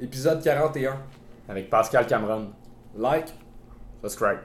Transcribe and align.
épisode 0.00 0.42
41. 0.42 0.96
Avec 1.48 1.70
Pascal 1.70 2.06
Cameron. 2.06 2.52
Like. 2.96 3.32
Subscribe. 4.02 4.40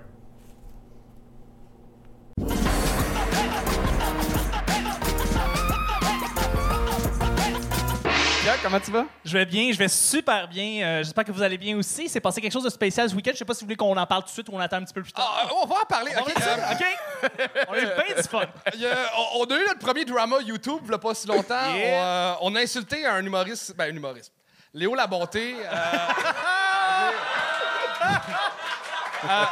Comment 8.61 8.79
tu 8.79 8.91
vas? 8.91 9.05
Je 9.25 9.37
vais 9.37 9.45
bien, 9.45 9.73
je 9.73 9.77
vais 9.77 9.89
super 9.89 10.47
bien. 10.47 10.85
Euh, 10.85 11.03
J'espère 11.03 11.25
que 11.25 11.33
vous 11.33 11.41
allez 11.41 11.57
bien 11.57 11.77
aussi. 11.77 12.07
C'est 12.07 12.21
passé 12.21 12.39
quelque 12.39 12.53
chose 12.53 12.63
de 12.63 12.69
spécial 12.69 13.09
ce 13.09 13.13
week-end. 13.15 13.31
Je 13.33 13.39
sais 13.39 13.45
pas 13.45 13.53
si 13.53 13.59
vous 13.59 13.65
voulez 13.65 13.75
qu'on 13.75 13.97
en 13.97 14.05
parle 14.05 14.21
tout 14.21 14.29
de 14.29 14.33
suite 14.33 14.47
ou 14.47 14.53
on 14.53 14.59
attend 14.59 14.77
un 14.77 14.83
petit 14.83 14.93
peu 14.93 15.01
plus 15.01 15.11
tard. 15.11 15.49
Ah, 15.49 15.49
on 15.61 15.67
va 15.67 15.75
en 15.81 15.85
parler. 15.85 16.11
on, 16.15 16.21
euh, 16.21 16.71
OK? 16.71 17.29
on 17.67 17.73
a 17.73 17.77
eu 17.79 17.85
bien 17.85 18.15
du 18.15 18.23
fun. 18.23 18.43
il 18.73 18.87
on, 19.35 19.43
a 19.43 19.59
eu 19.59 19.65
notre 19.67 19.79
premier 19.79 20.05
drama 20.05 20.37
YouTube 20.45 20.79
il 20.85 20.91
y 20.91 20.93
a 20.93 20.97
pas 20.97 21.13
si 21.13 21.27
longtemps. 21.27 21.75
Yeah. 21.75 22.37
On, 22.41 22.47
euh, 22.47 22.53
on 22.53 22.55
a 22.55 22.61
insulté 22.61 23.05
un 23.05 23.25
humoriste. 23.25 23.75
Ben, 23.75 23.93
un 23.93 23.95
humoriste. 23.97 24.31
Léo 24.73 24.95
Labonté. 24.95 25.55
euh, 25.55 25.75
euh, 29.29 29.45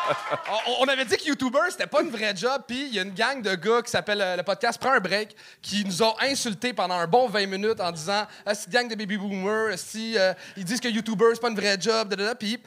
on, 0.80 0.86
avait 0.86 1.06
dit 1.06 1.16
que 1.16 1.28
YouTuber, 1.28 1.70
c'était 1.70 1.88
pas 1.88 2.02
une 2.02 2.10
vraie 2.10 2.36
job, 2.36 2.64
puis 2.68 2.88
il 2.88 2.96
y 2.96 3.00
a 3.00 3.04
une 3.04 3.14
gang 3.14 3.42
de 3.42 3.56
gars 3.56 3.82
qui 3.82 3.92
s'appelle 3.92 4.22
euh, 4.22 4.36
le 4.38 4.44
podcast 4.44 4.80
Prends 4.82 4.94
un 4.94 5.00
break, 5.00 5.36
qui 5.62 5.86
nous 5.86 6.02
ont 6.02 6.14
insultés 6.22 6.74
pendant 6.74 6.96
un 6.96 7.08
bon 7.08 7.28
20 7.28 7.46
minutes 7.46 7.80
en 7.80 7.92
disant 7.92 8.26
ah, 8.46 8.54
gang 8.70 8.88
de 8.88 8.96
baby 8.96 9.18
boomers, 9.18 9.78
si 9.78 10.18
euh, 10.18 10.34
ils 10.58 10.66
disent 10.66 10.80
que 10.80 10.88
YouTuber 10.88 11.26
c'est 11.34 11.42
pas 11.42 11.50
une 11.50 11.56
vraie 11.56 11.78
job, 11.80 12.16
puis 12.40 12.62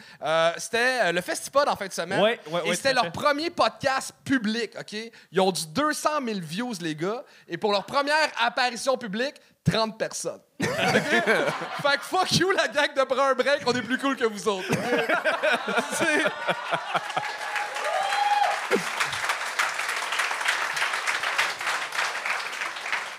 c'était 0.57 1.12
le 1.12 1.21
Festipod 1.21 1.68
en 1.68 1.77
fin 1.77 1.87
de 1.87 1.93
semaine. 1.93 2.21
Ouais, 2.21 2.41
ouais, 2.51 2.60
et 2.65 2.68
ouais, 2.71 2.77
c'était 2.77 2.95
leur 2.95 3.05
fait. 3.07 3.10
premier 3.10 3.51
podcast 3.51 4.12
public, 4.24 4.73
OK? 4.79 4.96
Ils 5.32 5.41
ont 5.41 5.52
du 5.52 5.66
200 5.66 6.10
000 6.24 6.38
views, 6.41 6.74
les 6.80 6.95
gars. 6.95 7.24
Et 7.48 7.57
pour 7.57 7.73
leur 7.73 7.84
première 7.84 8.30
apparition 8.41 8.96
publique, 8.96 9.34
30 9.64 9.98
personnes. 9.98 10.41
OK? 10.60 10.66
fait 10.68 11.96
que 11.98 12.02
fuck 12.04 12.32
you, 12.32 12.50
la 12.52 12.68
gang 12.68 12.95
de 12.95 13.02
Brun 13.04 13.34
Break, 13.34 13.62
on 13.66 13.73
est 13.73 13.82
plus 13.82 13.98
cool 13.98 14.16
que 14.16 14.24
vous 14.27 14.48
autres. 14.48 14.68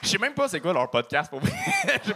Je 0.03 0.09
sais 0.09 0.17
même 0.19 0.33
pas 0.33 0.47
c'est 0.47 0.59
quoi 0.59 0.71
leur 0.73 0.89
podcast 0.89 1.29
pour. 1.29 1.41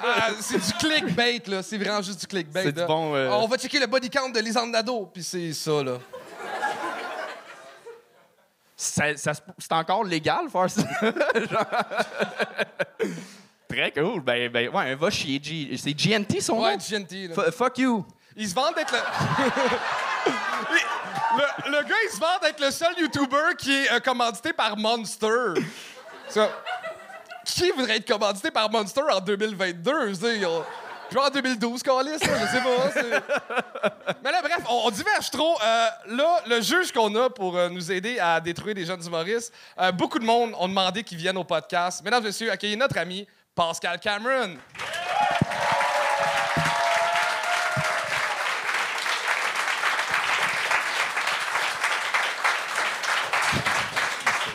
Ah, 0.03 0.29
c'est 0.39 0.57
du 0.57 0.73
clickbait, 0.73 1.41
là. 1.47 1.63
C'est 1.63 1.77
vraiment 1.77 2.01
juste 2.01 2.21
du 2.21 2.27
clickbait. 2.27 2.63
C'est 2.63 2.85
bon, 2.85 3.15
euh, 3.15 3.29
On 3.31 3.47
va 3.47 3.57
checker 3.57 3.79
le 3.79 3.87
body 3.87 4.09
count 4.09 4.29
de 4.29 4.39
Lisande 4.39 4.71
Nadeau, 4.71 5.09
puis 5.11 5.23
c'est 5.23 5.53
ça, 5.53 5.83
là. 5.83 5.97
Ça- 8.75 9.13
c'est 9.57 9.71
encore 9.73 10.03
légal 10.03 10.49
faire 10.51 10.69
ça? 10.69 10.81
Genre- 11.01 11.65
Très 13.69 13.91
cool. 13.91 14.21
Ben, 14.21 14.49
ben, 14.51 14.69
ouais, 14.69 14.95
va 14.95 15.09
chier. 15.11 15.39
G- 15.41 15.77
C'est 15.77 15.93
GNT 15.93 16.41
son 16.41 16.59
Ouais, 16.61 16.75
nom? 16.75 16.77
GNT, 16.77 17.27
là. 17.29 17.35
F- 17.35 17.51
fuck 17.51 17.77
you. 17.77 18.05
Ils 18.35 18.49
se 18.49 18.55
vendent 18.55 18.75
d'être 18.75 18.91
le... 18.93 18.99
le... 21.37 21.71
le 21.77 21.83
gars, 21.83 21.95
il 22.05 22.09
se 22.13 22.19
vend 22.19 22.37
d'être 22.41 22.59
le 22.59 22.71
seul 22.71 22.93
YouTuber 22.99 23.55
qui 23.57 23.71
est 23.73 23.91
euh, 23.91 23.99
commandité 23.99 24.53
par 24.53 24.75
Monster. 24.77 25.53
Ça... 26.27 26.49
Qui 27.45 27.71
voudrait 27.71 27.97
être 27.97 28.07
commandité 28.07 28.51
par 28.51 28.69
Monster 28.69 29.01
en 29.11 29.19
2022? 29.19 30.13
Je 30.13 30.61
Genre 31.11 31.25
en 31.25 31.29
2012, 31.31 31.81
Calis, 31.81 32.11
je 32.13 32.19
sais 32.27 32.61
pas. 32.61 32.91
Mais 34.23 34.31
là, 34.31 34.41
bref, 34.43 34.59
on, 34.69 34.81
on 34.85 34.91
diverge 34.91 35.31
trop. 35.31 35.57
Euh, 35.63 35.87
là, 36.09 36.43
le 36.45 36.61
juge 36.61 36.91
qu'on 36.91 37.13
a 37.15 37.31
pour 37.31 37.57
euh, 37.57 37.67
nous 37.67 37.91
aider 37.91 38.19
à 38.19 38.39
détruire 38.39 38.75
les 38.75 38.85
jeunes 38.85 39.03
humoristes, 39.03 39.51
euh, 39.79 39.91
beaucoup 39.91 40.19
de 40.19 40.25
monde 40.25 40.51
ont 40.59 40.67
demandé 40.67 41.01
qu'ils 41.03 41.17
viennent 41.17 41.37
au 41.37 41.43
podcast. 41.43 42.03
Mesdames 42.03 42.21
et 42.23 42.27
messieurs, 42.27 42.51
accueillez 42.51 42.75
notre 42.75 42.99
ami 42.99 43.27
Pascal 43.59 43.99
Cameron. 43.99 44.55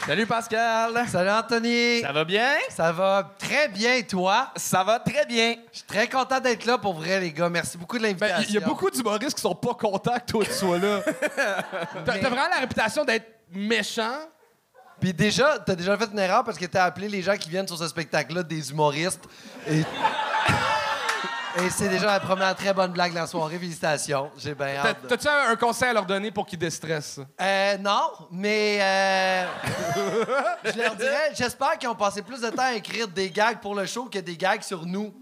Salut 0.06 0.24
Pascal. 0.24 1.06
Salut 1.06 1.28
Anthony! 1.28 2.00
Ça 2.00 2.12
va 2.12 2.24
bien? 2.24 2.54
Ça 2.70 2.92
va 2.92 3.34
très 3.38 3.68
bien, 3.68 4.00
toi? 4.00 4.48
Ça 4.56 4.82
va 4.82 4.98
très 4.98 5.26
bien. 5.26 5.56
Je 5.70 5.80
suis 5.80 5.86
très 5.86 6.08
content 6.08 6.40
d'être 6.40 6.64
là 6.64 6.78
pour 6.78 6.94
vrai, 6.94 7.20
les 7.20 7.30
gars. 7.30 7.50
Merci 7.50 7.76
beaucoup 7.76 7.98
de 7.98 8.04
Ben, 8.04 8.08
l'invitation. 8.08 8.46
Il 8.48 8.54
y 8.54 8.56
a 8.56 8.66
beaucoup 8.66 8.88
d'humoristes 8.90 9.34
qui 9.34 9.42
sont 9.42 9.54
pas 9.54 9.74
contents 9.74 10.18
que 10.18 10.32
toi 10.32 10.44
tu 10.46 10.52
sois 10.52 10.78
là. 10.78 11.00
T'as 12.06 12.18
t'as 12.18 12.30
vraiment 12.30 12.48
la 12.48 12.60
réputation 12.60 13.04
d'être 13.04 13.26
méchant. 13.52 14.16
Puis 15.04 15.12
déjà, 15.12 15.58
t'as 15.58 15.74
déjà 15.74 15.98
fait 15.98 16.08
une 16.10 16.18
erreur 16.18 16.42
parce 16.44 16.56
que 16.56 16.64
t'as 16.64 16.84
appelé 16.84 17.10
les 17.10 17.20
gens 17.20 17.36
qui 17.36 17.50
viennent 17.50 17.68
sur 17.68 17.76
ce 17.76 17.86
spectacle-là 17.86 18.42
des 18.42 18.70
humoristes. 18.70 19.20
Et, 19.68 19.80
et 21.62 21.68
c'est 21.68 21.90
déjà 21.90 22.06
la 22.06 22.20
première 22.20 22.54
très 22.56 22.72
bonne 22.72 22.90
blague 22.90 23.10
de 23.10 23.16
la 23.18 23.26
soirée. 23.26 23.58
Félicitations. 23.58 24.30
J'ai 24.38 24.54
bien 24.54 24.68
T'as- 24.82 24.88
hâte. 24.88 25.02
de- 25.02 25.08
T'as-tu 25.08 25.28
un, 25.28 25.50
un 25.50 25.56
conseil 25.56 25.90
à 25.90 25.92
leur 25.92 26.06
donner 26.06 26.30
pour 26.30 26.46
qu'ils 26.46 26.58
déstressent? 26.58 27.20
Euh, 27.38 27.76
non, 27.76 28.12
mais 28.30 28.78
euh, 28.80 29.46
je 30.64 30.78
leur 30.78 30.96
dirais, 30.96 31.32
j'espère 31.34 31.76
qu'ils 31.76 31.90
ont 31.90 31.94
passé 31.94 32.22
plus 32.22 32.40
de 32.40 32.48
temps 32.48 32.62
à 32.62 32.72
écrire 32.72 33.06
des 33.06 33.28
gags 33.28 33.60
pour 33.60 33.74
le 33.74 33.84
show 33.84 34.06
que 34.06 34.20
des 34.20 34.38
gags 34.38 34.62
sur 34.62 34.86
nous. 34.86 35.12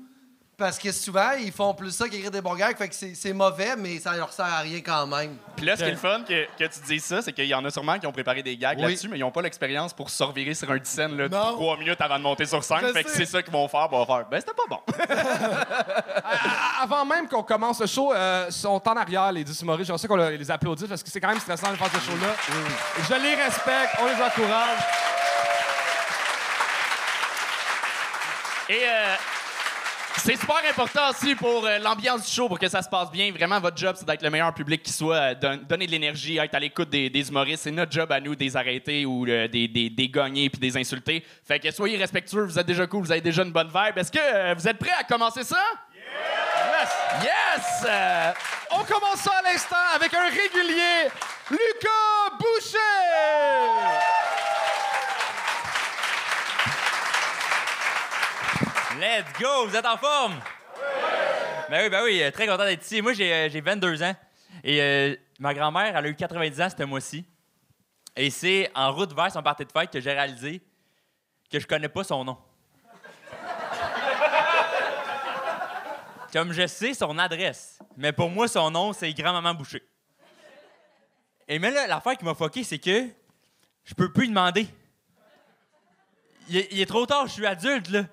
Parce 0.59 0.79
que 0.79 0.93
souvent, 0.93 1.31
ils 1.41 1.51
font 1.51 1.73
plus 1.75 1.91
ça 1.91 2.09
qu'écrire 2.09 2.31
des 2.31 2.41
bons 2.43 2.55
gags, 2.55 2.77
fait 2.77 2.89
que 2.89 2.95
c'est 2.95 3.33
mauvais, 3.33 3.75
mais 3.75 3.99
ça 3.99 4.15
leur 4.15 4.33
sert 4.33 4.45
à 4.45 4.59
rien 4.61 4.81
quand 4.81 5.07
même. 5.07 5.37
Puis 5.57 5.65
là, 5.67 5.77
ce 5.77 5.83
qui 5.83 5.89
est 5.89 5.93
le 5.93 5.97
fun 5.97 6.23
que, 6.29 6.45
que 6.57 6.65
tu 6.73 6.81
dises 6.87 7.05
ça, 7.05 7.21
c'est 7.23 7.33
qu'il 7.33 7.47
y 7.47 7.55
en 7.55 7.65
a 7.65 7.71
sûrement 7.71 7.99
qui 7.99 8.07
ont 8.07 8.13
préparé 8.13 8.43
des 8.43 8.57
gags 8.57 8.77
Oui. 8.79 8.85
là-dessus, 8.85 9.09
mais 9.09 9.17
ils 9.17 9.23
n'ont 9.23 9.31
pas 9.33 9.43
l'expérience 9.43 9.93
pour 9.95 10.11
se 10.11 10.23
revirer 10.23 10.55
sur 10.55 10.71
un 10.71 10.77
10 10.77 10.89
scène 10.89 11.17
là, 11.17 11.29
Non. 11.29 11.55
trois 11.55 11.77
minutes 11.79 12.01
avant 12.01 12.19
de 12.19 12.23
monter 12.23 12.45
sur 12.45 12.63
scène. 12.63 12.79
Je 12.83 12.93
Fait 12.93 13.03
que 13.03 13.11
c'est 13.11 13.25
ça 13.25 13.43
qu'ils 13.43 13.53
vont 13.53 13.67
faire. 13.67 13.89
Vont 13.89 14.05
faire. 14.07 14.27
Ben, 14.31 14.41
c'était 14.41 14.53
pas 14.55 14.69
bon. 14.69 14.81
À- 16.25 16.83
Avant 16.83 17.05
même 17.07 17.27
qu'on 17.29 17.43
commence 17.43 17.81
le 17.81 17.87
show, 17.87 18.13
euh, 18.13 18.51
sont 18.51 18.81
en 18.89 18.97
arrière, 18.97 19.33
les 19.33 19.43
10 19.45 19.63
humoristes. 19.63 19.91
Je 19.91 19.97
sais 19.97 20.07
qu'on 20.07 20.17
les 20.17 20.51
applaudit 20.51 20.87
parce 20.87 21.03
que 21.03 21.11
c'est 21.11 21.21
quand 21.21 21.29
même 21.31 21.41
stressant 21.41 21.71
de 21.73 21.77
faire 21.77 21.89
ce 21.93 21.99
show-là. 22.11 22.34
Je 23.09 23.15
les 23.15 23.34
respecte, 23.43 23.97
on 24.01 24.07
les 24.07 24.23
encourage. 24.23 24.79
Et 28.69 28.83
euh, 28.87 29.15
c'est 30.25 30.37
super 30.37 30.56
important 30.71 31.10
aussi 31.10 31.34
pour 31.34 31.66
euh, 31.66 31.78
l'ambiance 31.78 32.25
du 32.25 32.31
show, 32.33 32.47
pour 32.49 32.59
que 32.59 32.69
ça 32.69 32.81
se 32.81 32.88
passe 32.88 33.10
bien. 33.10 33.33
Vraiment, 33.33 33.59
votre 33.59 33.77
job, 33.77 33.97
c'est 33.99 34.06
d'être 34.06 34.22
le 34.22 34.31
meilleur 34.31 34.55
public 34.55 34.83
qui 34.83 34.93
soit, 34.93 35.16
euh, 35.16 35.34
don- 35.34 35.60
donner 35.69 35.87
de 35.87 35.91
l'énergie, 35.91 36.38
être 36.38 36.55
à 36.55 36.60
l'écoute 36.60 36.91
des, 36.91 37.28
humoristes. 37.28 37.65
C'est 37.65 37.71
notre 37.72 37.91
job 37.91 38.10
à 38.12 38.21
nous, 38.21 38.37
des 38.37 38.56
arrêter 38.56 39.05
ou 39.05 39.27
des, 39.27 39.49
des, 39.49 39.91
des 39.91 40.09
gagner 40.09 40.49
puis 40.49 40.60
des 40.60 40.77
insulter. 40.77 41.25
Fait 41.44 41.59
que 41.59 41.71
soyez 41.71 41.97
respectueux, 41.97 42.44
vous 42.44 42.59
êtes 42.59 42.66
déjà 42.66 42.87
cool, 42.87 43.03
vous 43.03 43.12
avez 43.12 43.21
déjà 43.21 43.43
une 43.43 43.53
bonne 43.53 43.69
vibe. 43.69 43.99
Est-ce 43.99 44.12
que 44.12 44.19
euh, 44.21 44.55
vous 44.56 44.69
êtes 44.69 44.78
prêts 44.78 44.94
à 44.99 45.05
commencer 45.05 45.43
ça? 45.43 45.59
Yes! 46.05 46.89
Yes! 47.25 47.91
On 48.71 48.84
commence 48.84 49.21
ça 49.21 49.33
à 49.39 49.43
l'instant 49.53 49.77
avec 49.97 50.15
un 50.15 50.28
régulier, 50.28 51.10
Lucas 51.50 52.37
Boucher! 52.39 52.78
Let's 58.98 59.32
go! 59.41 59.66
Vous 59.66 59.75
êtes 59.75 59.86
en 59.86 59.97
forme? 59.97 60.34
Ben 61.70 61.84
oui, 61.84 61.88
ben 61.88 62.03
oui, 62.04 62.22
euh, 62.22 62.30
très 62.30 62.47
content 62.47 62.64
d'être 62.64 62.84
ici. 62.84 63.00
Moi, 63.00 63.14
j'ai 63.14 63.32
euh, 63.32 63.48
j'ai 63.48 63.62
22 63.62 64.03
ans. 64.03 64.14
Et 64.62 64.82
euh, 64.82 65.16
ma 65.38 65.54
grand-mère, 65.54 65.97
elle 65.97 66.06
a 66.06 66.08
eu 66.08 66.14
90 66.14 66.60
ans 66.60 66.69
ce 66.76 66.82
mois-ci. 66.84 67.25
Et 68.14 68.28
c'est 68.28 68.70
en 68.75 68.92
route 68.92 69.14
vers 69.14 69.32
son 69.32 69.42
party 69.42 69.64
de 69.64 69.72
fête 69.72 69.91
que 69.91 70.00
j'ai 70.00 70.12
réalisé 70.12 70.60
que 71.50 71.58
je 71.58 71.66
connais 71.66 71.88
pas 71.88 72.04
son 72.04 72.22
nom. 72.25 72.36
Comme 76.32 76.53
je 76.53 76.66
sais 76.66 76.92
son 76.92 77.19
adresse, 77.19 77.78
mais 77.97 78.12
pour 78.12 78.28
moi, 78.28 78.47
son 78.48 78.70
nom, 78.70 78.92
c'est 78.92 79.12
Grand-Maman 79.14 79.54
Boucher. 79.54 79.82
Et 81.48 81.59
mais 81.59 81.70
là, 81.70 81.86
l'affaire 81.86 82.16
qui 82.16 82.24
m'a 82.26 82.34
fucké, 82.34 82.62
c'est 82.62 82.78
que 82.78 83.09
je 83.84 83.94
peux 83.94 84.12
plus 84.12 84.22
lui 84.22 84.28
demander. 84.28 84.66
Il 86.48 86.56
est, 86.59 86.69
il 86.72 86.80
est 86.80 86.86
trop 86.86 87.06
tard, 87.06 87.26
je 87.26 87.32
suis 87.32 87.47
adulte, 87.47 87.88
là. 87.88 88.04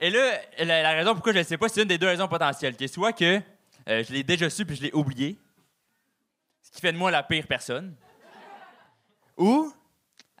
Et 0.00 0.10
là, 0.10 0.38
la, 0.58 0.92
raison 0.92 1.14
pourquoi 1.14 1.32
je 1.32 1.38
ne 1.38 1.42
sais 1.42 1.58
pas, 1.58 1.68
c'est 1.68 1.82
une 1.82 1.88
des 1.88 1.98
deux 1.98 2.06
raisons 2.06 2.28
potentielles. 2.28 2.76
Que 2.76 2.86
soit 2.86 3.12
que 3.12 3.40
euh, 3.88 4.04
je 4.04 4.12
l'ai 4.12 4.22
déjà 4.22 4.48
su 4.48 4.64
puis 4.64 4.76
je 4.76 4.82
l'ai 4.82 4.92
oublié, 4.92 5.38
ce 6.62 6.70
qui 6.70 6.80
fait 6.80 6.92
de 6.92 6.98
moi 6.98 7.10
la 7.10 7.22
pire 7.22 7.46
personne, 7.46 7.96
ou 9.36 9.72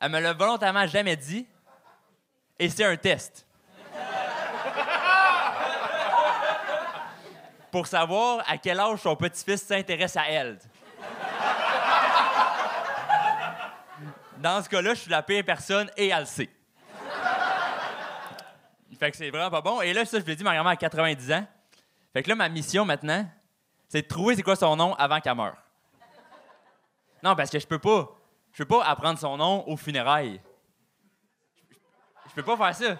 elle 0.00 0.12
me 0.12 0.20
l'a 0.20 0.32
volontairement 0.32 0.86
jamais 0.86 1.16
dit, 1.16 1.46
et 2.58 2.68
c'est 2.68 2.84
un 2.84 2.96
test. 2.96 3.46
Pour 7.72 7.86
savoir 7.86 8.44
à 8.48 8.58
quel 8.58 8.78
âge 8.80 9.00
son 9.00 9.14
petit-fils 9.16 9.62
s'intéresse 9.62 10.16
à 10.16 10.28
elle. 10.30 10.58
Dans 14.38 14.62
ce 14.62 14.68
cas-là, 14.68 14.94
je 14.94 15.00
suis 15.00 15.10
la 15.10 15.22
pire 15.22 15.44
personne 15.44 15.90
et 15.96 16.08
elle 16.08 16.20
le 16.20 16.26
sait. 16.26 16.48
Fait 18.98 19.10
que 19.10 19.16
c'est 19.16 19.30
vraiment 19.30 19.50
pas 19.50 19.60
bon. 19.60 19.80
Et 19.80 19.92
là, 19.92 20.04
ça, 20.04 20.18
je 20.18 20.24
l'ai 20.24 20.36
dit, 20.36 20.42
ma 20.44 20.54
grand-mère 20.54 20.72
a 20.72 20.76
90 20.76 21.32
ans. 21.32 21.46
Fait 22.12 22.22
que 22.22 22.28
là, 22.28 22.34
ma 22.34 22.48
mission 22.48 22.84
maintenant, 22.84 23.26
c'est 23.88 24.02
de 24.02 24.08
trouver 24.08 24.34
c'est 24.34 24.42
quoi 24.42 24.56
son 24.56 24.74
nom 24.76 24.94
avant 24.94 25.20
qu'elle 25.20 25.34
meure. 25.34 25.56
Non, 27.22 27.34
parce 27.36 27.50
que 27.50 27.58
je 27.58 27.66
peux 27.66 27.78
pas. 27.78 28.08
Je 28.52 28.64
peux 28.64 28.76
pas 28.76 28.84
apprendre 28.84 29.18
son 29.18 29.36
nom 29.36 29.64
aux 29.68 29.76
funérailles. 29.76 30.40
Je 32.28 32.34
peux 32.34 32.42
pas 32.42 32.56
faire 32.56 32.74
ça. 32.74 32.96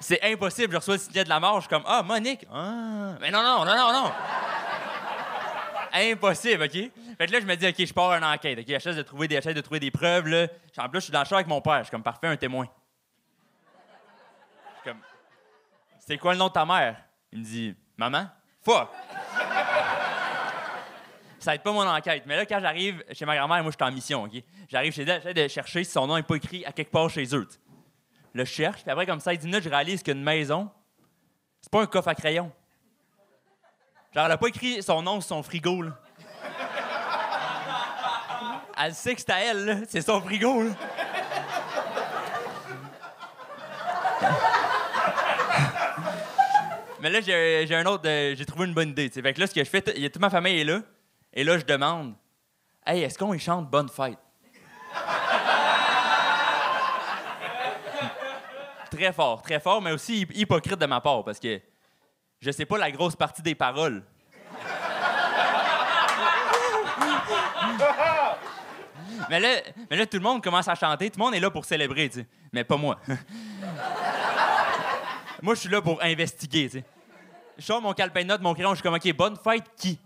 C'est 0.00 0.22
impossible. 0.22 0.72
Je 0.72 0.76
reçois 0.78 0.94
le 0.94 1.00
signet 1.00 1.24
de 1.24 1.28
la 1.28 1.38
mort, 1.38 1.56
je 1.56 1.60
suis 1.60 1.68
comme 1.68 1.84
Ah, 1.86 2.02
Monique. 2.02 2.46
Ah. 2.52 3.14
Mais 3.20 3.30
non, 3.30 3.42
non, 3.42 3.64
non, 3.64 3.76
non, 3.76 3.92
non. 3.92 4.12
Impossible, 5.92 6.64
OK? 6.64 6.72
Fait 6.72 7.26
que 7.26 7.32
là, 7.32 7.40
je 7.40 7.46
me 7.46 7.54
dis, 7.56 7.68
OK, 7.68 7.84
je 7.84 7.92
pars 7.92 8.12
une 8.12 8.24
enquête. 8.24 8.58
OK, 8.58 8.64
j'essaie 8.66 8.94
de 8.94 9.02
trouver 9.02 9.28
des, 9.28 9.40
de 9.40 9.60
trouver 9.60 9.80
des 9.80 9.90
preuves, 9.90 10.28
là. 10.28 10.46
En 10.78 10.88
plus, 10.88 11.00
je 11.00 11.04
suis 11.04 11.12
dans 11.12 11.20
le 11.20 11.26
char 11.26 11.36
avec 11.36 11.48
mon 11.48 11.60
père. 11.60 11.78
Je 11.78 11.84
suis 11.84 11.90
comme, 11.90 12.02
parfait, 12.02 12.28
un 12.28 12.36
témoin. 12.36 12.66
Comme, 14.84 15.00
c'est 15.98 16.18
quoi 16.18 16.32
le 16.32 16.38
nom 16.38 16.48
de 16.48 16.52
ta 16.52 16.64
mère? 16.64 16.96
Il 17.32 17.40
me 17.40 17.44
dit, 17.44 17.74
maman? 17.96 18.26
Fuck! 18.62 18.88
Ça 21.38 21.54
aide 21.54 21.62
pas 21.62 21.72
mon 21.72 21.86
enquête. 21.86 22.24
Mais 22.26 22.36
là, 22.36 22.44
quand 22.44 22.60
j'arrive 22.60 23.02
chez 23.12 23.24
ma 23.24 23.36
grand-mère, 23.36 23.62
moi, 23.62 23.72
je 23.72 23.76
suis 23.76 23.90
en 23.90 23.94
mission, 23.94 24.24
OK? 24.24 24.42
J'arrive 24.68 24.92
chez 24.92 25.02
elle, 25.02 25.22
j'essaie 25.22 25.34
de 25.34 25.48
chercher 25.48 25.84
si 25.84 25.90
son 25.90 26.06
nom 26.06 26.16
n'est 26.16 26.22
pas 26.22 26.36
écrit 26.36 26.64
à 26.66 26.72
quelque 26.72 26.90
part 26.90 27.08
chez 27.08 27.24
eux. 27.34 27.46
tu 27.46 27.54
sais. 27.54 27.60
Là, 28.34 28.44
je 28.44 28.50
cherche, 28.50 28.82
puis 28.82 28.90
après, 28.90 29.06
comme 29.06 29.20
ça, 29.20 29.34
10 29.34 29.46
minutes, 29.46 29.64
je 29.64 29.70
réalise 29.70 30.02
qu'une 30.02 30.22
maison, 30.22 30.70
c'est 31.60 31.70
pas 31.70 31.80
un 31.80 31.86
coffre 31.86 32.08
à 32.08 32.14
crayon. 32.14 32.52
Genre, 34.14 34.26
elle 34.26 34.32
a 34.32 34.36
pas 34.36 34.48
écrit 34.48 34.82
son 34.82 35.02
nom 35.02 35.20
sur 35.20 35.28
son 35.28 35.42
frigo, 35.42 35.82
là. 35.82 35.92
Elle 38.82 38.94
sait 38.94 39.14
que 39.14 39.20
c'est 39.20 39.30
à 39.30 39.40
elle, 39.40 39.64
là. 39.64 39.76
C'est 39.88 40.02
son 40.02 40.20
frigo, 40.20 40.62
là. 40.62 40.70
Mais 47.02 47.10
là, 47.10 47.20
j'ai 47.20 47.74
un 47.74 47.86
autre. 47.86 48.02
euh, 48.06 48.34
j'ai 48.36 48.44
trouvé 48.44 48.66
une 48.66 48.74
bonne 48.74 48.90
idée. 48.90 49.08
tu 49.08 49.14
sais. 49.14 49.22
Fait 49.22 49.32
que 49.32 49.40
là, 49.40 49.46
ce 49.46 49.54
que 49.54 49.64
je 49.64 49.68
fais, 49.70 49.80
toute 49.82 50.20
ma 50.20 50.30
famille 50.30 50.60
est 50.60 50.64
là. 50.64 50.80
Et 51.32 51.44
là, 51.44 51.58
je 51.58 51.64
demande 51.64 52.14
Hey, 52.86 53.02
est-ce 53.02 53.18
qu'on 53.18 53.32
y 53.34 53.38
chante 53.38 53.70
Bonne 53.70 53.88
fête? 53.88 54.18
très 58.90 59.12
fort, 59.12 59.42
très 59.42 59.60
fort, 59.60 59.80
mais 59.80 59.92
aussi 59.92 60.22
hy- 60.22 60.40
hypocrite 60.40 60.78
de 60.78 60.86
ma 60.86 61.00
part 61.00 61.24
parce 61.24 61.38
que 61.38 61.60
je 62.40 62.50
sais 62.50 62.66
pas 62.66 62.76
la 62.78 62.90
grosse 62.90 63.14
partie 63.16 63.42
des 63.42 63.54
paroles. 63.54 64.02
mais, 69.30 69.40
là, 69.40 69.48
mais 69.90 69.96
là, 69.96 70.06
tout 70.06 70.16
le 70.16 70.22
monde 70.22 70.42
commence 70.42 70.68
à 70.68 70.74
chanter. 70.74 71.10
Tout 71.10 71.18
le 71.20 71.24
monde 71.24 71.34
est 71.34 71.40
là 71.40 71.50
pour 71.50 71.64
célébrer. 71.64 72.10
Mais 72.52 72.64
pas 72.64 72.76
moi. 72.76 72.98
moi, 75.42 75.54
je 75.54 75.60
suis 75.60 75.68
là 75.68 75.80
pour 75.80 76.02
investiguer. 76.02 76.84
Je 77.56 77.64
sors 77.64 77.80
mon 77.80 77.92
calepin 77.92 78.22
de 78.22 78.28
notes, 78.28 78.40
mon 78.40 78.54
crayon, 78.54 78.70
je 78.70 78.76
suis 78.76 78.82
comme, 78.82 78.94
OK, 78.94 79.12
bonne 79.12 79.36
fête, 79.36 79.64
qui? 79.76 79.98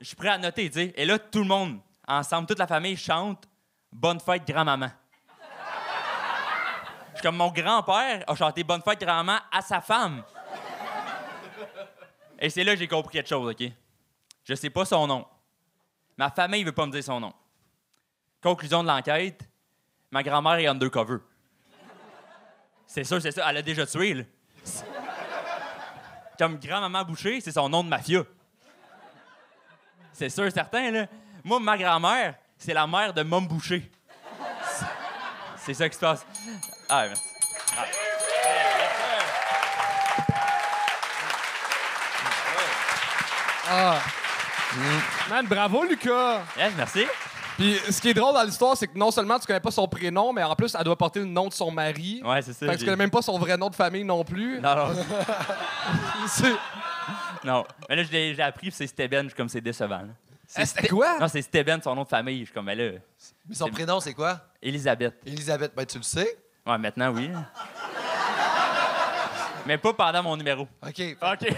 Je 0.00 0.06
suis 0.06 0.16
prêt 0.16 0.28
à 0.28 0.38
noter. 0.38 0.70
Et 0.96 1.04
là, 1.04 1.18
tout 1.18 1.40
le 1.40 1.46
monde, 1.46 1.80
ensemble, 2.06 2.46
toute 2.46 2.58
la 2.58 2.66
famille 2.66 2.96
chante 2.96 3.48
Bonne 3.90 4.20
fête, 4.20 4.46
grand-maman. 4.46 4.90
Je 7.10 7.14
suis 7.14 7.22
comme 7.22 7.36
mon 7.36 7.50
grand-père 7.50 8.22
a 8.26 8.34
chanté 8.34 8.62
Bonne 8.62 8.82
fête, 8.82 9.00
grand-maman 9.00 9.38
à 9.50 9.62
sa 9.62 9.80
femme. 9.80 10.22
Et 12.38 12.50
c'est 12.50 12.62
là 12.62 12.74
que 12.74 12.78
j'ai 12.78 12.86
compris 12.86 13.12
quelque 13.12 13.28
chose, 13.28 13.50
OK? 13.50 13.72
Je 14.44 14.54
sais 14.54 14.70
pas 14.70 14.84
son 14.84 15.06
nom. 15.06 15.26
Ma 16.16 16.30
famille 16.30 16.64
veut 16.64 16.72
pas 16.72 16.86
me 16.86 16.92
dire 16.92 17.02
son 17.02 17.18
nom. 17.18 17.32
Conclusion 18.42 18.82
de 18.82 18.88
l'enquête, 18.88 19.48
ma 20.10 20.22
grand-mère 20.22 20.54
est 20.54 20.66
undercover. 20.66 21.18
C'est 22.88 23.04
sûr, 23.04 23.20
c'est 23.20 23.30
ça. 23.32 23.44
Elle 23.48 23.58
a 23.58 23.62
déjà 23.62 23.86
tué, 23.86 24.14
là. 24.14 24.24
Comme 26.38 26.58
grand-maman 26.58 27.04
Boucher, 27.04 27.40
c'est 27.40 27.52
son 27.52 27.68
nom 27.68 27.84
de 27.84 27.88
mafia. 27.88 28.22
C'est 30.12 30.30
sûr, 30.30 30.50
certain, 30.50 30.90
là. 30.90 31.06
Moi, 31.44 31.60
ma 31.60 31.76
grand-mère, 31.76 32.34
c'est 32.56 32.72
la 32.74 32.86
mère 32.86 33.12
de 33.12 33.22
Mom 33.22 33.46
Boucher. 33.46 33.90
C'est- 35.58 35.74
ça 35.74 35.88
qui 35.88 35.94
se 35.96 36.00
passe. 36.00 36.24
Ah, 36.88 37.04
merci. 37.08 37.22
Man, 45.28 45.46
bravo, 45.46 45.84
Lucas! 45.84 46.40
Yes, 46.56 46.72
merci. 46.76 47.06
Puis 47.58 47.76
ce 47.90 48.00
qui 48.00 48.10
est 48.10 48.14
drôle 48.14 48.32
dans 48.34 48.44
l'histoire, 48.44 48.76
c'est 48.76 48.86
que 48.86 48.96
non 48.96 49.10
seulement 49.10 49.36
tu 49.38 49.46
connais 49.46 49.58
pas 49.58 49.72
son 49.72 49.88
prénom, 49.88 50.32
mais 50.32 50.44
en 50.44 50.54
plus, 50.54 50.74
elle 50.78 50.84
doit 50.84 50.96
porter 50.96 51.18
le 51.18 51.26
nom 51.26 51.48
de 51.48 51.52
son 51.52 51.72
mari. 51.72 52.22
Ouais, 52.24 52.40
c'est 52.40 52.52
ça. 52.52 52.66
Fait 52.66 52.74
que 52.74 52.78
tu 52.78 52.84
connais 52.84 52.96
même 52.96 53.10
pas 53.10 53.20
son 53.20 53.36
vrai 53.36 53.56
nom 53.56 53.68
de 53.68 53.74
famille 53.74 54.04
non 54.04 54.22
plus. 54.24 54.60
Non, 54.60 54.76
non. 54.76 54.94
C'est- 56.28 56.54
non. 57.44 57.64
Mais 57.88 57.96
là, 57.96 58.02
je 58.04 58.12
l'ai 58.12 58.32
je 58.32 58.36
l'ai 58.36 58.42
appris, 58.44 58.68
puis 58.68 58.76
c'est 58.76 58.86
Steben, 58.86 59.24
je 59.24 59.28
suis 59.30 59.36
comme 59.36 59.48
c'est 59.48 59.60
décevant. 59.60 59.98
là. 59.98 60.08
Eh, 60.56 60.64
C'était 60.64 60.88
quoi? 60.88 61.18
Non, 61.18 61.26
c'est 61.28 61.42
Steben, 61.42 61.82
son 61.82 61.94
nom 61.96 62.04
de 62.04 62.08
famille. 62.08 62.40
Je 62.40 62.44
suis 62.44 62.54
comme, 62.54 62.64
mais 62.66 62.74
là, 62.76 62.92
Mais 63.48 63.54
son 63.54 63.68
prénom, 63.68 63.98
c'est 64.00 64.14
quoi? 64.14 64.40
Elisabeth. 64.62 65.14
Elisabeth, 65.26 65.72
ben 65.74 65.84
tu 65.84 65.98
le 65.98 66.04
sais. 66.04 66.38
Ouais, 66.66 66.78
maintenant, 66.78 67.10
oui. 67.12 67.28
mais 69.66 69.78
pas 69.78 69.92
pendant 69.92 70.22
mon 70.22 70.36
numéro. 70.36 70.66
OK, 70.86 71.16
OK. 71.20 71.48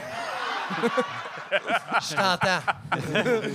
je 2.01 2.15
t'entends. 2.15 2.61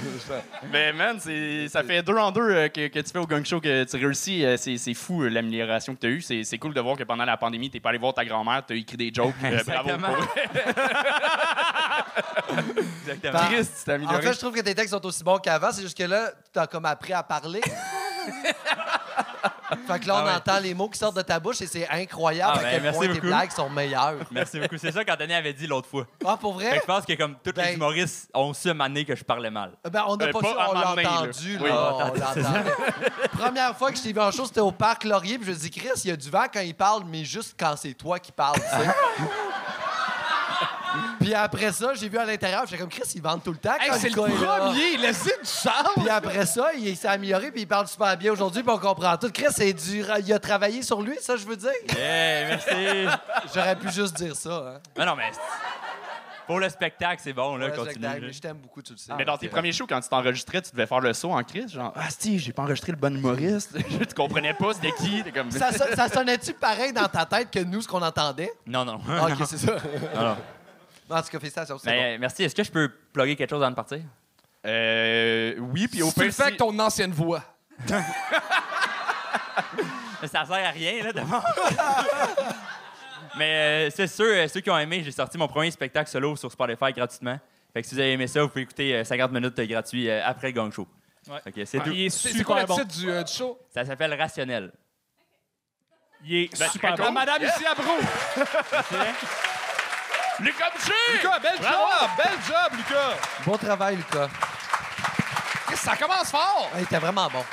Mais 0.71 0.93
man, 0.93 1.19
ça 1.19 1.83
fait 1.83 2.01
deux 2.03 2.17
en 2.17 2.31
deux 2.31 2.41
euh, 2.49 2.67
que, 2.69 2.87
que 2.87 2.99
tu 2.99 3.11
fais 3.11 3.19
au 3.19 3.25
gang 3.25 3.43
show 3.45 3.59
que 3.61 3.83
tu 3.83 3.97
réussis. 3.97 4.45
Euh, 4.45 4.57
C'est 4.57 4.93
fou 4.93 5.23
euh, 5.23 5.29
l'amélioration 5.29 5.95
que 5.95 5.99
tu 6.01 6.07
as 6.07 6.09
eue. 6.09 6.21
C'est 6.21 6.57
cool 6.57 6.73
de 6.73 6.81
voir 6.81 6.97
que 6.97 7.03
pendant 7.03 7.25
la 7.25 7.37
pandémie, 7.37 7.69
tu 7.69 7.79
pas 7.79 7.89
allé 7.89 7.97
voir 7.97 8.13
ta 8.13 8.25
grand-mère, 8.25 8.63
tu 8.65 8.73
as 8.73 8.75
écrit 8.77 8.97
des 8.97 9.11
jokes. 9.13 9.33
Bravo 9.39 9.55
Exactement. 9.55 10.07
pour 10.07 10.27
Exactement. 13.07 13.39
Christ, 13.49 13.71
tu 13.79 13.83
t'es 13.85 13.91
En 13.91 13.95
amélioré. 13.95 14.21
fait, 14.21 14.33
je 14.33 14.39
trouve 14.39 14.53
que 14.53 14.61
tes 14.61 14.75
textes 14.75 14.93
sont 14.93 15.05
aussi 15.05 15.23
bons 15.23 15.37
qu'avant. 15.39 15.71
C'est 15.71 15.81
juste 15.81 15.97
que 15.97 16.03
là, 16.03 16.31
tu 16.53 16.59
as 16.59 16.67
comme 16.67 16.85
appris 16.85 17.13
à 17.13 17.23
parler. 17.23 17.61
fait 19.87 19.99
que 19.99 20.07
là, 20.07 20.15
on 20.15 20.17
Ah 20.19 20.25
ouais. 20.25 20.31
entend 20.33 20.59
les 20.59 20.73
mots 20.73 20.89
qui 20.89 20.97
sortent 20.99 21.15
de 21.17 21.21
ta 21.21 21.39
bouche 21.39 21.61
et 21.61 21.67
c'est 21.67 21.87
incroyable 21.89 22.53
Ah 22.55 22.59
à 22.59 22.63
ben, 22.63 22.69
quel 22.71 22.81
merci 22.83 22.97
point 22.99 23.13
tes 23.13 23.19
blagues 23.21 23.51
sont 23.51 23.69
meilleures. 23.69 24.15
Merci 24.31 24.59
beaucoup. 24.59 24.77
C'est 24.77 24.91
ça 24.91 25.03
qu'Anthony 25.03 25.33
avait 25.33 25.53
dit 25.53 25.67
l'autre 25.67 25.87
fois. 25.89 26.05
Ah, 26.25 26.37
pour 26.37 26.57
Fait 26.59 26.65
que 26.65 26.69
vrai? 26.71 26.79
je 26.81 26.85
pense 26.85 27.05
que 27.05 27.13
comme 27.13 27.35
tous 27.43 27.51
les 27.55 27.63
Ben- 27.63 27.73
humoristes 27.75 28.29
ont 28.33 28.53
su 28.53 28.73
m'amener 28.73 29.05
que 29.05 29.15
je 29.15 29.23
parlais 29.23 29.49
mal. 29.49 29.71
Ben, 29.89 30.03
on 30.07 30.15
n'a 30.17 30.25
Euh, 30.25 30.31
pas, 30.31 30.39
pas 30.39 30.47
su, 30.49 30.53
on 30.69 30.73
l'a 30.73 30.81
là. 30.81 30.91
entendu. 31.11 31.57
Oui. 31.61 31.69
là, 31.69 31.93
on 31.93 31.99
l'entendait. 31.99 32.71
Première 33.31 33.77
fois 33.77 33.91
que 33.91 33.97
je 33.97 34.03
t'ai 34.03 34.13
vu 34.13 34.19
en 34.19 34.31
show, 34.31 34.45
c'était 34.45 34.59
au 34.61 34.71
Parc 34.71 35.03
Laurier. 35.03 35.37
Puis 35.37 35.47
je 35.47 35.51
me 35.51 35.55
dis, 35.57 35.69
Chris, 35.71 35.89
il 36.03 36.09
y 36.09 36.13
a 36.13 36.17
du 36.17 36.29
vent 36.29 36.45
quand 36.53 36.61
il 36.61 36.75
parle, 36.75 37.03
mais 37.05 37.23
juste 37.25 37.55
quand 37.59 37.75
c'est 37.77 37.93
toi 37.93 38.19
qui 38.19 38.31
parles, 38.31 38.55
tu 38.59 38.61
sais. 38.61 38.89
Puis 41.25 41.33
après 41.33 41.71
ça, 41.71 41.95
j'ai 41.95 42.07
vu 42.07 42.19
à 42.19 42.25
l'intérieur, 42.25 42.65
j'étais 42.67 42.77
comme, 42.77 42.89
Chris, 42.89 43.11
il 43.15 43.21
vente 43.23 43.43
tout 43.43 43.51
le 43.51 43.57
temps 43.57 43.73
Hey, 43.79 43.89
quand 43.89 43.97
c'est 43.97 44.09
le 44.09 44.15
là. 44.15 44.59
premier! 44.59 44.97
Laissez 44.97 45.31
du 45.41 45.49
chance! 45.49 45.89
Puis 45.95 46.07
après 46.07 46.45
ça, 46.45 46.71
il 46.75 46.95
s'est 46.95 47.07
amélioré, 47.07 47.49
puis 47.49 47.61
il 47.61 47.67
parle 47.67 47.87
super 47.87 48.15
bien 48.15 48.31
aujourd'hui, 48.31 48.61
puis 48.61 48.71
on 48.71 48.77
comprend 48.77 49.17
tout. 49.17 49.31
Chris, 49.31 49.47
c'est 49.49 49.73
du... 49.73 50.03
il 50.23 50.33
a 50.33 50.37
travaillé 50.37 50.83
sur 50.83 51.01
lui, 51.01 51.17
ça, 51.19 51.35
je 51.35 51.43
veux 51.47 51.55
dire? 51.55 51.71
Yeah, 51.97 52.45
merci. 52.45 53.17
J'aurais 53.55 53.75
pu 53.75 53.89
juste 53.89 54.15
dire 54.17 54.35
ça. 54.35 54.75
Hein. 54.75 54.79
Mais 54.95 55.03
non, 55.03 55.15
mais 55.15 55.31
pour 56.45 56.59
le 56.59 56.69
spectacle, 56.69 57.19
c'est 57.23 57.33
bon, 57.33 57.55
là, 57.55 57.71
continue. 57.71 58.31
je 58.31 58.39
t'aime 58.39 58.57
beaucoup, 58.57 58.83
tu 58.83 58.93
le 58.93 58.99
sais. 58.99 59.11
Mais 59.17 59.25
dans 59.25 59.35
tes 59.39 59.49
premiers 59.49 59.71
shows, 59.71 59.87
quand 59.89 59.99
tu 60.01 60.09
t'enregistrais, 60.09 60.61
tu 60.61 60.69
devais 60.73 60.85
faire 60.85 60.99
le 60.99 61.11
saut 61.13 61.31
en 61.31 61.43
crise, 61.43 61.73
genre 61.73 61.91
Ah, 61.95 62.07
si, 62.15 62.37
j'ai 62.37 62.53
pas 62.53 62.61
enregistré 62.61 62.91
le 62.91 62.99
bon 62.99 63.17
humoriste. 63.17 63.75
tu 63.89 64.13
comprenais 64.15 64.53
pas 64.53 64.75
c'était 64.75 64.91
qui? 64.91 65.23
T'es 65.23 65.31
comme. 65.31 65.49
Ça, 65.49 65.71
ça, 65.71 65.95
ça 65.95 66.07
sonnait-tu 66.07 66.53
pareil 66.53 66.93
dans 66.93 67.07
ta 67.07 67.25
tête 67.25 67.49
que 67.49 67.61
nous, 67.61 67.81
ce 67.81 67.87
qu'on 67.87 68.03
entendait? 68.03 68.51
Non, 68.67 68.85
non. 68.85 68.99
Ah, 69.09 69.25
OK, 69.25 69.43
c'est 69.47 69.57
ça. 69.57 69.71
non, 70.15 70.21
non. 70.21 70.37
En 71.09 71.21
tout 71.21 71.29
cas, 71.29 71.39
félicitations, 71.39 71.77
c'est 71.77 71.89
Mais 71.91 72.15
euh, 72.15 72.17
merci. 72.19 72.43
Est-ce 72.43 72.55
que 72.55 72.63
je 72.63 72.71
peux 72.71 72.89
plugger 73.13 73.35
quelque 73.35 73.49
chose 73.49 73.61
avant 73.61 73.71
de 73.71 73.75
partir? 73.75 73.99
Euh. 74.65 75.55
Oui, 75.59 75.87
puis 75.87 76.01
au 76.01 76.07
Si 76.07 76.13
tu 76.15 76.19
le 76.21 76.25
pire, 76.27 76.33
fais 76.35 76.41
si- 76.41 76.47
avec 76.47 76.57
ton 76.57 76.77
ancienne 76.79 77.11
voix. 77.11 77.43
Ça 80.21 80.45
sert 80.45 80.51
à 80.53 80.69
rien, 80.71 81.03
là, 81.03 81.13
d'abord. 81.13 81.45
Mais 83.37 83.87
euh, 83.87 83.89
c'est 83.95 84.07
sûr, 84.07 84.25
euh, 84.25 84.47
ceux 84.47 84.61
qui 84.61 84.69
ont 84.71 84.77
aimé, 84.77 85.01
j'ai 85.03 85.11
sorti 85.11 85.37
mon 85.37 85.47
premier 85.47 85.69
spectacle 85.69 86.09
solo 86.09 86.35
sur 86.35 86.51
Spotify 86.51 86.91
gratuitement. 86.93 87.37
Fait 87.73 87.81
que 87.81 87.87
si 87.87 87.93
vous 87.95 87.99
avez 88.01 88.13
aimé 88.13 88.27
ça, 88.27 88.41
vous 88.41 88.47
pouvez 88.47 88.61
écouter 88.61 88.95
euh, 88.95 89.03
50 89.03 89.31
minutes 89.31 89.59
euh, 89.59 89.65
gratuit 89.67 90.09
euh, 90.09 90.21
après 90.25 90.47
le 90.47 90.53
gang 90.53 90.71
show. 90.71 90.87
Ouais. 91.27 91.39
Fait 91.43 91.51
que 91.51 91.65
c'est 91.65 91.79
tout. 91.79 91.89
Il 91.91 92.05
est 92.05 92.09
C'est 92.09 92.29
c'est 92.29 92.43
quoi 92.43 92.61
super 92.61 92.77
le 92.77 92.83
bon. 92.83 92.87
titre 92.89 92.99
du, 93.01 93.09
euh, 93.11 93.23
du 93.23 93.31
show? 93.33 93.59
Ça 93.73 93.85
s'appelle 93.85 94.13
Rationnel. 94.13 94.71
Il 96.23 96.35
est 96.35 96.59
Ben, 96.59 96.69
super 96.69 96.95
La 96.97 97.05
bon. 97.05 97.11
madame 97.11 97.43
ici 97.43 97.65
à 97.65 97.75
Brou! 97.75 97.99
Lucas 100.39 100.69
Boucher! 100.73 100.93
Lucas, 101.13 101.39
bel 101.39 101.57
job! 101.57 102.09
Bel 102.17 102.37
job, 102.45 102.73
Lucas! 102.75 103.17
Bon 103.45 103.57
travail, 103.57 103.95
Lucas. 103.95 104.29
Ça 105.75 105.95
commence 105.95 106.29
fort! 106.29 106.69
Il 106.75 106.83
était 106.83 106.97
vraiment 106.97 107.29
bon. 107.29 107.45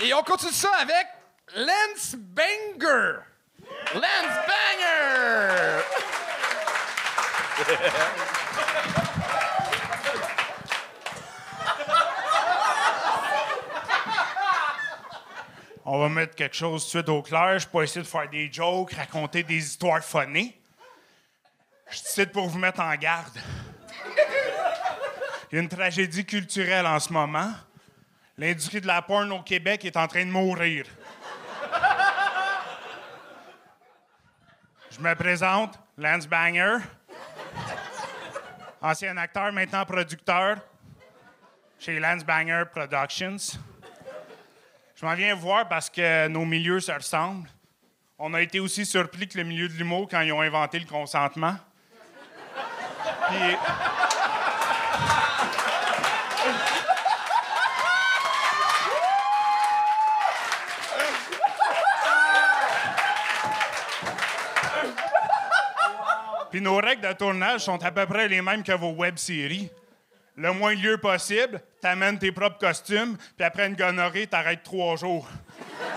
Et 0.00 0.12
on 0.12 0.22
continue 0.22 0.52
ça 0.52 0.68
avec 0.80 1.06
Lance 1.56 2.16
Banger! 2.16 3.20
Lance 3.94 4.36
Banger! 4.46 5.82
On 15.86 15.98
va 15.98 16.08
mettre 16.08 16.34
quelque 16.34 16.56
chose 16.56 16.82
tout 16.82 16.86
de 16.86 16.90
suite 16.90 17.08
au 17.08 17.22
clair. 17.22 17.58
Je 17.58 17.66
peux 17.68 17.82
essayer 17.82 18.02
de 18.02 18.06
faire 18.06 18.28
des 18.28 18.50
jokes, 18.52 18.92
raconter 18.92 19.42
des 19.42 19.56
histoires 19.56 20.02
phonées. 20.02 20.60
Je 21.94 22.00
ici 22.00 22.26
pour 22.26 22.48
vous 22.48 22.58
mettre 22.58 22.80
en 22.80 22.92
garde. 22.96 23.38
Il 25.48 25.54
y 25.54 25.58
a 25.58 25.62
une 25.62 25.68
tragédie 25.68 26.24
culturelle 26.24 26.86
en 26.86 26.98
ce 26.98 27.12
moment. 27.12 27.52
L'industrie 28.36 28.80
de 28.80 28.88
la 28.88 29.00
porn 29.00 29.30
au 29.30 29.42
Québec 29.42 29.84
est 29.84 29.96
en 29.96 30.08
train 30.08 30.26
de 30.26 30.30
mourir. 30.30 30.86
Je 34.90 34.98
me 34.98 35.14
présente, 35.14 35.78
Lance 35.96 36.26
Banger. 36.26 36.78
Ancien 38.82 39.16
acteur, 39.16 39.52
maintenant 39.52 39.84
producteur. 39.84 40.58
chez 41.78 42.00
Lance 42.00 42.24
Banger 42.24 42.64
Productions. 42.72 43.60
Je 44.96 45.06
m'en 45.06 45.14
viens 45.14 45.36
voir 45.36 45.68
parce 45.68 45.88
que 45.88 46.26
nos 46.26 46.44
milieux 46.44 46.80
se 46.80 46.90
ressemblent. 46.90 47.48
On 48.18 48.34
a 48.34 48.42
été 48.42 48.58
aussi 48.58 48.84
surpris 48.84 49.28
que 49.28 49.38
le 49.38 49.44
milieu 49.44 49.68
de 49.68 49.74
l'humour 49.74 50.08
quand 50.10 50.22
ils 50.22 50.32
ont 50.32 50.40
inventé 50.40 50.80
le 50.80 50.86
consentement. 50.86 51.56
Puis. 53.30 53.56
Nos 66.64 66.76
règles 66.76 67.06
de 67.06 67.12
tournage 67.12 67.60
sont 67.60 67.84
à 67.84 67.90
peu 67.90 68.06
près 68.06 68.26
les 68.26 68.40
mêmes 68.40 68.62
que 68.62 68.72
vos 68.72 68.92
web-séries. 68.92 69.68
Le 70.34 70.50
moins 70.52 70.74
lieu 70.74 70.96
possible, 70.96 71.60
t'amènes 71.82 72.18
tes 72.18 72.32
propres 72.32 72.56
costumes, 72.56 73.18
puis 73.36 73.44
après 73.44 73.66
une 73.66 73.76
gonorrhée, 73.76 74.26
t'arrêtes 74.26 74.62
trois 74.62 74.96
jours. 74.96 75.28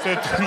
C'est 0.04 0.16
tout. 0.16 0.44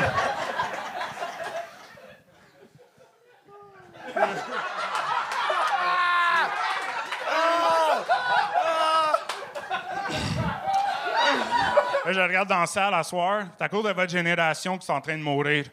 Je 12.21 12.25
regarde 12.27 12.51
dans 12.51 12.61
la 12.61 12.67
salle 12.67 12.93
à 12.93 13.03
soir. 13.03 13.47
C'est 13.57 13.65
à 13.65 13.69
cause 13.71 13.83
de 13.83 13.93
votre 13.93 14.13
génération 14.13 14.77
qui 14.77 14.85
sont 14.85 14.93
en 14.93 15.01
train 15.01 15.17
de 15.17 15.23
mourir. 15.23 15.65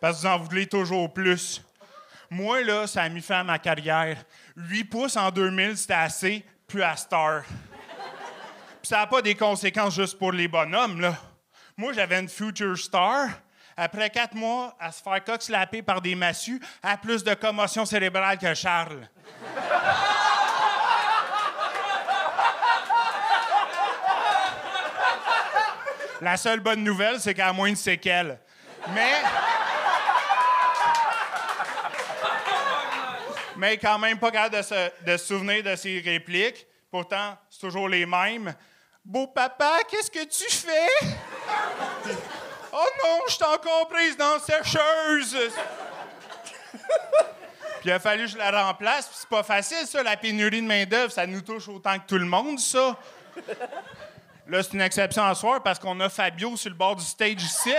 Parce 0.00 0.18
que 0.18 0.22
vous 0.22 0.32
en 0.32 0.38
voulez 0.38 0.68
toujours 0.68 1.12
plus. 1.12 1.60
Moi, 2.30 2.62
là, 2.62 2.86
ça 2.86 3.02
a 3.02 3.08
mis 3.08 3.20
fin 3.20 3.40
à 3.40 3.42
ma 3.42 3.58
carrière. 3.58 4.16
8 4.54 4.84
pouces 4.84 5.16
en 5.16 5.32
2000, 5.32 5.76
c'était 5.76 5.94
assez, 5.94 6.46
puis 6.68 6.84
à 6.84 6.94
Star. 6.94 7.42
Puis 7.42 8.84
ça 8.84 8.98
n'a 8.98 9.08
pas 9.08 9.20
des 9.22 9.34
conséquences 9.34 9.96
juste 9.96 10.16
pour 10.20 10.30
les 10.30 10.46
bonhommes, 10.46 11.00
là. 11.00 11.16
Moi, 11.76 11.92
j'avais 11.92 12.20
une 12.20 12.28
future 12.28 12.78
star. 12.78 13.30
Après 13.76 14.08
quatre 14.08 14.36
mois, 14.36 14.76
à 14.78 14.92
se 14.92 15.02
faire 15.02 15.24
coxlapper 15.24 15.82
par 15.82 16.00
des 16.00 16.14
massues, 16.14 16.60
à 16.80 16.96
plus 16.96 17.24
de 17.24 17.34
commotion 17.34 17.84
cérébrale 17.84 18.38
que 18.38 18.54
Charles. 18.54 19.08
La 26.20 26.36
seule 26.36 26.60
bonne 26.60 26.82
nouvelle, 26.82 27.20
c'est 27.20 27.32
qu'elle 27.32 27.44
a 27.44 27.52
moins 27.52 27.70
de 27.70 27.76
séquelles. 27.76 28.38
Mais. 28.94 29.22
Mais 33.56 33.76
quand 33.76 33.98
même 33.98 34.18
pas 34.18 34.30
capable 34.30 34.56
de 34.56 35.16
se, 35.16 35.24
souvenir 35.24 35.62
de 35.62 35.74
ses 35.74 36.00
répliques. 36.00 36.66
Pourtant, 36.90 37.36
c'est 37.50 37.60
toujours 37.60 37.88
les 37.88 38.06
mêmes. 38.06 38.54
Beau 39.04 39.26
papa, 39.26 39.78
qu'est-ce 39.88 40.10
que 40.10 40.24
tu 40.24 40.50
fais? 40.50 40.88
oh 42.72 42.86
non, 43.04 43.18
je 43.26 43.34
suis 43.34 43.44
encore 43.44 43.88
prise 43.88 44.16
dans 44.16 44.38
sécheuse! 44.38 45.36
Puis 47.80 47.90
il 47.90 47.92
a 47.92 47.98
fallu 47.98 48.24
que 48.24 48.30
je 48.30 48.38
la 48.38 48.64
remplace. 48.64 49.06
Puis 49.06 49.16
c'est 49.20 49.28
pas 49.28 49.42
facile, 49.42 49.86
ça, 49.86 50.02
la 50.02 50.16
pénurie 50.16 50.62
de 50.62 50.66
main-d'œuvre. 50.66 51.12
Ça 51.12 51.26
nous 51.26 51.40
touche 51.42 51.68
autant 51.68 51.98
que 51.98 52.06
tout 52.06 52.18
le 52.18 52.26
monde, 52.26 52.58
ça. 52.58 52.96
Là, 54.48 54.62
c'est 54.62 54.72
une 54.72 54.80
exception 54.80 55.22
en 55.22 55.34
soir 55.34 55.62
parce 55.62 55.78
qu'on 55.78 56.00
a 56.00 56.08
Fabio 56.08 56.56
sur 56.56 56.70
le 56.70 56.74
bord 56.74 56.96
du 56.96 57.04
stage 57.04 57.42
ici. 57.42 57.74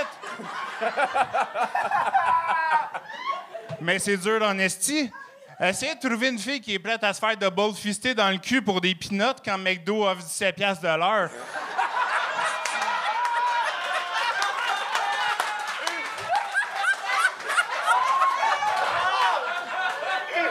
Mais 3.82 3.98
c'est 3.98 4.18
dur 4.18 4.40
en 4.44 4.56
esti. 4.60 5.12
Essayez 5.60 5.96
de 5.96 6.00
trouver 6.00 6.30
une 6.30 6.38
fille 6.38 6.62
qui 6.62 6.76
est 6.76 6.80
prête 6.80 7.04
à 7.04 7.12
se 7.12 7.20
faire 7.20 7.36
double 7.36 7.76
fister 7.76 8.14
dans 8.14 8.30
le 8.30 8.38
cul 8.38 8.62
pour 8.62 8.82
des 8.82 8.94
pinottes 8.94 9.42
quand 9.44 9.58
McDo 9.58 10.06
offre 10.06 10.22
17 10.22 10.56
piastres 10.56 10.84
de 10.84 10.96
l'heure. 10.96 11.32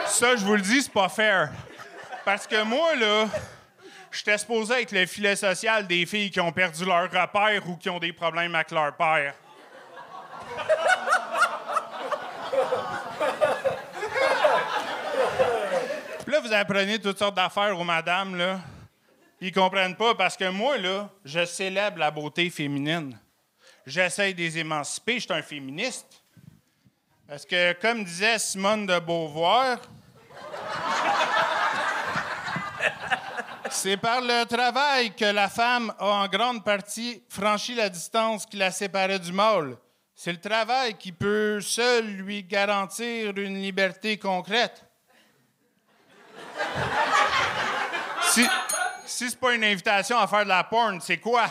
Ça, 0.07 0.35
je 0.35 0.43
vous 0.43 0.55
le 0.55 0.61
dis, 0.61 0.81
c'est 0.81 0.91
pas 0.91 1.07
fair. 1.07 1.49
Parce 2.25 2.45
que 2.45 2.61
moi, 2.63 2.93
là, 2.95 3.27
j'étais 4.11 4.37
supposé 4.37 4.81
être 4.81 4.91
le 4.91 5.05
filet 5.05 5.35
social 5.35 5.87
des 5.87 6.05
filles 6.05 6.31
qui 6.31 6.39
ont 6.39 6.51
perdu 6.51 6.85
leur 6.85 7.03
repère 7.03 7.67
ou 7.67 7.75
qui 7.77 7.89
ont 7.89 7.99
des 7.99 8.13
problèmes 8.13 8.55
avec 8.55 8.71
leur 8.71 8.95
père. 8.95 9.33
Là, 16.27 16.39
vous 16.41 16.53
apprenez 16.53 16.99
toutes 16.99 17.17
sortes 17.17 17.35
d'affaires 17.35 17.77
aux 17.79 17.83
madames, 17.83 18.35
là. 18.37 18.59
Ils 19.41 19.51
comprennent 19.51 19.95
pas 19.95 20.13
parce 20.15 20.37
que 20.37 20.49
moi, 20.49 20.77
là, 20.77 21.09
je 21.25 21.45
célèbre 21.45 21.97
la 21.97 22.11
beauté 22.11 22.49
féminine. 22.49 23.17
J'essaie 23.85 24.33
de 24.33 24.37
les 24.37 24.57
émanciper. 24.57 25.15
Je 25.15 25.21
suis 25.21 25.33
un 25.33 25.41
féministe. 25.41 26.23
Parce 27.27 27.45
que, 27.45 27.73
comme 27.73 28.03
disait 28.03 28.37
Simone 28.37 28.85
de 28.85 28.99
Beauvoir, 28.99 29.79
c'est 33.71 33.97
par 33.97 34.21
le 34.21 34.45
travail 34.45 35.15
que 35.15 35.25
la 35.25 35.49
femme 35.49 35.93
a 35.99 36.05
en 36.05 36.27
grande 36.27 36.63
partie 36.63 37.23
franchi 37.29 37.75
la 37.75 37.89
distance 37.89 38.45
qui 38.45 38.57
la 38.57 38.71
séparait 38.71 39.19
du 39.19 39.31
mâle. 39.31 39.77
C'est 40.15 40.31
le 40.31 40.39
travail 40.39 40.95
qui 40.95 41.11
peut 41.11 41.61
seul 41.61 42.05
lui 42.05 42.43
garantir 42.43 43.37
une 43.37 43.61
liberté 43.61 44.17
concrète. 44.17 44.83
Si, 48.23 48.45
si 49.05 49.29
c'est 49.29 49.39
pas 49.39 49.53
une 49.53 49.63
invitation 49.63 50.17
à 50.17 50.27
faire 50.27 50.43
de 50.43 50.49
la 50.49 50.63
porn, 50.63 50.99
c'est 51.01 51.17
quoi? 51.17 51.45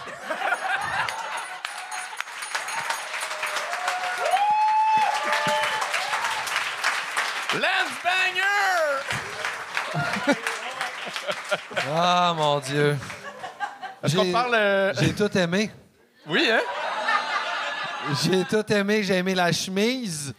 Ah, 11.96 12.32
mon 12.36 12.58
Dieu. 12.60 12.96
Est-ce 14.02 14.16
qu'on 14.16 14.30
parle. 14.32 14.54
euh, 14.54 14.92
J'ai 14.98 15.14
tout 15.14 15.36
aimé. 15.36 15.70
Oui, 16.26 16.48
hein? 16.50 16.60
J'ai 18.22 18.44
tout 18.44 18.72
aimé. 18.72 19.02
J'ai 19.02 19.16
aimé 19.16 19.34
la 19.34 19.50
chemise. 19.52 20.32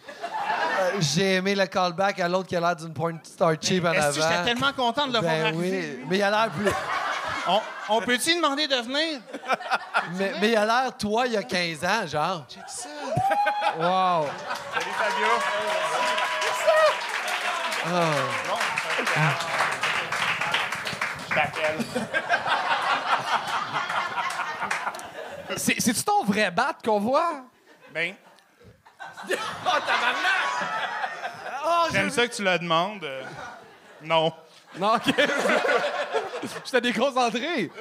Euh, 0.80 0.92
J'ai 1.00 1.36
aimé 1.36 1.56
le 1.56 1.66
callback 1.66 2.20
à 2.20 2.28
l'autre 2.28 2.48
qui 2.48 2.56
a 2.56 2.60
l'air 2.60 2.76
d'une 2.76 2.94
porn 2.94 3.20
star 3.24 3.54
cheap 3.62 3.86
en 3.86 3.92
Est-ce 3.92 4.18
que 4.18 4.22
j'étais 4.24 4.44
tellement 4.46 4.72
content 4.74 5.08
de 5.08 5.14
le 5.14 5.20
voir 5.20 5.34
Ben 5.34 5.46
arriver? 5.48 5.96
oui. 6.00 6.06
Mais 6.10 6.18
il 6.18 6.24
a 6.24 6.30
l'air 6.32 6.50
plus. 6.52 6.72
On, 7.48 7.62
on 7.90 8.02
peut-tu 8.02 8.36
demander 8.36 8.68
de 8.68 8.76
venir? 8.76 9.20
Mais, 10.14 10.34
mais 10.40 10.50
il 10.52 10.56
a 10.58 10.66
l'air, 10.66 10.98
toi, 10.98 11.26
il 11.26 11.34
y 11.34 11.38
a 11.38 11.44
15 11.44 11.84
ans, 11.84 12.08
genre. 12.08 12.46
Wow. 13.80 14.28
Salut 14.74 14.94
Fabio. 14.98 15.28
Je 21.40 21.60
t'appelle. 21.60 21.86
C'est-tu 25.58 26.04
ton 26.04 26.24
vrai 26.24 26.52
bat 26.52 26.76
qu'on 26.84 27.00
voit? 27.00 27.44
Ben. 27.94 28.14
J'aime 31.92 32.10
ça 32.10 32.28
que 32.28 32.36
tu 32.36 32.44
le 32.44 32.60
demandes. 32.60 33.04
Euh, 33.04 33.24
non. 34.04 34.34
Non, 34.78 34.96
OK. 34.96 35.06
J'étais 36.66 36.82
déconcentré. 36.82 37.72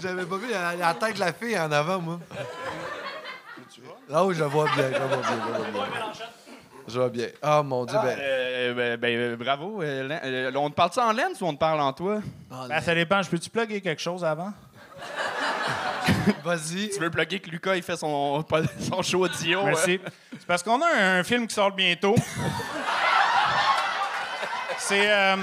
J'avais 0.00 0.24
pas 0.24 0.36
vu 0.36 0.50
la, 0.50 0.76
la 0.76 0.94
tête 0.94 1.14
de 1.14 1.20
la 1.20 1.32
fille 1.32 1.58
en 1.58 1.70
avant, 1.72 1.98
moi. 1.98 2.20
Ah 4.12 4.24
oui, 4.24 4.34
je 4.34 4.44
vois 4.44 4.66
bien, 4.74 4.90
je 4.92 4.98
vois 4.98 5.16
bien, 5.16 5.38
je 5.66 5.70
vois 5.72 5.86
bien. 5.86 6.12
Je 6.88 6.98
vois 7.00 7.08
bien. 7.08 7.26
Oh 7.42 7.62
mon 7.64 7.84
Dieu, 7.84 7.98
ben. 8.00 8.16
Euh, 8.20 8.74
ben, 8.74 8.96
ben, 8.96 9.16
euh, 9.16 9.36
bravo. 9.36 9.82
euh, 9.82 10.08
euh, 10.24 10.52
on 10.54 10.70
te 10.70 10.74
parle 10.74 10.92
ça 10.92 11.06
en 11.06 11.12
lens 11.12 11.40
ou 11.40 11.46
on 11.46 11.52
te 11.54 11.58
parle 11.58 11.80
en 11.80 11.92
toi? 11.92 12.20
Ben, 12.68 12.80
ça 12.80 12.94
dépend. 12.94 13.20
Je 13.22 13.28
peux-tu 13.30 13.50
plugger 13.50 13.80
quelque 13.80 14.00
chose 14.00 14.24
avant? 14.24 14.52
Vas-y. 16.44 16.90
Tu 16.90 17.00
veux 17.00 17.10
plugger 17.10 17.40
que 17.40 17.50
Lucas 17.50 17.74
il 17.76 17.82
fait 17.82 17.96
son, 17.96 18.44
son 18.80 19.02
show 19.02 19.24
audio? 19.24 19.60
euh? 19.60 19.64
Merci. 19.64 20.00
C'est 20.32 20.46
parce 20.46 20.62
qu'on 20.62 20.80
a 20.80 20.86
un, 21.18 21.24
film 21.24 21.46
qui 21.46 21.54
sort 21.54 21.72
bientôt. 21.72 22.14
C'est 24.78 25.10
euh, 25.10 25.36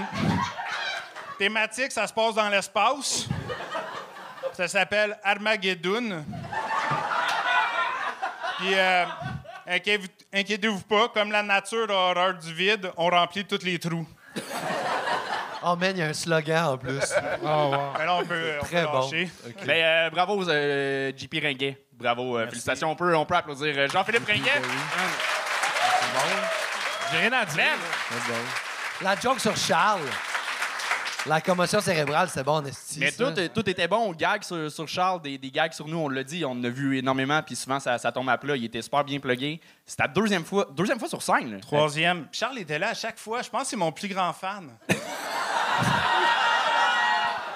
thématique, 1.38 1.92
ça 1.92 2.08
se 2.08 2.14
passe 2.14 2.36
dans 2.36 2.48
l'espace. 2.48 3.28
Ça 4.54 4.68
s'appelle 4.68 5.18
Armageddon. 5.24 6.24
Puis 8.60 8.74
euh, 8.76 9.06
inquiétez- 9.68 10.23
inquiétez-vous 10.34 10.82
pas, 10.82 11.10
comme 11.10 11.32
la 11.32 11.44
nature 11.44 11.90
a 11.90 12.12
horreur 12.12 12.34
du 12.36 12.54
vide, 12.54 12.92
on 12.98 13.10
remplit 13.10 13.46
tous 13.46 13.64
les 13.64 13.80
trous. 13.80 14.08
Oh 15.66 15.78
man, 15.78 15.96
il 15.96 16.00
y 16.00 16.02
a 16.02 16.08
un 16.08 16.14
slogan 16.14 16.66
en 16.66 16.78
plus. 16.78 17.00
Mais 17.42 17.48
là, 18.06 18.16
on 18.20 18.26
peut, 18.26 18.56
on 18.62 18.66
Très 18.66 18.82
peut 18.84 18.92
bon. 18.92 19.00
lâcher. 19.00 19.30
Ben, 19.66 19.70
euh, 19.82 20.10
bravo, 20.10 20.50
euh, 20.50 21.14
JP 21.16 21.36
Ringuet. 21.42 21.78
Bravo, 21.94 22.38
euh, 22.38 22.48
félicitations. 22.50 22.92
On 22.92 22.96
peut, 22.98 23.16
on 23.16 23.26
peut 23.26 23.36
applaudir 23.36 23.88
Jean-Philippe 23.90 24.28
Ringuet. 24.28 24.62
J'ai 27.14 27.18
rien 27.18 27.32
à 27.32 27.46
dire. 27.46 27.58
Man, 28.12 28.36
La 29.02 29.16
joke 29.16 29.40
sur 29.40 29.56
Charles. 29.56 30.02
La 31.26 31.40
commotion 31.40 31.80
cérébrale, 31.80 32.28
c'est 32.30 32.44
bon, 32.44 32.66
esti. 32.66 33.00
Mais 33.00 33.10
ça. 33.12 33.32
tout, 33.32 33.48
tout 33.54 33.70
était 33.70 33.88
bon. 33.88 34.12
Gag 34.12 34.44
sur, 34.44 34.70
sur 34.70 34.86
Charles, 34.90 35.22
des, 35.22 35.38
des 35.38 35.52
gags 35.52 35.72
sur 35.72 35.88
nous, 35.88 35.98
on 35.98 36.10
l'a 36.10 36.24
dit, 36.24 36.44
on 36.44 36.52
en 36.52 36.64
a 36.66 36.70
vu 36.70 36.98
énormément, 36.98 37.42
puis 37.42 37.56
souvent 37.56 37.80
ça, 37.80 37.98
ça 37.98 38.12
tombe 38.12 38.28
à 38.30 38.38
plat. 38.38 38.58
Il 38.58 38.66
était 38.66 38.82
super 38.82 39.06
bien 39.06 39.20
plugué. 39.22 39.62
C'était 39.86 40.04
la 40.04 40.10
deuxième 40.10 40.44
fois, 40.44 40.68
deuxième 40.72 41.00
fois 41.00 41.08
sur 41.08 41.22
scène. 41.22 41.54
là. 41.54 41.60
Troisième. 41.62 42.28
Charles 42.34 42.60
était 42.60 42.78
là 42.78 42.90
à 42.90 42.94
chaque 42.94 43.18
fois. 43.18 43.42
Je 43.42 43.50
pense 43.50 43.62
que 43.64 43.68
c'est 43.70 43.76
mon 43.78 43.92
plus 43.94 44.10
grand 44.10 44.34
fan. 44.34 44.70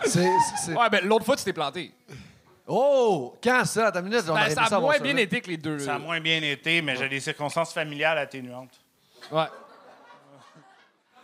C'est- 0.06 0.26
c'est- 0.64 0.74
Ouais, 0.74 0.90
ben 0.90 1.04
l'autre 1.06 1.26
fois, 1.26 1.36
tu 1.36 1.44
t'es 1.44 1.52
planté. 1.52 1.92
Oh! 2.66 3.36
Quand 3.44 3.66
ça? 3.66 3.92
Une 3.96 4.02
minute, 4.04 4.24
on 4.30 4.34
Ben, 4.36 4.50
ça 4.50 4.64
a 4.64 4.80
moins 4.80 5.00
bien 5.00 5.14
là. 5.14 5.22
été 5.22 5.42
que 5.42 5.48
les 5.50 5.58
deux. 5.58 5.80
Ça 5.80 5.96
a 5.96 6.00
moins 6.00 6.22
bien 6.22 6.42
été, 6.42 6.82
mais 6.82 6.96
j'ai 6.96 7.10
des 7.10 7.20
circonstances 7.20 7.74
familiales 7.74 8.18
atténuantes. 8.18 8.80
Ouais. 9.32 9.46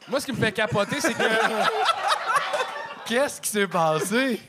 Moi, 0.10 0.20
ce 0.20 0.26
qui 0.26 0.34
me 0.34 0.38
fait 0.38 0.52
capoter, 0.52 1.00
c'est 1.00 1.14
que. 1.14 1.24
Qu'est-ce 3.06 3.42
qui 3.42 3.50
s'est 3.50 3.68
passé? 3.68 4.40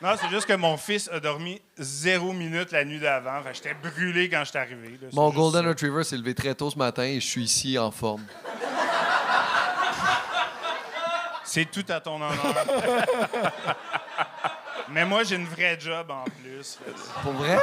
Non, 0.00 0.10
c'est 0.20 0.28
juste 0.28 0.46
que 0.46 0.52
mon 0.54 0.76
fils 0.76 1.08
a 1.12 1.18
dormi 1.18 1.60
zéro 1.76 2.32
minute 2.32 2.70
la 2.70 2.84
nuit 2.84 3.00
d'avant. 3.00 3.42
Fait 3.42 3.50
que 3.50 3.56
j'étais 3.56 3.74
brûlé 3.74 4.28
quand 4.30 4.44
j'étais 4.44 4.58
arrivé. 4.58 4.90
là. 5.00 5.08
C'est 5.10 5.16
Mon 5.16 5.26
juste 5.30 5.36
Golden 5.36 5.62
ça. 5.62 5.68
Retriever 5.68 6.04
s'est 6.04 6.16
levé 6.16 6.34
très 6.34 6.54
tôt 6.54 6.70
ce 6.70 6.78
matin 6.78 7.02
et 7.02 7.18
je 7.20 7.26
suis 7.26 7.42
ici 7.44 7.76
en 7.78 7.90
forme. 7.90 8.24
C'est 11.44 11.64
tout 11.70 11.84
à 11.88 11.98
ton 12.00 12.16
honneur. 12.16 12.36
Mais 14.90 15.04
moi, 15.04 15.22
j'ai 15.24 15.36
une 15.36 15.46
vraie 15.46 15.78
job 15.80 16.10
en 16.10 16.24
plus. 16.24 16.78
Pour 17.22 17.32
vrai? 17.32 17.58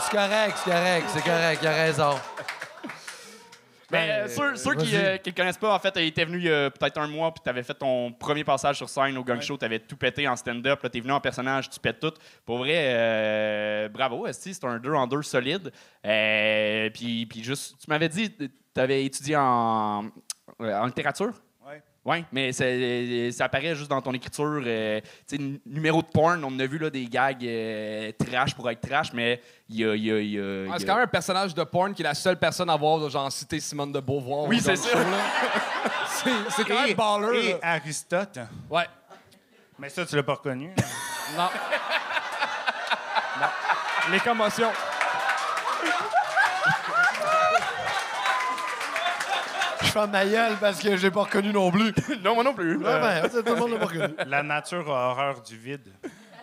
C'est 0.00 0.10
correct, 0.10 0.58
c'est 0.64 0.70
correct, 0.70 1.06
c'est 1.12 1.24
correct, 1.24 1.58
il 1.62 1.68
a 1.68 1.72
raison. 1.72 2.14
Mais 3.94 4.10
euh, 4.10 4.28
ceux, 4.28 4.56
ceux 4.56 4.74
qui 4.74 4.94
ne 4.94 5.12
le 5.24 5.32
connaissent 5.32 5.58
pas, 5.58 5.74
en 5.74 5.78
fait, 5.78 5.92
il 5.96 6.06
était 6.06 6.24
venu 6.24 6.38
il 6.38 6.44
y 6.44 6.52
a 6.52 6.70
peut-être 6.70 6.98
un 6.98 7.06
mois, 7.06 7.32
puis 7.32 7.40
tu 7.42 7.48
avais 7.48 7.62
fait 7.62 7.74
ton 7.74 8.12
premier 8.12 8.44
passage 8.44 8.76
sur 8.76 8.88
scène 8.88 9.16
au 9.16 9.24
Gang 9.24 9.40
Show, 9.40 9.56
tu 9.56 9.64
avais 9.64 9.78
tout 9.78 9.96
pété 9.96 10.28
en 10.28 10.36
stand-up, 10.36 10.82
là, 10.82 10.90
tu 10.90 10.98
es 10.98 11.00
venu 11.00 11.12
en 11.12 11.20
personnage, 11.20 11.70
tu 11.70 11.80
pètes 11.80 12.00
tout. 12.00 12.12
Pour 12.44 12.58
vrai, 12.58 12.74
euh, 12.76 13.88
bravo, 13.88 14.26
Esti, 14.26 14.54
c'est 14.54 14.64
un 14.64 14.78
2 14.78 14.92
en 14.92 15.06
2 15.06 15.22
solide. 15.22 15.72
Euh, 16.04 16.90
puis, 16.90 17.26
puis 17.26 17.42
juste, 17.42 17.76
tu 17.80 17.86
m'avais 17.88 18.08
dit, 18.08 18.30
tu 18.30 18.50
avais 18.76 19.04
étudié 19.04 19.36
en, 19.36 20.04
euh, 20.60 20.78
en 20.78 20.86
littérature? 20.86 21.32
Ouais. 22.04 22.18
Oui, 22.18 22.24
mais 22.32 22.52
c'est- 22.52 23.32
ça 23.32 23.46
apparaît 23.46 23.74
juste 23.74 23.88
dans 23.90 24.02
ton 24.02 24.12
écriture. 24.12 24.62
euh, 24.66 25.00
tu 25.26 25.36
sais, 25.36 25.36
n- 25.36 25.58
numéro 25.64 26.02
de 26.02 26.06
porn, 26.06 26.44
on 26.44 26.58
a 26.60 26.66
vu 26.66 26.76
là, 26.78 26.90
des 26.90 27.06
gags 27.06 27.42
euh, 27.42 28.12
trash 28.12 28.54
pour 28.54 28.70
être 28.70 28.86
trash, 28.86 29.12
mais 29.14 29.40
il 29.70 29.76
y 29.76 29.84
a. 29.86 29.94
il 29.94 30.04
y 30.04 30.12
a- 30.12 30.18
il 30.20 30.30
y 30.32 30.38
a- 30.38 30.64
il 30.66 30.68
y 30.68 30.72
c'est 30.78 30.84
a- 30.84 30.86
quand 30.86 30.94
même 30.96 31.04
un 31.04 31.06
personnage 31.06 31.54
de 31.54 31.64
porn 31.64 31.94
qui 31.94 32.02
est 32.02 32.04
la 32.04 32.12
seule 32.14 32.38
personne 32.38 32.68
à 32.68 32.74
avoir, 32.74 33.08
genre, 33.08 33.32
cité 33.32 33.58
Simone 33.58 33.90
de 33.92 34.00
Beauvoir. 34.00 34.44
Oui, 34.44 34.60
c'est 34.60 34.76
ça. 34.76 34.88
C'est 36.16 36.30
c'est 36.50 36.64
quand 36.64 36.84
Et, 36.84 36.88
même 36.88 36.96
baller. 36.96 37.38
et 37.48 37.52
là. 37.52 37.58
Aristote. 37.62 38.38
Ouais. 38.70 38.86
Mais 39.78 39.88
ça, 39.88 40.06
tu 40.06 40.14
l'as 40.16 40.22
pas 40.22 40.34
reconnu. 40.34 40.70
Non. 41.36 41.48
Non. 43.40 43.46
Les 44.12 44.20
commotions. 44.20 44.70
Fais 49.94 50.06
ma 50.08 50.26
gueule 50.26 50.52
parce 50.60 50.80
que 50.80 50.96
j'ai 50.96 51.10
pas 51.10 51.22
reconnu 51.22 51.52
non 51.52 51.70
plus. 51.70 51.92
non, 52.24 52.34
moi 52.34 52.42
non 52.44 52.52
plus. 52.54 52.76
Ouais, 52.78 52.82
ben, 53.00 53.28
ça, 53.30 53.42
tout 53.42 53.54
le 53.54 53.60
monde 53.60 53.70
l'a 53.70 53.78
pas 53.78 53.86
reconnu. 53.86 54.14
La 54.26 54.42
nature 54.42 54.88
a 54.94 55.10
horreur 55.10 55.40
du 55.40 55.56
vide. 55.56 55.92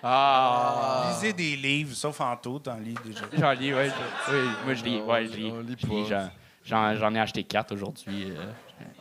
Ah. 0.03 1.11
Lisez 1.13 1.33
des 1.33 1.55
livres, 1.55 1.93
sauf 1.93 2.19
Anto, 2.21 2.59
t'en 2.59 2.75
lis 2.77 2.95
déjà. 3.05 3.21
J'en 3.37 3.51
lis, 3.51 3.73
ouais. 3.73 3.89
je- 4.27 4.33
oui, 4.35 4.47
moi, 4.65 4.73
je 4.73 4.83
lis. 4.83 5.01
Ouais, 5.01 5.25
je 5.27 5.35
lis. 5.37 5.51
on 5.55 5.59
lit 5.61 5.75
Je 5.79 5.87
lis, 5.87 6.03
pas. 6.03 6.09
j'en- 6.09 6.29
J'en 6.63 6.95
j'en 6.95 7.15
ai 7.15 7.19
acheté 7.19 7.43
quatre 7.43 7.73
aujourd'hui. 7.73 8.31
euh, 8.31 8.35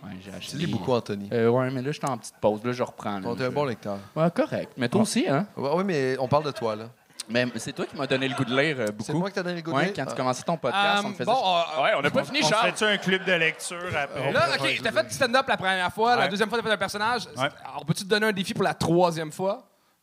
ouais, 0.02 0.16
j'ai 0.24 0.32
acheté. 0.32 0.52
Tu 0.52 0.64
lis 0.64 0.66
beaucoup, 0.72 0.92
Anthony. 0.92 1.28
Euh, 1.32 1.48
ouais, 1.48 1.70
mais 1.70 1.82
là, 1.82 1.92
j'étais 1.92 2.08
en 2.08 2.16
petite 2.18 2.36
pause. 2.40 2.64
Là, 2.64 2.72
je 2.72 2.82
reprends. 2.82 3.18
là. 3.18 3.28
On 3.28 3.36
est 3.36 3.44
un 3.44 3.50
bon 3.50 3.64
lecteur. 3.64 3.98
Ouais, 4.16 4.30
correct. 4.30 4.72
Mais 4.78 4.88
toi 4.88 5.02
aussi, 5.02 5.26
hein? 5.28 5.46
Ouais, 5.56 5.70
oui, 5.74 5.84
mais 5.84 6.16
on 6.18 6.26
parle 6.26 6.44
de 6.44 6.50
toi, 6.52 6.74
là. 6.74 6.84
Mais 7.30 7.46
c'est 7.56 7.72
toi 7.72 7.86
qui 7.86 7.96
m'as 7.96 8.06
donné 8.06 8.26
le 8.28 8.34
goût 8.34 8.44
de 8.44 8.60
lire 8.60 8.76
euh, 8.80 8.86
beaucoup. 8.86 9.04
C'est 9.04 9.12
moi 9.14 9.28
qui 9.28 9.34
t'ai 9.36 9.42
donné 9.42 9.56
le 9.56 9.62
goût 9.62 9.70
de 9.70 9.76
Ouais, 9.76 9.84
lire? 9.86 9.92
quand 9.96 10.06
tu 10.06 10.14
commençais 10.16 10.42
ton 10.42 10.56
podcast, 10.56 10.98
Euh, 10.98 11.06
on 11.06 11.08
me 11.10 11.14
faisait 11.14 11.24
bon, 11.24 11.34
ça. 11.34 11.66
euh, 11.78 11.82
Ouais, 11.82 11.90
on 11.96 12.02
n'a 12.02 12.10
pas 12.10 12.24
fini, 12.24 12.40
On 12.42 12.48
Charles. 12.48 12.66
fait-tu 12.72 12.84
un 12.84 12.96
club 12.98 13.24
de 13.24 13.32
lecture 13.32 13.96
après? 13.96 14.32
Là, 14.32 14.48
OK, 14.58 14.80
t'as 14.82 14.92
fait 14.92 15.04
du 15.06 15.14
stand-up 15.14 15.46
la 15.48 15.56
première 15.56 15.92
fois, 15.92 16.16
la 16.16 16.22
Ouais. 16.24 16.28
deuxième 16.28 16.48
fois, 16.48 16.58
t'as 16.58 16.64
fait 16.66 16.72
un 16.74 16.76
personnage. 16.76 17.26
Ouais. 17.36 17.48
Alors, 17.64 17.84
peux-tu 17.86 18.02
te 18.04 18.08
donner 18.08 18.26
un 18.26 18.32
défi 18.32 18.52
pour 18.52 18.64
la 18.64 18.74
troisième 18.74 19.30
fois? 19.32 19.62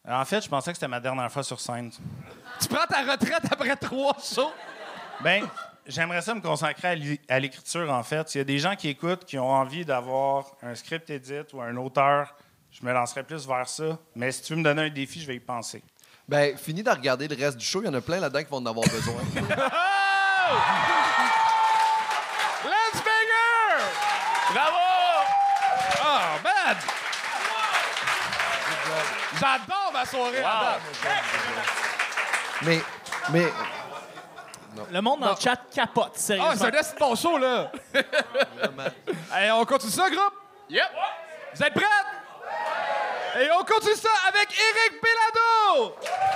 En 0.10 0.23
fait, 0.23 0.41
je 0.41 0.47
pensais 0.47 0.71
que 0.71 0.78
c'était 0.78 0.88
ma 0.88 1.01
dernière 1.01 1.30
fois 1.30 1.43
sur 1.43 1.60
scène. 1.60 1.91
Tu 2.62 2.67
prends 2.69 2.86
ta 2.86 3.01
retraite 3.12 3.43
après 3.51 3.75
trois 3.75 4.15
shows? 4.23 4.51
Ben, 5.21 5.43
j'aimerais 5.86 6.21
ça 6.21 6.34
me 6.34 6.39
consacrer 6.39 6.88
à 6.88 6.95
l'é- 6.95 7.21
à 7.28 7.39
l'écriture, 7.39 7.91
en 7.91 8.04
fait. 8.04 8.30
S'il 8.30 8.39
y 8.39 8.41
a 8.41 8.45
des 8.45 8.58
gens 8.60 8.75
qui 8.78 8.88
écoutent, 8.88 9.25
qui 9.25 9.38
ont 9.38 9.49
envie 9.51 9.84
d'avoir 9.84 10.45
un 10.63 10.75
script 10.75 11.10
édit 11.10 11.41
ou 11.54 11.62
un 11.62 11.75
auteur, 11.75 12.34
je 12.71 12.86
me 12.86 12.93
lancerais 12.93 13.23
plus 13.23 13.45
vers 13.45 13.67
ça. 13.67 13.97
Mais 14.15 14.32
si 14.32 14.43
tu 14.43 14.54
veux 14.54 14.60
me 14.60 14.63
donner 14.63 14.84
un 14.84 14.89
défi, 14.89 15.19
je 15.19 15.28
vais 15.28 15.36
y 15.36 15.39
penser. 15.41 15.84
Ben, 16.27 16.57
fini 16.57 16.83
de 16.83 16.89
regarder 16.89 17.25
le 17.29 17.35
reste 17.37 17.57
du 17.57 17.65
show. 17.65 17.81
Il 17.81 17.85
y 17.85 17.87
en 17.87 17.93
a 17.93 18.01
plein 18.01 18.19
là-dedans 18.19 18.43
qui 18.43 18.49
vont 18.49 18.57
en 18.57 18.65
avoir 18.65 18.85
besoin. 18.89 19.15
Let's 22.65 23.01
Banger! 23.01 23.83
Bravo! 24.53 24.77
Oh, 26.01 26.19
man! 26.43 26.77
J'adore 29.39 29.91
ma 29.93 30.05
soirée. 30.05 30.43
mais, 32.63 32.81
mais, 33.29 33.53
Le 34.91 34.99
monde 35.01 35.21
dans 35.21 35.29
le 35.31 35.35
chat 35.39 35.61
capote, 35.73 36.11
Ah, 36.15 36.19
sérieusement. 36.19 36.55
c'est 36.57 36.65
un 36.65 36.71
destin 36.71 36.93
de 36.95 36.99
bon 36.99 37.15
show, 37.15 37.37
là. 37.37 37.71
Allez, 39.31 39.51
on 39.51 39.63
continue 39.65 39.91
ça, 39.93 40.09
groupe? 40.09 40.33
Yep! 40.69 40.83
Vous 41.55 41.63
êtes 41.63 41.73
prêts? 41.73 41.85
Et 43.39 43.49
on 43.51 43.63
continue 43.63 43.95
ça 43.95 44.09
avec 44.27 44.49
Eric 44.51 44.99
Pelado! 45.67 46.26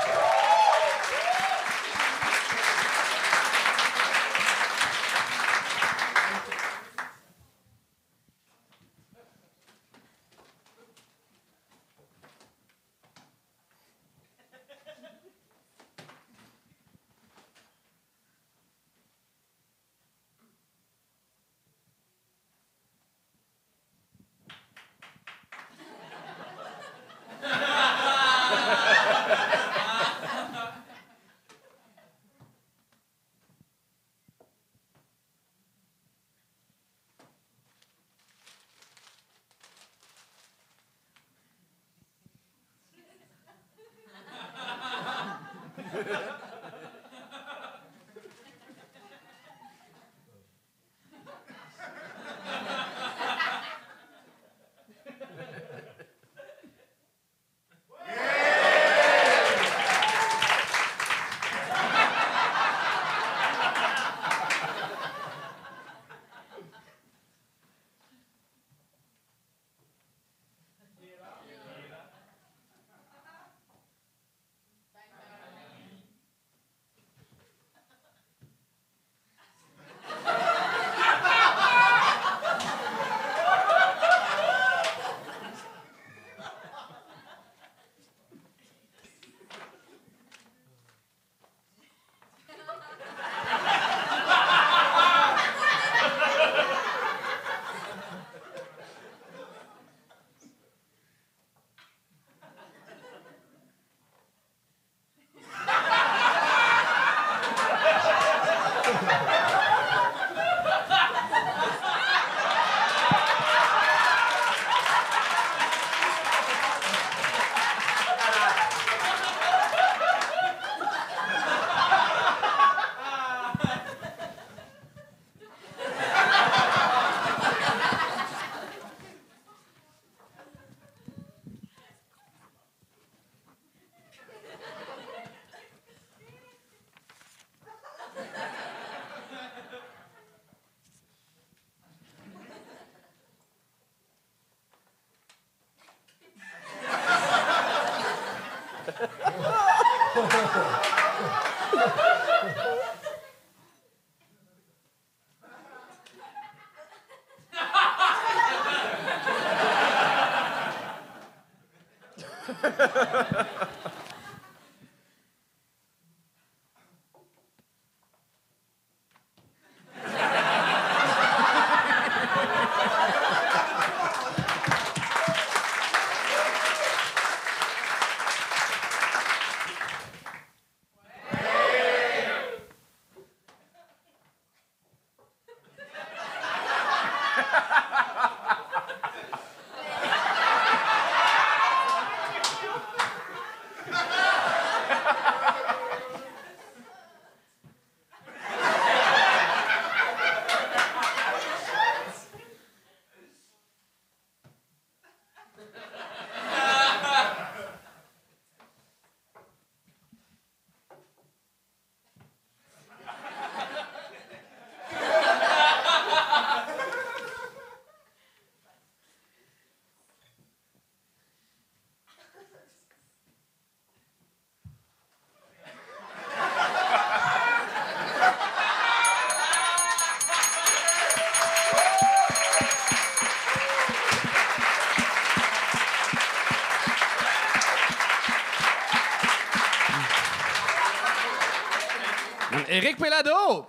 Éric 242.82 242.98
Pelado! 242.98 243.68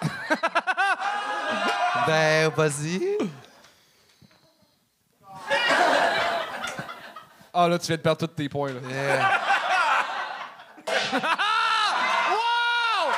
Ben, 2.06 2.48
vas-y. 2.56 3.18
Ah, 7.52 7.68
là, 7.68 7.78
tu 7.78 7.88
viens 7.88 7.96
de 7.96 8.02
perdre 8.02 8.20
tous 8.20 8.26
tes 8.28 8.48
points, 8.48 8.72
là. 8.72 8.80
Yeah. 8.88 9.40
Wow! 12.30 13.12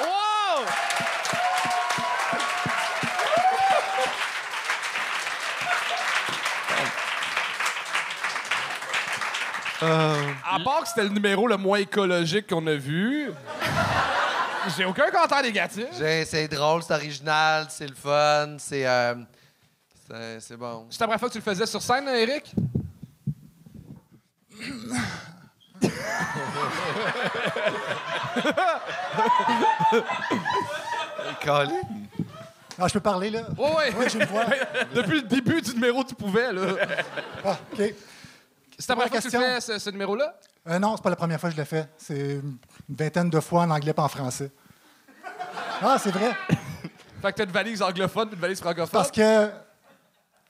Wow! 0.00 0.66
À 9.82 10.58
part 10.64 10.82
que 10.82 10.88
c'était 10.88 11.04
le 11.04 11.08
numéro 11.10 11.46
le 11.46 11.56
moins 11.56 11.78
écologique 11.78 12.48
qu'on 12.48 12.66
a 12.66 12.74
vu, 12.74 13.30
j'ai 14.76 14.84
aucun 14.84 15.10
commentaire 15.10 15.42
négatif. 15.42 15.86
C'est 15.92 16.48
drôle, 16.48 16.82
c'est 16.82 16.94
original, 16.94 17.66
c'est 17.70 17.86
le 17.88 17.94
fun, 17.94 18.56
c'est. 18.58 18.86
euh, 18.86 19.14
c'est- 20.40 20.56
bon. 20.56 20.86
C'est 20.90 21.00
la 21.00 21.06
première 21.06 21.20
fois 21.20 21.28
que 21.28 21.34
tu 21.34 21.38
le 21.38 21.44
faisais 21.44 21.66
sur 21.66 21.80
scène, 21.80 22.08
hein, 22.08 22.14
Eric? 22.14 22.52
Calé. 31.40 31.74
Ah, 32.78 32.88
je 32.88 32.94
peux 32.94 33.00
parler, 33.00 33.30
là? 33.30 33.42
Ouais. 33.58 33.92
Oui, 33.98 34.06
voix. 34.28 34.44
Depuis 34.94 35.20
le 35.20 35.26
début 35.28 35.60
du 35.60 35.74
numéro, 35.74 36.02
tu 36.02 36.14
pouvais, 36.14 36.52
là. 36.52 36.62
Ah, 37.44 37.56
OK. 37.72 37.94
C'est 38.80 38.88
la 38.88 38.96
première 38.96 39.10
fois 39.10 39.18
que 39.20 39.22
tu 39.24 39.30
question? 39.30 39.40
fais 39.40 39.60
ce, 39.60 39.78
ce 39.78 39.90
numéro-là? 39.90 40.34
Euh, 40.68 40.78
non, 40.78 40.96
c'est 40.96 41.02
pas 41.02 41.10
la 41.10 41.16
première 41.16 41.38
fois 41.40 41.50
que 41.50 41.54
je 41.56 41.60
l'ai 41.60 41.66
fait. 41.66 41.88
C'est 41.96 42.18
une 42.40 42.58
vingtaine 42.88 43.30
de 43.30 43.38
fois 43.40 43.62
en 43.62 43.70
anglais 43.70 43.92
pas 43.92 44.02
en 44.02 44.08
français. 44.08 44.50
Ah, 45.82 45.96
c'est 45.98 46.10
vrai. 46.10 46.32
Fait 47.22 47.32
que 47.32 47.36
t'as 47.38 47.44
une 47.44 47.50
valise 47.52 47.80
anglophone 47.82 48.26
puis 48.28 48.34
une 48.36 48.40
valise 48.42 48.60
francophone? 48.60 48.90
Parce 48.92 49.10
que 49.10 49.50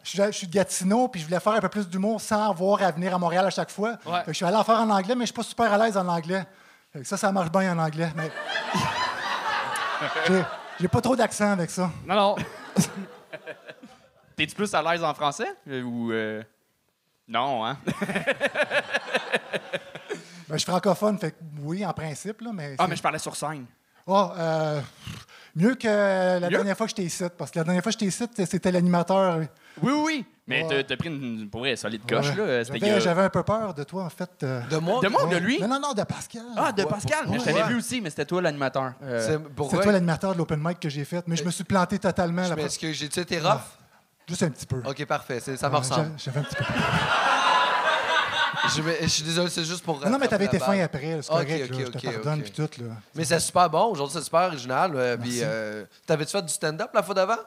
je 0.03 0.09
suis, 0.09 0.19
je 0.23 0.31
suis 0.33 0.47
de 0.49 0.53
Gatineau, 0.53 1.07
puis 1.09 1.21
je 1.21 1.27
voulais 1.27 1.39
faire 1.39 1.53
un 1.53 1.61
peu 1.61 1.69
plus 1.69 1.89
d'humour 1.89 2.21
sans 2.21 2.51
avoir 2.51 2.83
à 2.83 2.91
venir 2.91 3.15
à 3.15 3.19
Montréal 3.19 3.47
à 3.47 3.51
chaque 3.51 3.71
fois. 3.71 3.91
Ouais. 4.07 4.19
Fait 4.21 4.25
que 4.27 4.33
je 4.33 4.37
suis 4.37 4.45
allé 4.45 4.57
en 4.57 4.65
faire 4.65 4.81
en 4.81 4.91
anglais, 4.91 5.15
mais 5.15 5.23
je 5.23 5.27
suis 5.27 5.35
pas 5.35 5.43
super 5.45 5.73
à 5.73 5.79
l'aise 5.79 5.97
en 5.97 6.07
anglais. 6.09 6.45
Fait 6.93 7.01
que 7.01 7.07
ça, 7.07 7.17
ça 7.17 7.31
marche 7.31 7.51
bien 7.53 7.73
en 7.73 7.79
anglais. 7.79 8.11
Mais 8.17 8.31
j'ai, 10.27 10.43
j'ai 10.81 10.89
pas 10.89 11.01
trop 11.01 11.15
d'accent 11.15 11.53
avec 11.53 11.71
ça. 11.71 11.91
Non, 12.07 12.15
non. 12.17 12.37
T'es-tu 14.37 14.55
plus 14.55 14.73
à 14.75 14.83
l'aise 14.83 15.05
en 15.05 15.15
français? 15.15 15.55
euh, 15.69 15.83
ou. 15.83 16.11
euh, 16.13 16.43
Non, 17.31 17.65
hein? 17.65 17.79
Ben, 20.49 20.57
je 20.57 20.63
suis 20.63 20.71
francophone, 20.71 21.17
fait 21.17 21.31
que 21.31 21.37
oui, 21.61 21.87
en 21.87 21.93
principe, 21.93 22.41
là, 22.41 22.51
mais... 22.53 22.75
Ah, 22.77 22.89
mais 22.89 22.97
je 22.97 23.03
parlais 23.03 23.21
sur 23.21 23.37
scène. 23.37 23.67
Ah, 24.09 24.33
euh, 24.37 24.81
mieux 25.55 25.77
que 25.77 25.87
la 25.87 26.41
Mieux? 26.41 26.49
dernière 26.49 26.77
fois 26.77 26.87
que 26.87 26.91
j'étais 26.91 27.05
ici, 27.05 27.23
parce 27.39 27.53
que 27.53 27.61
la 27.61 27.65
dernière 27.65 27.85
fois 27.85 27.93
que 27.93 27.99
j'étais 28.01 28.07
ici, 28.11 28.25
c'était 28.47 28.73
l'animateur. 28.73 29.39
Oui, 29.81 29.93
oui, 29.93 30.03
oui. 30.05 30.27
Mais 30.49 30.65
Ouais. 30.65 30.83
t'as- 30.83 30.97
pris 30.97 31.09
une, 31.09 31.49
pour 31.49 31.61
vrai, 31.61 31.77
solide 31.77 32.03
coche, 32.05 32.31
Ouais. 32.31 32.35
là. 32.37 32.65
C'était 32.65 32.81
J'avais, 32.81 32.95
que- 32.95 33.01
j'avais 33.01 33.23
un 33.23 33.29
peu 33.31 33.45
peur 33.45 33.73
de 33.75 33.85
toi, 33.85 34.03
en 34.07 34.11
fait. 34.11 34.29
euh. 34.43 34.61
De 34.67 34.79
moi? 34.79 35.01
De 35.01 35.07
moi 35.07 35.25
ou 35.25 35.29
de 35.29 35.37
lui? 35.37 35.61
Non, 35.61 35.69
non, 35.69 35.79
non, 35.81 35.93
de 35.93 36.03
Pascal. 36.03 36.43
Ah, 36.57 36.73
de 36.73 36.83
Pascal. 36.83 37.27
Mais 37.29 37.39
je 37.39 37.45
t'avais 37.45 37.63
Ouais. 37.63 37.69
vu 37.69 37.77
aussi, 37.77 38.01
mais 38.01 38.11
c'était 38.11 38.25
toi 38.25 38.43
l'animateur. 38.43 38.95
Euh, 39.05 39.39
C'est 39.61 39.79
toi 39.81 39.93
l'animateur 39.93 40.33
de 40.33 40.39
l'open 40.39 40.59
mic 40.61 40.81
que 40.81 40.89
j'ai 40.89 41.05
fait, 41.05 41.23
mais 41.29 41.37
je 41.37 41.45
me 41.45 41.53
suis 41.53 41.63
planté 41.63 42.01
totalement. 42.01 42.43
Je 42.43 42.51
la 42.51 42.57
m'excuse, 42.57 42.97
j'ai-tu 42.97 43.21
été 43.21 43.39
Ah. 43.45 43.53
rough? 43.53 43.61
Juste 44.31 44.43
un 44.45 44.51
petit 44.51 44.65
peu. 44.67 44.81
Ok, 44.87 45.05
parfait, 45.07 45.41
ça 45.41 45.51
me 45.69 45.73
Ouais, 45.75 45.79
ressemble. 45.81 46.13
j'a- 46.17 46.25
J'avais 46.25 46.41
un 46.41 46.43
petit 46.45 46.55
peu. 46.55 46.65
Je, 48.77 48.83
vais- 48.83 48.99
je 49.03 49.07
suis 49.09 49.23
désolé, 49.25 49.51
c'est 49.51 49.65
juste 49.65 49.83
pour. 49.83 49.99
Non, 50.01 50.11
non, 50.11 50.19
mais 50.19 50.29
t'avais 50.29 50.45
été 50.45 50.59
fin 50.61 50.79
après, 50.81 51.17
là, 51.17 51.23
c'est 51.23 51.33
Ok, 51.33 51.39
correct. 51.43 51.65
ok, 51.65 51.79
là, 51.79 51.85
je 51.87 51.91
te 51.91 51.99
ok, 52.07 52.15
pardonne, 52.15 52.43
puis 52.43 52.53
tout. 52.53 52.69
Là. 52.83 52.91
Mais 53.17 53.25
c'est 53.25 53.41
super 53.41 53.69
bon, 53.69 53.85
aujourd'hui 53.87 54.17
c'est 54.19 54.25
super 54.25 54.41
original. 54.43 54.93
euh, 54.95 55.17
Puis, 55.17 55.41
euh, 55.43 55.85
t'avais-tu 56.07 56.31
fait 56.33 56.43
du 56.43 56.53
stand-up 56.53 56.91
la 56.95 57.03
fois 57.03 57.15
d'avant? 57.15 57.39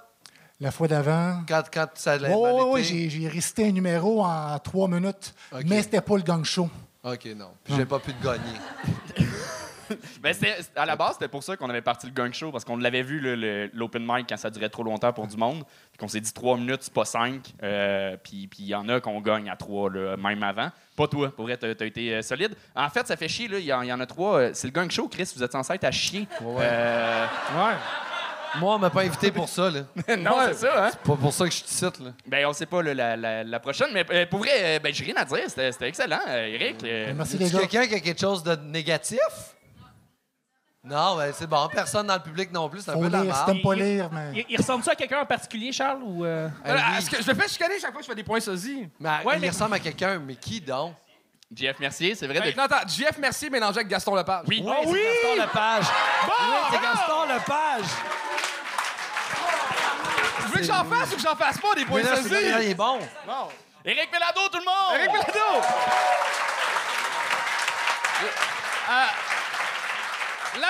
La 0.60 0.72
fois 0.72 0.88
d'avant? 0.90 1.42
Quand, 1.48 1.64
quand 1.74 1.88
ça 1.96 2.14
allait 2.14 2.34
Oui, 2.34 2.50
oui, 2.54 2.84
oui, 2.92 3.10
j'ai, 3.10 3.28
récité 3.30 3.68
un 3.68 3.72
numéro 3.72 4.24
en 4.26 4.60
trois 4.60 4.88
minutes, 4.90 5.34
mais 5.66 5.82
c'était 5.84 6.02
pas 6.02 6.18
le 6.18 6.24
gang 6.24 6.44
show. 6.44 6.70
Ok, 7.04 7.26
non. 7.38 7.52
Puis 7.64 7.76
j'ai 7.76 7.86
pas 7.86 8.00
pu 8.00 8.14
te 8.14 8.24
gagner. 8.24 8.60
Ben, 10.22 10.34
à 10.76 10.86
la 10.86 10.96
base, 10.96 11.14
c'était 11.14 11.28
pour 11.28 11.44
ça 11.44 11.56
qu'on 11.58 11.70
avait 11.70 11.82
parti 11.82 12.08
le 12.08 12.14
gang 12.14 12.32
show, 12.34 12.52
parce 12.52 12.64
qu'on 12.66 12.78
l'avait 12.78 13.02
vu, 13.04 13.20
le- 13.20 13.36
le- 13.36 13.70
l'open 13.74 14.04
mic, 14.08 14.28
quand 14.30 14.38
ça 14.38 14.50
durait 14.50 14.70
trop 14.70 14.84
longtemps 14.84 15.12
pour 15.14 15.28
du 15.28 15.38
monde. 15.38 15.64
Puis 15.92 15.98
qu'on 16.00 16.08
s'est 16.08 16.22
dit 16.22 16.34
trois 16.34 16.58
minutes, 16.58 16.80
c'est 16.82 16.94
pas 16.94 17.06
cinq. 17.06 17.54
Euh, 17.62 18.16
puis 18.24 18.48
puis 18.48 18.60
il 18.64 18.68
y 18.68 18.76
en 18.76 18.88
a 18.90 19.00
qu'on 19.00 19.20
gagne 19.22 19.50
à 19.50 19.56
trois, 19.56 19.90
là, 19.90 20.16
même 20.18 20.42
avant. 20.44 20.70
Pas 20.96 21.08
toi, 21.08 21.32
pour 21.36 21.46
vrai, 21.46 21.58
t'as 21.58 21.68
as 21.68 21.86
été 21.86 22.14
euh, 22.16 22.22
solide. 22.22 22.56
En 22.76 22.90
fait, 22.90 23.08
ça 23.08 23.16
fait 23.18 23.28
chier, 23.28 23.48
là. 23.48 23.58
Il 23.60 23.66
y, 23.66 23.68
y 23.68 23.94
en 23.94 24.00
a 24.00 24.06
trois. 24.06 24.40
Euh, 24.40 24.52
C'est 24.54 24.68
le 24.68 24.74
gang 24.74 24.90
show, 24.92 25.08
Chris, 25.08 25.32
vous 25.36 25.44
êtes 25.44 25.52
censé 25.52 25.74
être 25.74 25.84
à 25.84 25.92
chier. 25.92 26.28
Euh, 26.42 27.26
Moi, 28.60 28.76
on 28.76 28.78
m'a 28.78 28.92
pas 28.92 29.02
invité 29.02 29.32
pour 29.32 29.50
ça, 29.50 29.72
là. 29.72 29.80
non, 30.18 30.36
c'est 30.48 30.54
ça, 30.68 30.86
hein? 30.86 30.92
Pas 31.04 31.16
pour 31.16 31.34
ça 31.34 31.46
que 31.46 31.52
je 31.52 31.58
suis 31.58 31.66
ici, 31.66 31.84
là. 31.86 32.12
Ben, 32.28 32.46
on 32.46 32.54
sait 32.54 32.68
pas 32.68 32.84
là, 32.84 32.94
la, 32.94 33.16
la- 33.18 33.44
la 33.44 33.60
prochaine, 33.60 33.88
mais 33.92 34.06
euh, 34.12 34.28
pour 34.28 34.40
vrai, 34.40 34.52
euh, 34.62 34.80
ben, 34.80 34.94
j'ai 34.94 35.06
rien 35.06 35.16
à 35.18 35.26
dire. 35.26 35.40
C'était 35.48 35.72
c'était 35.72 35.88
excellent, 35.88 36.20
euh, 36.28 36.46
Eric. 36.54 36.84
euh, 36.84 37.14
Merci 37.16 37.38
Y 37.38 37.40
les 37.40 37.50
gars. 37.50 37.60
quelqu'un 37.62 37.88
qui 37.88 37.96
a 37.96 38.00
quelque 38.00 38.20
chose 38.22 38.44
de 38.44 38.56
négatif? 38.56 39.18
Non, 40.86 41.16
ben 41.16 41.34
c'est 41.34 41.48
bon. 41.48 41.68
Personne 41.70 42.08
dans 42.08 42.16
le 42.16 42.20
public 42.22 42.52
non 42.52 42.68
plus. 42.68 42.82
C'est 42.82 42.92
un 42.92 42.96
Faut 42.96 43.00
peu 43.02 43.08
de 43.08 43.14
la 43.14 43.22
lire, 43.24 43.34
si 43.34 43.40
merde. 43.40 43.52
t'aimes 43.54 43.62
pas 43.62 43.76
lire, 43.76 44.10
mais. 44.12 44.32
Il, 44.36 44.46
il 44.50 44.58
ressemble-tu 44.58 44.90
à 44.90 44.96
quelqu'un 44.96 45.22
en 45.22 45.26
particulier, 45.26 45.72
Charles? 45.72 46.02
Ou 46.04 46.26
euh? 46.26 46.50
Ah, 46.66 46.74
oui. 46.74 46.98
Est-ce 46.98 47.10
que 47.10 47.22
je 47.24 47.32
me 47.32 47.36
fais 47.40 47.48
chicaner 47.48 47.80
chaque 47.80 47.92
fois 47.92 48.02
que 48.02 48.06
je 48.06 48.10
fais 48.10 48.16
des 48.16 48.24
points 48.24 48.42
sosies? 48.42 48.90
Mais 49.00 49.10
Ouais, 49.24 49.36
il 49.36 49.40
mais- 49.42 49.50
ressemble 49.50 49.76
à 49.76 49.80
quelqu'un, 49.80 50.20
mais 50.20 50.36
qui 50.36 50.60
donc? 50.60 50.94
Jeff 51.56 51.80
Mercier, 51.80 52.16
c'est 52.16 52.26
vrai. 52.28 52.40
De- 52.52 52.58
non, 52.58 52.64
attends, 52.64 52.88
JF 52.88 53.18
Mercier 53.20 53.50
mélangé 53.50 53.78
avec 53.78 53.88
Gaston 53.88 54.16
Lepage. 54.16 54.44
Oui. 54.48 54.62
Oui, 54.66 54.74
c'est 54.92 55.38
Gaston 55.38 55.42
Lepage. 55.46 55.86
oui, 56.28 56.56
c'est 56.72 56.82
Gaston 56.82 57.26
Lepage. 57.34 57.86
Tu 60.42 60.52
veux 60.52 60.60
que 60.60 60.64
j'en 60.64 60.84
fasse 60.84 61.12
ou 61.12 61.16
que 61.16 61.22
j'en 61.22 61.36
fasse 61.36 61.58
pas 61.60 61.76
des 61.76 61.86
points 61.86 62.02
Mais 62.02 62.52
là, 62.52 62.62
il 62.64 62.70
est 62.72 62.74
bon. 62.76 63.00
Non. 63.28 63.48
Éric 63.86 64.10
Pelado, 64.12 64.40
tout 64.52 64.60
le 64.60 64.66
monde! 64.66 64.96
Eric 64.96 65.12
Pelado! 65.12 65.53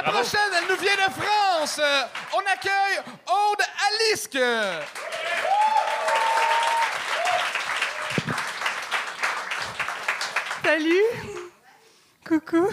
La 0.04 0.12
Bravo. 0.12 0.28
prochaine, 0.30 0.52
elle 0.58 0.68
nous 0.70 0.82
vient 0.82 0.96
de 0.96 1.12
France. 1.14 1.80
Euh, 1.80 2.04
on 2.34 2.40
accueille 2.52 3.00
Aude 3.28 3.64
Alisque. 3.88 4.38
Salut. 10.64 11.04
Coucou. 12.28 12.70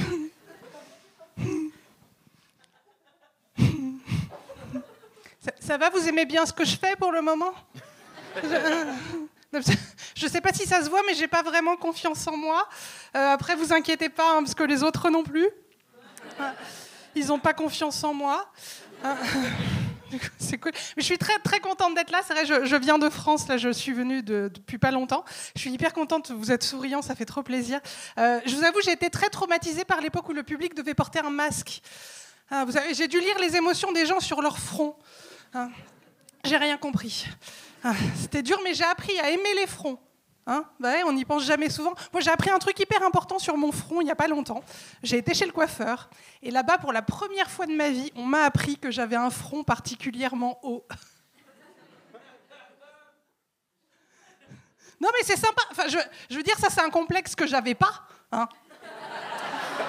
Ça, 5.43 5.53
ça 5.59 5.79
va, 5.79 5.91
vous 5.91 6.09
aimez 6.09 6.25
bien 6.25 6.45
ce 6.47 6.53
que 6.53 6.65
je 6.65 6.77
fais 6.77 6.97
pour 6.97 7.13
le 7.13 7.23
moment? 7.23 7.53
Je, 8.43 9.73
je 10.15 10.27
sais 10.29 10.41
pas 10.41 10.53
si 10.53 10.67
ça 10.67 10.83
se 10.85 10.91
voit, 10.91 11.03
mais 11.07 11.15
j'ai 11.15 11.27
pas 11.27 11.43
vraiment 11.43 11.77
confiance 11.77 12.27
en 12.29 12.37
moi. 12.37 12.69
Euh, 13.17 13.33
après, 13.33 13.57
vous 13.57 13.73
inquiétez 13.73 14.09
pas, 14.09 14.37
hein, 14.37 14.43
parce 14.43 14.55
que 14.55 14.63
les 14.63 14.83
autres 14.85 15.11
non 15.11 15.25
plus. 15.25 15.49
Ils 17.15 17.33
ont 17.33 17.39
pas 17.39 17.53
confiance 17.55 18.03
en 18.05 18.15
moi. 18.15 18.51
Coup, 20.11 20.17
C'est 20.39 20.59
cool. 20.59 20.73
Mais 20.97 21.03
je 21.03 21.07
suis 21.07 21.19
très 21.19 21.39
très 21.39 21.61
contente 21.61 21.95
d'être 21.95 22.11
là. 22.11 22.21
C'est 22.27 22.35
vrai, 22.35 22.45
je, 22.45 22.65
je 22.65 22.77
viens 22.77 22.99
de 22.99 23.09
France. 23.09 23.47
Là, 23.47 23.57
je 23.59 23.69
suis 23.71 23.93
venue 23.93 24.23
de- 24.25 24.51
depuis 24.53 24.77
pas 24.79 24.91
longtemps. 24.91 25.25
Je 25.55 25.61
suis 25.61 25.71
hyper 25.71 25.93
contente. 25.93 26.33
Vous 26.33 26.51
êtes 26.51 26.65
souriant, 26.65 27.01
ça 27.01 27.15
fait 27.15 27.25
trop 27.25 27.43
plaisir. 27.45 27.81
Euh, 28.19 28.41
je 28.45 28.57
vous 28.57 28.65
avoue, 28.65 28.81
j'ai 28.85 28.91
été 28.93 29.09
très 29.09 29.29
traumatisée 29.29 29.85
par 29.85 30.01
l'époque 30.01 30.29
où 30.29 30.33
le 30.33 30.43
public 30.43 30.75
devait 30.75 30.95
porter 30.95 31.21
un 31.21 31.31
masque. 31.31 31.81
Ah, 32.51 32.65
j'ai 32.93 33.07
dû 33.07 33.21
lire 33.21 33.39
les 33.39 33.55
émotions 33.55 33.93
des 33.93 34.05
gens 34.07 34.19
sur 34.19 34.43
leur 34.43 34.59
front. 34.59 34.97
Ah, 35.55 35.69
j'ai 36.45 36.57
rien 36.57 36.77
compris. 36.77 37.27
Ah, 37.85 37.93
C'était 38.21 38.43
dur, 38.43 38.59
mais 38.65 38.75
j'ai 38.75 38.85
appris 38.85 39.17
à 39.21 39.31
aimer 39.31 39.55
les 39.61 39.69
fronts. 39.69 40.01
Hein 40.51 40.65
on 41.07 41.13
n'y 41.13 41.25
pense 41.25 41.45
jamais 41.45 41.71
souvent. 41.71 41.95
Moi, 42.13 42.21
j'ai 42.21 42.31
appris 42.31 42.51
un 42.51 42.59
truc 42.59 42.77
hyper 42.81 43.05
important 43.05 43.39
sur 43.39 43.57
mon 43.57 43.71
front 43.71 44.01
il 44.01 44.05
n'y 44.07 44.11
a 44.11 44.17
pas 44.17 44.27
longtemps. 44.27 44.65
J'ai 45.01 45.19
été 45.19 45.33
chez 45.33 45.47
le 45.47 45.53
coiffeur 45.53 46.11
et 46.43 46.51
là-bas, 46.51 46.79
pour 46.79 46.93
la 46.93 47.03
première 47.03 47.49
fois 47.49 47.67
de 47.67 47.73
ma 47.73 47.91
vie, 47.91 48.11
on 48.17 48.25
m'a 48.25 48.43
appris 48.43 48.77
que 48.77 48.91
j'avais 48.91 49.15
un 49.15 49.31
front 49.31 49.63
particulièrement 49.63 50.59
haut. 50.65 50.85
Non, 55.03 55.09
mais 55.15 55.25
c'est 55.25 55.39
sympa. 55.39 55.63
Je, 56.29 56.37
veux 56.37 56.43
dire, 56.43 56.59
ça, 56.59 56.69
c'est 56.69 56.83
un 56.83 56.91
complexe 56.91 57.35
que 57.35 57.47
j'avais 57.47 57.75
pas. 57.75 58.03
Hein 58.31 58.47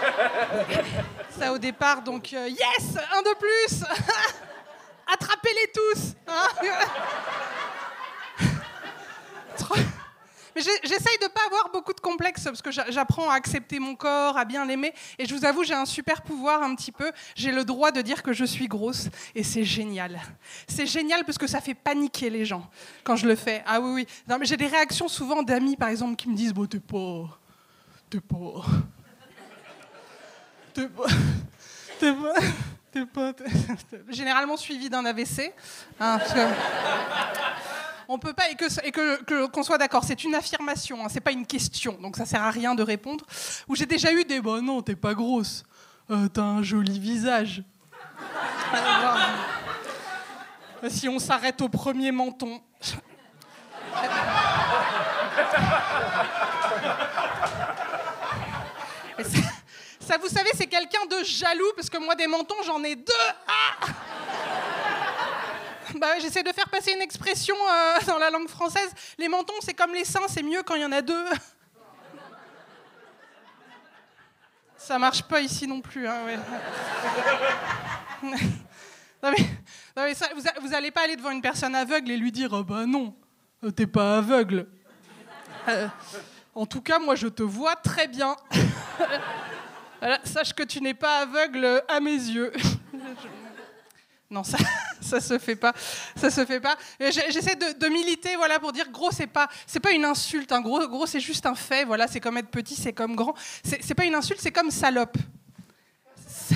ça 1.37 1.51
au 1.51 1.57
départ, 1.57 2.01
donc 2.01 2.31
euh, 2.31 2.47
yes, 2.47 2.95
un 3.13 3.21
de 3.21 3.37
plus. 3.37 3.83
Attrapez-les 5.13 5.69
tous. 5.73 6.13
hein. 6.27 6.47
Mais 10.55 10.61
j'essaye 10.61 11.17
de 11.21 11.27
pas 11.27 11.41
avoir 11.47 11.69
beaucoup 11.71 11.93
de 11.93 11.99
complexes 12.01 12.43
parce 12.43 12.61
que 12.61 12.71
j'a- 12.71 12.89
j'apprends 12.91 13.29
à 13.29 13.35
accepter 13.35 13.79
mon 13.79 13.95
corps, 13.95 14.37
à 14.37 14.43
bien 14.45 14.65
l'aimer. 14.65 14.93
Et 15.17 15.25
je 15.25 15.33
vous 15.33 15.45
avoue, 15.45 15.63
j'ai 15.63 15.73
un 15.73 15.85
super 15.85 16.21
pouvoir 16.21 16.61
un 16.61 16.75
petit 16.75 16.91
peu. 16.91 17.11
J'ai 17.35 17.51
le 17.51 17.63
droit 17.63 17.91
de 17.91 18.01
dire 18.01 18.21
que 18.21 18.33
je 18.33 18.43
suis 18.43 18.67
grosse 18.67 19.07
et 19.33 19.43
c'est 19.43 19.63
génial. 19.63 20.19
C'est 20.67 20.85
génial 20.85 21.23
parce 21.23 21.37
que 21.37 21.47
ça 21.47 21.61
fait 21.61 21.73
paniquer 21.73 22.29
les 22.29 22.43
gens 22.45 22.69
quand 23.03 23.15
je 23.15 23.27
le 23.27 23.35
fais. 23.35 23.63
Ah 23.65 23.79
oui, 23.79 23.91
oui. 23.93 24.07
Non, 24.27 24.37
mais 24.39 24.45
j'ai 24.45 24.57
des 24.57 24.67
réactions 24.67 25.07
souvent 25.07 25.41
d'amis, 25.43 25.75
par 25.77 25.89
exemple, 25.89 26.15
qui 26.17 26.27
me 26.29 26.35
disent 26.35 26.53
Bon, 26.53 26.65
t'es 26.65 26.79
pas. 26.79 27.37
T'es 28.09 28.19
pas. 28.19 28.65
T'es 30.73 30.87
pas. 30.87 31.05
T'es 31.99 32.13
pas. 32.13 32.33
T'es 32.91 33.05
pas. 33.05 33.33
Généralement 34.09 34.57
suivi 34.57 34.89
d'un 34.89 35.05
AVC. 35.05 35.53
hein, 35.99 36.17
parce 36.19 36.33
que- 36.33 36.47
on 38.13 38.19
peut 38.19 38.33
pas 38.33 38.49
et 38.49 38.57
et 38.83 38.91
que 38.91 39.23
que- 39.23 39.47
qu'on 39.47 39.63
soit 39.63 39.77
d'accord, 39.77 40.03
c'est 40.03 40.23
une 40.23 40.35
affirmation, 40.35 41.03
hein, 41.03 41.07
c'est 41.09 41.21
pas 41.21 41.31
une 41.31 41.45
question, 41.45 41.97
donc 42.01 42.17
ça 42.17 42.25
sert 42.25 42.43
à 42.43 42.51
rien 42.51 42.75
de 42.75 42.83
répondre. 42.83 43.25
Ou 43.67 43.75
j'ai 43.75 43.85
déjà 43.85 44.11
eu 44.13 44.23
des 44.25 44.41
bon 44.41 44.63
non, 44.63 44.81
t'es 44.81 44.95
pas 44.95 45.13
grosse, 45.13 45.63
Euh, 46.09 46.27
t'as 46.27 46.41
un 46.43 46.63
joli 46.63 46.99
visage. 46.99 47.63
Si 50.89 51.07
on 51.07 51.19
s'arrête 51.19 51.61
au 51.61 51.69
premier 51.69 52.11
menton. 52.11 52.59
Ça, 59.99 60.17
vous 60.17 60.27
savez, 60.27 60.49
c'est 60.55 60.67
quelqu'un 60.67 61.05
de 61.09 61.23
jaloux 61.23 61.71
parce 61.75 61.89
que 61.89 61.97
moi 61.97 62.15
des 62.15 62.27
mentons 62.27 62.55
j'en 62.65 62.83
ai 62.83 62.95
deux. 62.95 63.13
Ah 63.47 63.87
bah 65.99 66.19
j'essaie 66.19 66.43
de 66.43 66.51
faire 66.51 66.69
passer 66.69 66.91
une 66.93 67.01
expression 67.01 67.55
euh, 67.55 67.99
dans 68.07 68.17
la 68.17 68.29
langue 68.29 68.47
française. 68.47 68.91
Les 69.17 69.27
mentons, 69.27 69.53
c'est 69.61 69.73
comme 69.73 69.93
les 69.93 70.05
seins, 70.05 70.27
c'est 70.27 70.43
mieux 70.43 70.63
quand 70.63 70.75
il 70.75 70.81
y 70.81 70.85
en 70.85 70.91
a 70.91 71.01
deux. 71.01 71.25
Ça 74.77 74.97
marche 74.97 75.23
pas 75.23 75.41
ici 75.41 75.67
non 75.67 75.79
plus. 75.81 76.07
Hein, 76.07 76.25
vous, 79.21 79.27
a- 80.73 80.75
allez 80.75 80.91
pas 80.91 81.03
aller 81.03 81.15
devant 81.15 81.29
une 81.31 81.41
personne 81.41 81.75
aveugle 81.75 82.09
et 82.11 82.17
lui 82.17 82.31
dire 82.31 82.49
oh 82.51 82.63
bah 82.63 82.85
non, 82.87 83.15
euh, 83.63 83.69
t'es 83.71 83.85
pas 83.85 84.17
aveugle. 84.17 84.67
Euh, 85.67 85.87
en 86.55 86.65
tout 86.65 86.81
cas, 86.81 86.97
moi 86.97 87.13
je 87.15 87.27
te 87.27 87.43
vois 87.43 87.75
très 87.75 88.07
bien. 88.07 88.35
Sache 90.23 90.53
que 90.53 90.63
tu 90.63 90.81
n'es 90.81 90.95
pas 90.95 91.19
aveugle 91.19 91.83
à 91.87 91.99
mes 91.99 92.09
yeux. 92.11 92.51
Non, 94.31 94.43
ça, 94.45 94.57
ça 95.01 95.19
se 95.19 95.37
fait 95.37 95.57
pas. 95.57 95.73
Ça 96.15 96.31
se 96.31 96.45
fait 96.45 96.61
pas. 96.61 96.77
J'essaie 96.99 97.57
de, 97.57 97.87
militer, 97.89 98.37
voilà, 98.37 98.59
pour 98.59 98.71
dire 98.71 98.89
gros, 98.89 99.11
c'est 99.11 99.27
pas, 99.27 99.49
c'est 99.67 99.81
pas 99.81 99.91
une 99.91 100.05
insulte. 100.05 100.53
hein. 100.53 100.61
Gros, 100.61 100.87
gros, 100.87 101.05
c'est 101.05 101.19
juste 101.19 101.45
un 101.45 101.53
fait. 101.53 101.83
Voilà, 101.83 102.07
c'est 102.07 102.21
comme 102.21 102.37
être 102.37 102.49
petit, 102.49 102.75
c'est 102.75 102.93
comme 102.93 103.15
grand. 103.15 103.35
C'est 103.63 103.93
pas 103.93 104.05
une 104.05 104.15
insulte, 104.15 104.39
c'est 104.39 104.53
comme 104.53 104.71
salope. 104.71 105.17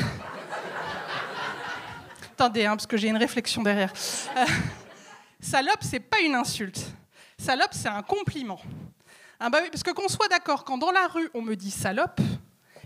Attendez, 2.31 2.65
hein, 2.65 2.77
parce 2.77 2.87
que 2.87 2.95
j'ai 2.95 3.09
une 3.09 3.17
réflexion 3.17 3.61
derrière. 3.61 3.91
Euh, 4.37 4.45
salope, 5.41 5.81
c'est 5.81 5.99
pas 5.99 6.21
une 6.21 6.35
insulte. 6.35 6.81
Salope, 7.37 7.73
c'est 7.73 7.89
un 7.89 8.03
compliment. 8.03 8.59
Ah 9.37 9.49
bah 9.49 9.59
parce 9.69 9.83
que 9.83 9.91
qu'on 9.91 10.07
soit 10.07 10.29
d'accord, 10.29 10.63
quand 10.63 10.77
dans 10.77 10.91
la 10.91 11.07
rue 11.07 11.29
on 11.33 11.41
me 11.41 11.55
dit 11.55 11.71
salope, 11.71 12.21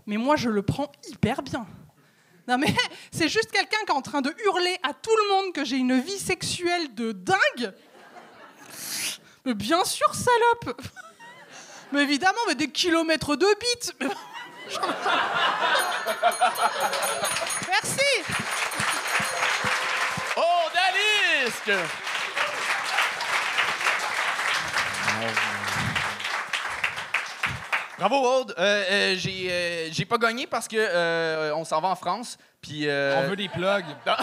mais 0.08 0.18
moi 0.18 0.36
je 0.36 0.50
le 0.50 0.64
prends 0.64 0.92
hyper 1.08 1.44
bien. 1.44 1.68
Non 2.50 2.58
mais 2.58 2.74
c'est 3.12 3.30
juste 3.30 3.52
quelqu'un 3.52 3.78
qui 3.86 3.92
est 3.92 3.96
en 3.96 4.02
train 4.02 4.22
de 4.22 4.36
hurler 4.44 4.78
à 4.82 4.94
tout 4.94 5.16
le 5.16 5.30
monde 5.30 5.54
que 5.54 5.64
j'ai 5.64 5.78
une 5.78 6.02
vie 6.02 6.18
sexuelle 6.18 6.96
de 6.96 7.12
dingue. 7.12 7.74
Mais 9.46 9.54
bien 9.54 9.86
sûr, 9.86 10.14
salope. 10.14 10.82
Mais 11.92 12.04
évidemment, 12.04 12.38
mais 12.48 12.54
des 12.54 12.70
kilomètres 12.70 13.36
de 13.36 13.48
bite. 13.60 13.96
Merci. 17.68 18.06
Oh, 20.38 20.70
Dalisque! 20.72 21.74
Bravo, 28.00 28.16
Aude. 28.16 28.56
Euh, 28.58 28.84
euh, 28.90 29.16
j'ai, 29.18 29.48
euh, 29.52 29.88
j'ai 29.92 30.06
pas 30.06 30.18
gagné 30.18 30.48
parce 30.48 30.68
que 30.68 30.78
euh, 30.78 31.54
on 31.56 31.66
s'en 31.66 31.82
va 31.82 31.90
en 31.90 31.96
France. 31.96 32.38
Puis. 32.62 32.88
euh, 32.88 33.22
On 33.24 33.30
veut 33.30 33.36
des 33.36 33.50
plugs. 33.50 33.86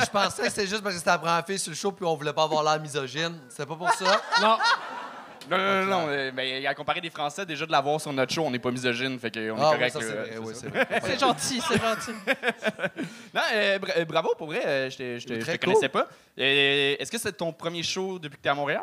Je 0.00 0.06
pensais 0.10 0.42
que 0.44 0.48
c'était 0.50 0.66
juste 0.66 0.82
parce 0.82 0.94
que 0.94 0.98
c'était 1.00 1.10
la 1.10 1.18
première 1.18 1.44
fille 1.46 1.58
sur 1.58 1.70
le 1.70 1.76
show 1.76 1.92
puis 1.92 2.04
on 2.04 2.14
voulait 2.16 2.32
pas 2.32 2.44
avoir 2.44 2.62
l'air 2.62 2.80
misogyne. 2.80 3.38
C'est 3.48 3.66
pas 3.66 3.76
pour 3.76 3.90
ça. 3.92 4.20
Non. 4.40 4.56
Non, 5.50 5.56
non, 5.56 5.84
non, 5.84 5.86
non. 6.02 6.06
euh, 6.10 6.30
ben, 6.30 6.64
à 6.66 6.74
comparer 6.74 7.00
des 7.00 7.08
Français, 7.10 7.44
déjà 7.46 7.64
de 7.66 7.72
l'avoir 7.72 7.98
sur 8.00 8.12
notre 8.12 8.32
show, 8.32 8.42
on 8.44 8.50
n'est 8.50 8.58
pas 8.60 8.70
misogyne, 8.70 9.18
fait 9.18 9.30
qu'on 9.32 9.40
est 9.40 9.48
Ah 9.58 9.70
oui, 9.72 9.76
correct. 9.78 9.92
ça 9.94 10.00
c'est 10.00 10.14
là, 10.14 10.20
vrai. 10.22 10.30
c'est 10.32 10.38
oui, 10.38 10.54
ça. 10.54 10.60
c'est 10.60 10.68
vrai. 10.68 11.00
C'est 11.02 11.18
gentil, 11.18 11.62
c'est 11.66 11.80
gentil. 11.80 12.12
Non, 13.34 13.40
euh, 13.54 13.78
bra- 13.78 13.92
euh, 13.96 14.04
bravo 14.04 14.34
pour 14.36 14.46
vrai, 14.48 14.62
euh, 14.64 14.90
je 14.90 14.96
te, 14.98 15.18
je 15.18 15.26
te- 15.26 15.34
je 15.34 15.40
Très 15.40 15.56
te 15.58 15.64
connaissais 15.64 15.88
pas. 15.88 16.06
Euh, 16.38 16.94
Est-ce 17.00 17.10
que 17.10 17.18
c'est 17.18 17.32
ton 17.32 17.52
premier 17.52 17.82
show 17.82 18.18
depuis 18.18 18.36
que 18.36 18.42
tu 18.42 18.48
es 18.48 18.50
à 18.50 18.54
Montréal? 18.54 18.82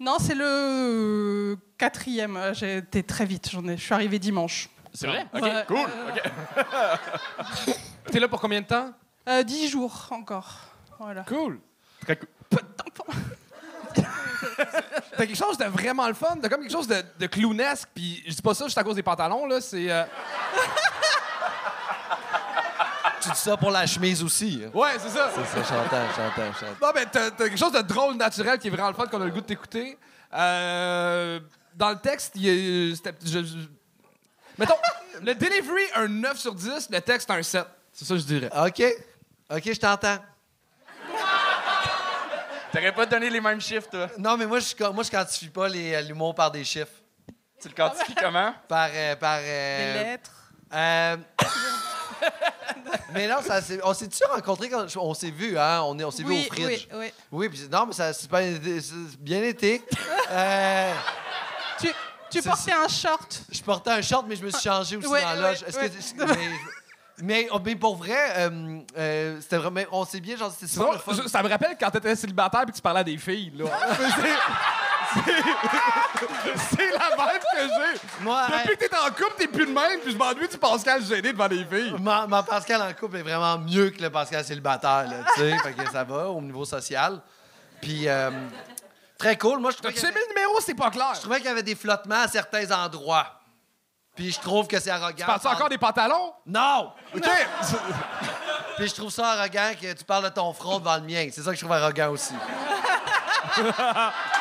Non, 0.00 0.16
c'est 0.18 0.34
le 0.34 1.56
quatrième. 1.78 2.36
Euh, 2.36 2.52
J'ai 2.54 2.78
été 2.78 3.02
très 3.02 3.24
vite. 3.24 3.48
J'en 3.50 3.66
ai. 3.68 3.76
Je 3.76 3.82
suis 3.82 3.94
arrivé 3.94 4.18
dimanche. 4.18 4.68
C'est 4.92 5.06
vrai? 5.06 5.26
Ok, 5.32 5.42
Ouais. 5.42 5.64
cool. 5.66 5.78
ok. 6.08 6.22
T'es 8.10 8.20
là 8.20 8.28
pour 8.28 8.40
combien 8.40 8.60
de 8.60 8.66
temps? 8.66 8.92
Euh, 9.28 9.42
dix 9.42 9.68
jours 9.68 10.06
encore. 10.10 10.56
Voilà. 10.98 11.22
Cool. 11.24 11.58
Très 12.00 12.16
cool. 12.16 12.28
T'as 15.16 15.26
quelque 15.26 15.36
chose 15.36 15.56
de 15.58 15.64
vraiment 15.64 16.06
le 16.08 16.14
fun, 16.14 16.36
t'as 16.42 16.48
comme 16.48 16.60
quelque 16.62 16.72
chose 16.72 16.88
de, 16.88 17.02
de 17.18 17.26
clownesque, 17.26 17.88
puis 17.94 18.22
je 18.26 18.34
dis 18.34 18.42
pas 18.42 18.52
ça 18.52 18.64
juste 18.64 18.76
à 18.76 18.82
cause 18.84 18.96
des 18.96 19.02
pantalons, 19.02 19.46
là, 19.46 19.60
c'est... 19.60 19.90
euh, 19.90 20.02
Tu 23.24 23.30
dis 23.30 23.36
ça 23.38 23.56
pour 23.56 23.70
la 23.70 23.86
chemise 23.86 24.22
aussi. 24.22 24.62
hein. 24.64 24.70
Ouais, 24.72 24.90
c'est 24.98 25.08
ça. 25.08 25.30
C'est 25.34 25.62
ça, 25.64 25.74
j'entends, 25.74 26.06
j'entends, 26.16 26.52
j'entends. 26.60 26.86
Non, 26.86 26.92
mais 26.94 27.06
t'as 27.06 27.30
t'as 27.30 27.44
quelque 27.48 27.58
chose 27.58 27.72
de 27.72 27.80
drôle, 27.82 28.16
naturel, 28.16 28.58
qui 28.58 28.68
est 28.68 28.70
vraiment 28.70 28.88
le 28.88 28.94
fun, 28.94 29.06
qu'on 29.06 29.20
a 29.20 29.24
le 29.24 29.30
goût 29.30 29.40
de 29.40 29.46
t'écouter. 29.46 29.98
Euh, 30.34 31.40
dans 31.74 31.90
le 31.90 31.96
texte, 31.96 32.32
il 32.36 32.42
y 32.44 32.92
a... 32.92 32.96
c'était- 32.96 33.14
je- 33.24 33.44
je- 33.44 33.68
Mettons, 34.58 34.74
le 35.22 35.34
delivery, 35.34 35.82
un 35.96 36.06
9 36.08 36.38
sur 36.38 36.54
10, 36.54 36.88
le 36.90 37.00
texte, 37.00 37.30
un 37.30 37.42
7. 37.42 37.66
C'est 37.92 38.04
ça 38.04 38.14
que 38.14 38.20
je 38.20 38.24
dirais. 38.26 38.50
OK. 38.56 38.82
OK, 39.50 39.62
je 39.72 39.80
t'entends. 39.80 40.18
T'aurais 42.72 42.92
pas 42.92 43.06
donné 43.06 43.30
les 43.30 43.40
mêmes 43.40 43.60
chiffres, 43.60 43.88
toi? 43.88 44.08
Non, 44.18 44.36
mais 44.36 44.46
moi, 44.46 44.58
je, 44.58 44.74
moi, 44.92 45.04
je 45.04 45.10
quantifie 45.10 45.48
pas 45.48 45.68
les- 45.68 46.02
l'humour 46.02 46.34
par 46.34 46.50
des 46.50 46.64
chiffres. 46.64 46.90
Tu 47.60 47.68
le 47.68 47.74
quantifies 47.74 48.14
comment? 48.16 48.52
Par. 48.68 48.88
euh, 48.92 49.14
par 49.16 49.38
Des 49.38 49.44
euh, 49.48 50.02
lettres. 50.02 50.30
euh, 50.72 51.16
mais 53.12 53.26
non, 53.28 53.36
ça, 53.42 53.60
s'est- 53.62 53.80
on 53.82 53.92
s'est-tu 53.94 54.22
rencontrés 54.24 54.68
quand 54.70 54.86
on 54.96 55.14
s'est 55.14 55.30
vu, 55.30 55.58
hein? 55.58 55.82
On, 55.84 55.98
est- 55.98 56.04
on 56.04 56.10
s'est 56.10 56.22
vu 56.22 56.30
Oui, 56.30 56.46
au 56.48 56.52
fridge. 56.52 56.88
oui, 56.92 56.98
oui. 56.98 57.12
Oui, 57.32 57.48
puis 57.48 57.60
non, 57.70 57.86
mais 57.86 57.92
ça 57.92 58.12
c'est 58.12 58.28
bien 59.20 59.42
été. 59.42 59.82
Euh, 60.30 60.92
Tu, 61.80 61.88
Tu 62.30 62.42
portais 62.42 62.72
un 62.72 62.88
short. 62.88 63.42
Je 63.52 63.62
portais 63.62 63.90
un 63.90 64.02
short, 64.02 64.24
mais 64.28 64.36
je 64.36 64.44
me 64.44 64.50
suis 64.50 64.62
changé 64.62 64.96
aussi 64.96 65.06
Ouais, 65.08 65.22
dans 65.22 65.34
la 65.34 65.50
loge. 65.50 65.60
Que- 65.64 66.24
mais, 66.26 66.50
mais, 67.18 67.48
oh, 67.52 67.58
mais 67.64 67.76
pour 67.76 67.96
vrai, 67.96 68.18
euh, 68.38 68.78
euh, 68.98 69.40
c'était 69.40 69.56
vraiment. 69.58 69.82
On 69.92 70.04
sait 70.04 70.20
bien, 70.20 70.36
genre, 70.36 70.50
c'était 70.52 70.66
je- 71.22 71.28
ça 71.28 71.42
me 71.42 71.48
rappelle 71.48 71.76
quand 71.78 71.90
t'étais 71.90 72.16
célibataire 72.16 72.62
et 72.62 72.66
que 72.66 72.72
tu 72.72 72.82
parlais 72.82 73.00
à 73.00 73.04
des 73.04 73.18
filles, 73.18 73.52
là. 73.56 73.64
C'est- 75.14 76.90
la 76.92 77.10
vibe 77.16 77.42
que 77.52 77.58
j'ai. 77.58 78.00
Moi, 78.24 78.46
Depuis 78.64 78.76
que 78.76 78.84
t'es 78.86 78.96
en 78.96 79.06
couple, 79.08 79.34
t'es 79.38 79.48
plus 79.48 79.66
de 79.66 79.72
même, 79.72 80.00
puis 80.00 80.12
je 80.12 80.16
m'ennuie 80.16 80.48
du 80.48 80.58
Pascal 80.58 81.02
gêné 81.04 81.32
devant 81.32 81.48
des 81.48 81.64
filles. 81.64 81.94
Ma, 82.00 82.26
ma 82.26 82.42
Pascal 82.42 82.82
en 82.82 82.92
couple 82.92 83.16
est 83.18 83.22
vraiment 83.22 83.58
mieux 83.58 83.90
que 83.90 84.02
le 84.02 84.10
Pascal 84.10 84.44
célibataire, 84.44 85.04
là, 85.08 85.16
tu 85.34 85.40
sais. 85.40 85.58
fait 85.58 85.72
que 85.74 85.90
ça 85.90 86.04
va 86.04 86.28
au 86.28 86.40
niveau 86.40 86.64
social. 86.64 87.20
Puis, 87.80 88.08
euh, 88.08 88.30
très 89.18 89.36
cool. 89.36 89.58
Moi, 89.58 89.70
je 89.72 89.76
trouvais 89.76 89.92
y, 89.92 89.98
aimé 89.98 90.08
avait- 90.08 90.20
le 90.20 90.28
numéro? 90.34 90.60
C'est 90.60 90.74
pas 90.74 90.90
clair. 90.90 91.12
je 91.14 91.20
trouvais 91.20 91.36
qu'il 91.38 91.46
y 91.46 91.50
avait 91.50 91.62
des 91.62 91.74
flottements 91.74 92.22
à 92.22 92.28
certains 92.28 92.70
endroits. 92.70 93.26
Puis, 94.16 94.30
je 94.32 94.40
trouve 94.40 94.66
que 94.68 94.78
c'est 94.78 94.90
arrogant. 94.90 95.26
Parles-tu 95.26 95.48
encore 95.48 95.68
des 95.68 95.78
pantalons? 95.78 96.32
Non! 96.46 96.92
OK. 97.14 97.22
Puis, 98.76 98.88
je 98.88 98.94
trouve 98.94 99.10
ça 99.10 99.32
arrogant 99.32 99.72
que 99.80 99.92
tu 99.92 100.04
parles 100.04 100.24
de 100.24 100.28
ton 100.30 100.52
front 100.52 100.78
devant 100.78 100.96
le 100.96 101.02
mien. 101.02 101.28
C'est 101.32 101.42
ça 101.42 101.50
que 101.50 101.56
je 101.56 101.60
trouve 101.64 101.72
arrogant 101.76 102.10
aussi. 102.10 102.34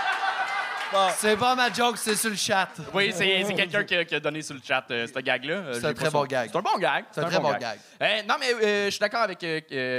C'est 1.18 1.38
pas 1.38 1.56
ma 1.56 1.72
joke, 1.72 1.98
c'est 1.98 2.16
sur 2.16 2.30
le 2.30 2.36
chat. 2.36 2.70
Oui, 2.94 3.12
c'est 3.14 3.44
c'est 3.46 3.54
quelqu'un 3.54 3.84
qui, 3.84 3.96
a- 3.96 4.06
qui 4.06 4.16
a 4.16 4.20
donné 4.20 4.42
sur 4.42 4.56
le 4.56 4.62
chat 4.64 4.84
euh, 4.92 5.08
ce 5.08 5.20
gag-là. 5.20 5.54
Euh, 5.56 5.74
C'est 5.74 5.86
un 5.86 5.94
très 5.94 6.10
bon 6.10 6.26
gag. 6.26 6.50
C'est 6.52 6.58
un 6.58 6.62
bon 6.62 6.78
gag. 6.78 7.06
C'est 7.12 7.22
un 7.22 7.26
très 7.30 7.40
bon 7.40 7.52
gag. 7.54 7.80
Euh, 8.02 8.22
non, 8.28 8.36
mais 8.40 8.54
euh, 8.54 8.86
je 8.86 8.90
suis 8.92 9.00
d'accord 9.00 9.22
avec 9.24 9.40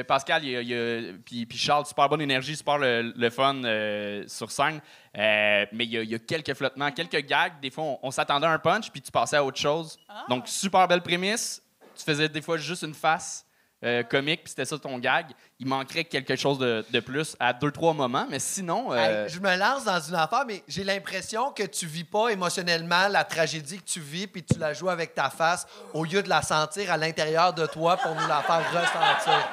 Pascal. 0.07 0.45
Il 0.45 0.51
y 0.51 0.57
a- 0.57 0.61
il 0.61 0.69
y 0.69 0.75
a- 0.75 1.13
puis, 1.25 1.47
puis 1.47 1.59
Charles, 1.59 1.87
super 1.87 2.09
bonne 2.09 2.21
énergie, 2.23 2.57
super 2.57 2.79
le, 2.79 3.13
le 3.17 3.31
fun 3.31 3.63
euh, 3.65 4.25
sur 4.27 4.51
scène. 4.51 4.81
Euh, 5.17 5.65
mais 5.73 5.85
il 5.85 5.91
y, 5.93 5.99
a, 5.99 6.03
il 6.03 6.11
y 6.11 6.15
a 6.15 6.19
quelques 6.19 6.55
flottements, 6.55 6.91
quelques 6.91 7.25
gags. 7.27 7.53
Des 7.63 7.71
fois, 7.71 7.85
on, 7.85 7.99
on 8.03 8.11
s'attendait 8.11 8.47
à 8.47 8.51
un 8.51 8.59
punch, 8.59 8.91
puis 8.91 9.01
tu 9.01 9.11
passais 9.13 9.37
à 9.37 9.45
autre 9.45 9.59
chose. 9.61 9.97
Donc, 10.29 10.49
super 10.49 10.89
belle 10.89 11.03
prémisse. 11.03 11.63
Tu 11.97 12.03
faisais 12.05 12.29
des 12.29 12.43
fois 12.43 12.57
juste 12.57 12.83
une 12.83 12.95
face 12.95 13.45
euh, 13.85 14.03
comique, 14.03 14.45
puis 14.45 14.51
c'était 14.51 14.65
ça 14.65 14.79
ton 14.79 14.99
gag. 14.99 15.27
Il 15.61 15.67
manquerait 15.67 16.05
quelque 16.05 16.37
chose 16.37 16.59
de, 16.59 16.85
de 16.91 17.01
plus 17.01 17.37
à 17.39 17.53
deux, 17.53 17.71
trois 17.71 17.93
moments. 17.93 18.27
Mais 18.31 18.39
sinon, 18.39 18.93
euh, 18.93 19.25
Hey, 19.27 19.29
je 19.31 19.39
me 19.41 19.57
lance 19.57 19.85
dans 19.85 20.01
une 20.01 20.15
affaire, 20.15 20.45
mais 20.47 20.63
j'ai 20.67 20.85
l'impression 20.85 21.51
que 21.53 21.63
tu 21.65 21.87
vis 21.87 22.05
pas 22.05 22.29
émotionnellement 22.31 23.09
la 23.09 23.25
tragédie 23.25 23.79
que 23.79 23.85
tu 23.85 24.01
vis, 24.01 24.27
puis 24.27 24.43
tu 24.43 24.59
la 24.59 24.73
joues 24.73 24.89
avec 24.89 25.15
ta 25.15 25.29
face 25.31 25.67
au 25.93 26.05
lieu 26.05 26.23
de 26.23 26.29
la 26.29 26.41
sentir 26.43 26.91
à 26.91 26.97
l'intérieur 26.97 27.53
de 27.53 27.67
toi 27.67 27.97
pour 27.99 28.15
nous 28.15 28.27
la 28.27 28.41
faire 28.43 28.65
ressentir. 28.73 29.49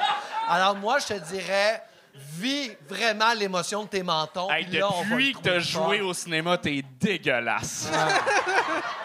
Alors 0.48 0.76
moi, 0.76 1.00
je 1.00 1.08
te 1.14 1.20
dirais, 1.34 1.84
vis 2.14 2.72
vraiment 2.90 3.34
l'émotion 3.34 3.84
de 3.84 3.90
tes 3.90 4.04
mentons. 4.04 4.50
hey, 4.52 4.66
là, 4.68 4.90
depuis 5.10 5.34
que 5.34 5.40
t'as 5.40 5.60
joué 5.60 6.02
au 6.02 6.14
cinéma, 6.14 6.58
t'es 6.58 6.84
dégueulasse. 7.00 7.90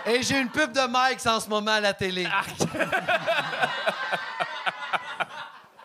Et 0.07 0.23
j'ai 0.23 0.39
une 0.39 0.49
pub 0.51 0.73
de 0.73 0.87
Mike 0.89 1.25
en 1.27 1.41
ce 1.41 1.49
moment 1.49 1.73
à 1.73 1.81
la 1.81 1.93
télé. 1.95 2.27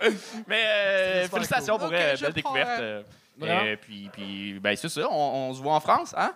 Mais 0.47 0.63
euh, 0.65 1.27
félicitations 1.29 1.77
cool. 1.77 1.87
pour 1.87 1.89
Ok, 1.89 2.01
euh, 2.01 2.17
belle 2.17 2.33
découverte. 2.33 2.79
euh, 2.79 3.03
Vraiment. 3.37 3.61
et 3.61 3.77
puis, 3.77 4.09
puis 4.11 4.59
ben, 4.59 4.75
c'est 4.75 4.89
ça, 4.89 5.07
on, 5.09 5.49
on 5.49 5.53
se 5.53 5.61
voit 5.61 5.73
en 5.75 5.79
France, 5.79 6.13
hein? 6.17 6.33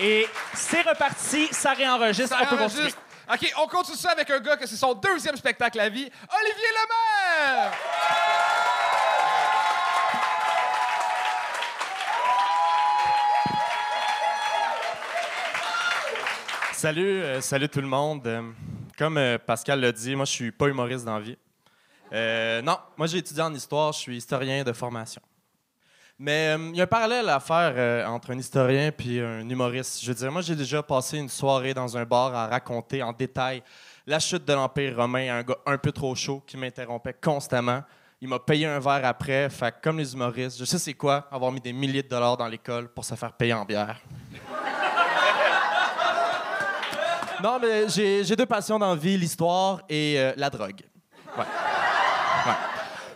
Et 0.00 0.26
c'est 0.52 0.82
reparti, 0.82 1.48
ça 1.52 1.72
réenregistre, 1.72 2.36
on 2.40 2.46
peut 2.46 2.56
continuer. 2.56 2.92
OK, 3.32 3.52
on 3.62 3.66
continue 3.68 3.96
ça 3.96 4.10
avec 4.10 4.28
un 4.30 4.40
gars 4.40 4.56
que 4.56 4.66
c'est 4.66 4.76
son 4.76 4.92
deuxième 4.94 5.36
spectacle 5.36 5.80
à 5.80 5.88
vie, 5.88 6.10
Olivier 6.40 6.68
Lemaire! 6.76 7.72
Salut, 16.84 17.22
euh, 17.22 17.40
salut 17.40 17.70
tout 17.70 17.80
le 17.80 17.86
monde. 17.86 18.26
Euh, 18.26 18.42
comme 18.98 19.16
euh, 19.16 19.38
Pascal 19.38 19.80
l'a 19.80 19.90
dit, 19.90 20.14
moi 20.14 20.26
je 20.26 20.32
suis 20.32 20.52
pas 20.52 20.66
humoriste 20.66 21.06
dans 21.06 21.18
la 21.18 21.24
vie. 21.24 21.38
Non, 22.62 22.76
moi 22.98 23.06
j'ai 23.06 23.16
étudié 23.16 23.40
en 23.40 23.54
histoire, 23.54 23.90
je 23.94 24.00
suis 24.00 24.18
historien 24.18 24.62
de 24.62 24.72
formation. 24.74 25.22
Mais 26.18 26.54
il 26.58 26.76
y 26.76 26.82
a 26.82 26.84
un 26.84 26.86
parallèle 26.86 27.30
à 27.30 27.40
faire 27.40 28.06
entre 28.06 28.32
un 28.32 28.38
historien 28.38 28.92
puis 28.92 29.18
un 29.18 29.48
humoriste. 29.48 30.02
Je 30.02 30.08
veux 30.08 30.14
dire, 30.14 30.30
moi 30.30 30.42
j'ai 30.42 30.54
déjà 30.54 30.82
passé 30.82 31.16
une 31.16 31.30
soirée 31.30 31.72
dans 31.72 31.96
un 31.96 32.04
bar 32.04 32.34
à 32.34 32.48
raconter 32.48 33.02
en 33.02 33.14
détail 33.14 33.62
la 34.06 34.18
chute 34.18 34.44
de 34.44 34.52
l'Empire 34.52 34.94
romain 34.94 35.30
à 35.30 35.36
un 35.36 35.42
gars 35.42 35.56
un 35.64 35.78
peu 35.78 35.90
trop 35.90 36.14
chaud 36.14 36.42
qui 36.46 36.58
m'interrompait 36.58 37.14
constamment. 37.14 37.82
Il 38.20 38.28
m'a 38.28 38.38
payé 38.38 38.66
un 38.66 38.78
verre 38.78 39.06
après, 39.06 39.48
fait 39.48 39.74
comme 39.82 39.96
les 39.96 40.12
humoristes, 40.12 40.58
je 40.58 40.66
sais 40.66 40.78
c'est 40.78 40.92
quoi 40.92 41.28
avoir 41.30 41.50
mis 41.50 41.62
des 41.62 41.72
milliers 41.72 42.02
de 42.02 42.08
dollars 42.08 42.36
dans 42.36 42.46
l'école 42.46 42.88
pour 42.88 43.06
se 43.06 43.14
faire 43.14 43.32
payer 43.32 43.54
en 43.54 43.64
bière. 43.64 43.98
Non, 47.42 47.58
mais 47.60 47.88
j'ai 47.88 48.36
deux 48.36 48.46
passions 48.46 48.78
dans 48.78 48.90
la 48.90 48.96
vie, 48.96 49.16
l'histoire 49.16 49.80
et 49.88 50.14
euh, 50.18 50.32
la 50.36 50.50
drogue. 50.50 50.82
Ouais. 51.36 51.44
Ouais. 52.46 52.52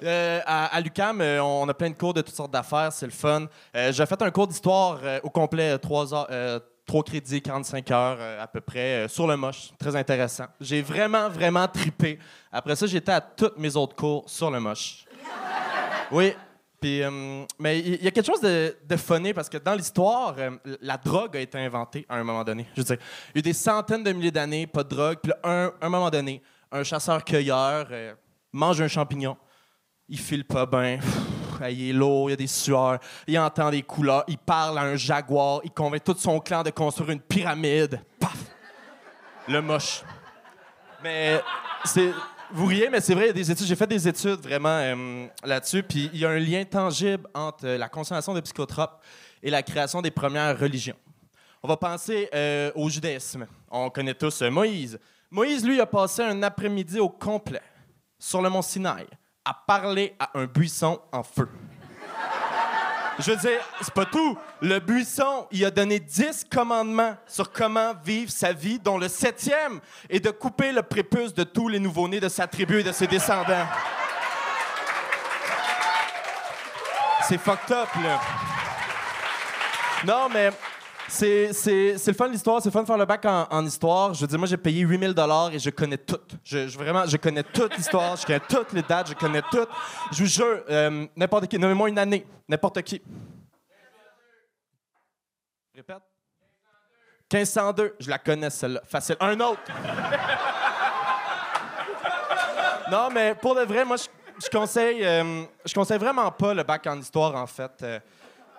Euh, 0.04 0.40
à, 0.46 0.80
l'UQAM, 0.80 1.20
euh, 1.20 1.42
on 1.42 1.68
a 1.68 1.74
plein 1.74 1.90
de 1.90 1.96
cours 1.96 2.14
de 2.14 2.22
toutes 2.22 2.34
sortes 2.34 2.52
d'affaires, 2.52 2.92
c'est 2.92 3.06
le 3.06 3.12
fun. 3.12 3.46
J'ai 3.74 4.06
fait 4.06 4.22
un 4.22 4.30
cours 4.30 4.46
d'histoire 4.46 5.00
au 5.22 5.30
complet, 5.30 5.72
euh, 5.72 5.78
trois 5.78 6.14
heures, 6.14 6.28
trois 6.86 7.02
crédits, 7.02 7.42
45 7.42 7.90
heures 7.90 8.18
à 8.40 8.46
peu 8.46 8.60
près, 8.60 9.06
sur 9.08 9.26
le 9.26 9.36
moche. 9.36 9.70
Très 9.78 9.94
intéressant. 9.96 10.46
J'ai 10.60 10.82
vraiment, 10.82 11.28
vraiment 11.28 11.66
tripé. 11.68 12.18
Après 12.52 12.76
ça, 12.76 12.86
j'étais 12.86 13.12
à 13.12 13.20
tous 13.20 13.52
mes 13.56 13.74
autres 13.76 13.96
cours 13.96 14.24
sur 14.28 14.50
le 14.50 14.60
moche. 14.60 15.04
Oui. 16.10 16.34
Puis, 16.80 17.02
euh, 17.02 17.44
mais 17.58 17.80
il 17.80 18.04
y, 18.04 18.06
a 18.06 18.10
quelque 18.12 18.26
chose 18.26 18.40
de, 18.40 18.76
de 18.86 18.96
funny 18.96 19.34
parce 19.34 19.48
que 19.48 19.58
dans 19.58 19.74
l'histoire, 19.74 20.34
euh, 20.38 20.50
la 20.80 20.96
drogue 20.96 21.36
a 21.36 21.40
été 21.40 21.58
inventée 21.58 22.06
à 22.08 22.16
un 22.16 22.22
moment 22.22 22.44
donné. 22.44 22.66
Je 22.76 22.82
veux 22.82 22.86
il 22.90 22.92
y 22.94 23.38
a 23.38 23.38
eu 23.40 23.42
des 23.42 23.52
centaines 23.52 24.04
de 24.04 24.12
milliers 24.12 24.30
d'années, 24.30 24.66
pas 24.66 24.84
de 24.84 24.88
drogue. 24.88 25.18
Puis 25.20 25.30
là, 25.30 25.38
un, 25.42 25.72
un 25.80 25.88
moment 25.88 26.08
donné, 26.08 26.40
un 26.70 26.84
chasseur-cueilleur 26.84 27.88
euh, 27.90 28.14
mange 28.52 28.80
un 28.80 28.86
champignon. 28.86 29.36
Il 30.08 30.18
file 30.18 30.44
pas 30.44 30.66
bien. 30.66 31.00
Il 31.68 31.90
est 31.90 31.92
lourd, 31.92 32.30
il 32.30 32.32
y 32.32 32.34
a 32.34 32.36
des 32.36 32.46
sueurs, 32.46 33.00
il 33.26 33.36
entend 33.36 33.70
des 33.70 33.82
couleurs, 33.82 34.22
il 34.28 34.38
parle 34.38 34.78
à 34.78 34.82
un 34.82 34.94
jaguar, 34.94 35.60
il 35.64 35.72
convainc 35.72 36.04
tout 36.04 36.14
son 36.16 36.38
clan 36.38 36.62
de 36.62 36.70
construire 36.70 37.10
une 37.10 37.20
pyramide. 37.20 38.00
Paf! 38.20 38.36
Le 39.48 39.60
moche. 39.60 40.04
Mais 41.02 41.42
c'est. 41.84 42.12
Vous 42.50 42.64
riez, 42.64 42.88
mais 42.88 43.00
c'est 43.00 43.14
vrai, 43.14 43.32
des 43.32 43.50
études. 43.50 43.66
J'ai 43.66 43.76
fait 43.76 43.86
des 43.86 44.08
études 44.08 44.40
vraiment 44.40 44.68
euh, 44.70 45.26
là-dessus. 45.44 45.82
Puis 45.82 46.08
il 46.14 46.20
y 46.20 46.24
a 46.24 46.30
un 46.30 46.38
lien 46.38 46.64
tangible 46.64 47.28
entre 47.34 47.66
euh, 47.66 47.76
la 47.76 47.88
consommation 47.88 48.32
de 48.32 48.40
psychotropes 48.40 49.02
et 49.42 49.50
la 49.50 49.62
création 49.62 50.00
des 50.00 50.10
premières 50.10 50.58
religions. 50.58 50.96
On 51.62 51.68
va 51.68 51.76
penser 51.76 52.28
euh, 52.34 52.72
au 52.74 52.88
judaïsme. 52.88 53.46
On 53.70 53.90
connaît 53.90 54.14
tous 54.14 54.40
Moïse. 54.42 54.98
Moïse, 55.30 55.64
lui, 55.64 55.78
a 55.78 55.86
passé 55.86 56.22
un 56.22 56.42
après-midi 56.42 56.98
au 56.98 57.10
complet 57.10 57.60
sur 58.18 58.40
le 58.40 58.48
mont 58.48 58.62
Sinaï 58.62 59.06
à 59.44 59.52
parler 59.66 60.14
à 60.18 60.30
un 60.38 60.46
buisson 60.46 61.00
en 61.12 61.22
feu. 61.22 61.48
Je 63.18 63.32
veux 63.32 63.36
dire, 63.36 63.60
c'est 63.80 63.92
pas 63.92 64.04
tout. 64.04 64.38
Le 64.62 64.78
buisson, 64.78 65.48
il 65.50 65.64
a 65.64 65.70
donné 65.70 65.98
10 65.98 66.44
commandements 66.50 67.16
sur 67.26 67.50
comment 67.50 67.92
vivre 68.04 68.30
sa 68.30 68.52
vie, 68.52 68.78
dont 68.78 68.96
le 68.96 69.08
septième 69.08 69.80
est 70.08 70.20
de 70.20 70.30
couper 70.30 70.70
le 70.70 70.82
prépuce 70.82 71.34
de 71.34 71.42
tous 71.42 71.68
les 71.68 71.80
nouveau-nés 71.80 72.20
de 72.20 72.28
sa 72.28 72.46
tribu 72.46 72.80
et 72.80 72.84
de 72.84 72.92
ses 72.92 73.08
descendants. 73.08 73.66
C'est 77.26 77.38
fucked 77.38 77.72
up, 77.72 77.88
là. 78.02 78.20
Non, 80.06 80.28
mais 80.32 80.50
c'est, 81.08 81.96
le 82.06 82.12
fun 82.12 82.26
de 82.28 82.32
l'histoire, 82.32 82.60
c'est 82.62 82.68
le 82.68 82.72
fun 82.72 82.82
de 82.82 82.86
faire 82.86 82.98
le 82.98 83.04
bac 83.06 83.24
en, 83.24 83.64
histoire. 83.64 84.14
Je 84.14 84.20
veux 84.20 84.26
dire, 84.26 84.38
moi, 84.38 84.46
j'ai 84.46 84.56
payé 84.56 84.80
8000 84.82 85.14
dollars 85.14 85.50
et 85.52 85.58
je 85.58 85.70
connais 85.70 85.98
tout. 85.98 86.18
Je, 86.44 86.68
je- 86.68 86.78
vraiment, 86.78 87.06
je 87.06 87.16
connais 87.16 87.42
toute 87.42 87.76
l'histoire, 87.76 88.16
je 88.16 88.26
connais 88.26 88.40
toutes 88.40 88.72
les 88.72 88.82
dates, 88.82 89.08
je 89.08 89.14
connais 89.14 89.42
tout. 89.42 89.66
Je 90.12 90.22
vous 90.22 90.28
jure, 90.28 90.62
euh, 90.68 91.06
n'importe 91.16 91.46
qui, 91.48 91.58
nommez-moi 91.58 91.88
une 91.88 91.98
année, 91.98 92.26
n'importe 92.48 92.82
qui. 92.82 93.00
Répète. 95.74 96.02
1502, 97.32 97.96
je 98.00 98.10
la 98.10 98.18
connais 98.18 98.50
celle-là. 98.50 98.80
Facile. 98.84 99.16
Un 99.20 99.38
autre. 99.40 99.60
non, 102.90 103.08
mais 103.12 103.34
pour 103.34 103.54
de 103.54 103.62
vrai, 103.62 103.84
moi, 103.84 103.96
je, 103.96 104.06
je 104.44 104.50
conseille, 104.50 105.04
euh, 105.04 105.44
je 105.64 105.74
conseille 105.74 105.98
vraiment 105.98 106.30
pas 106.30 106.54
le 106.54 106.62
bac 106.62 106.86
en 106.86 106.98
histoire, 106.98 107.34
en 107.34 107.46
fait. 107.46 107.72
Euh, 107.82 108.00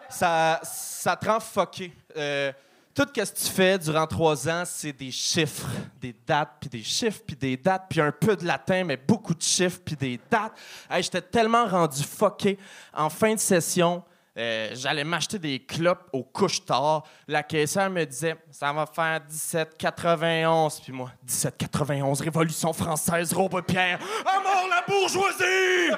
ça, 0.10 0.60
ça 0.64 1.16
te 1.16 1.28
rend 1.28 1.40
fucké. 1.40 1.94
Euh, 2.18 2.52
tout 2.94 3.08
ce 3.16 3.22
que 3.22 3.38
tu 3.38 3.52
fais 3.52 3.78
durant 3.78 4.06
trois 4.08 4.50
ans, 4.50 4.64
c'est 4.66 4.92
des 4.92 5.12
chiffres, 5.12 5.68
des 6.02 6.14
dates, 6.28 6.56
puis 6.60 6.70
des 6.70 6.84
chiffres, 6.84 7.22
puis 7.26 7.36
des 7.36 7.56
dates, 7.56 7.86
puis 7.90 8.02
un 8.02 8.12
peu 8.12 8.36
de 8.36 8.46
latin, 8.46 8.84
mais 8.84 8.98
beaucoup 8.98 9.34
de 9.34 9.42
chiffres, 9.42 9.80
puis 9.86 9.96
des 9.96 10.20
dates. 10.30 10.54
J'étais 11.00 11.22
tellement 11.22 11.66
rendu 11.66 12.04
fucké. 12.04 12.58
En 12.94 13.10
fin 13.10 13.36
de 13.36 13.40
session, 13.40 14.04
euh, 14.38 14.70
j'allais 14.74 15.04
m'acheter 15.04 15.40
des 15.40 15.60
clopes 15.60 16.08
au 16.14 16.24
couche-tard. 16.24 17.04
La 17.28 17.44
caissière 17.44 17.90
me 17.90 18.06
disait 18.06 18.38
Ça 18.52 18.72
va 18.72 18.86
faire 18.86 19.20
17,91. 19.30 20.82
Puis 20.82 20.94
moi, 20.94 21.12
17,91, 21.28 22.24
Révolution 22.24 22.72
française, 22.74 23.34
Robespierre. 23.34 24.00
À 24.26 24.40
mort 24.40 24.68
la 24.70 24.84
bourgeoisie! 24.88 25.92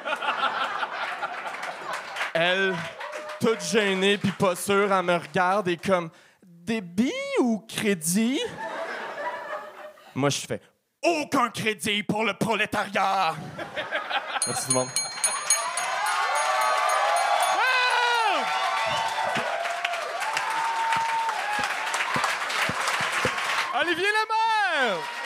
Elle, 2.34 2.74
toute 3.42 3.64
gênée 3.64 4.20
puis 4.20 4.32
pas 4.32 4.56
sûre, 4.56 4.94
elle 4.94 5.04
me 5.04 5.18
regarde 5.18 5.68
et 5.68 5.78
comme 5.78 6.12
Débit 6.44 7.12
ou 7.40 7.66
crédit? 7.68 8.40
Moi, 10.14 10.30
je 10.30 10.40
fais 10.42 10.62
Aucun 11.04 11.50
crédit 11.50 12.04
pour 12.04 12.24
le 12.24 12.34
prolétariat! 12.36 13.34
Merci 14.46 14.68
tout 14.68 14.74
le 14.74 14.80
monde. 14.80 14.90
Olivier 23.82 24.06
Lemaire! 24.06 25.21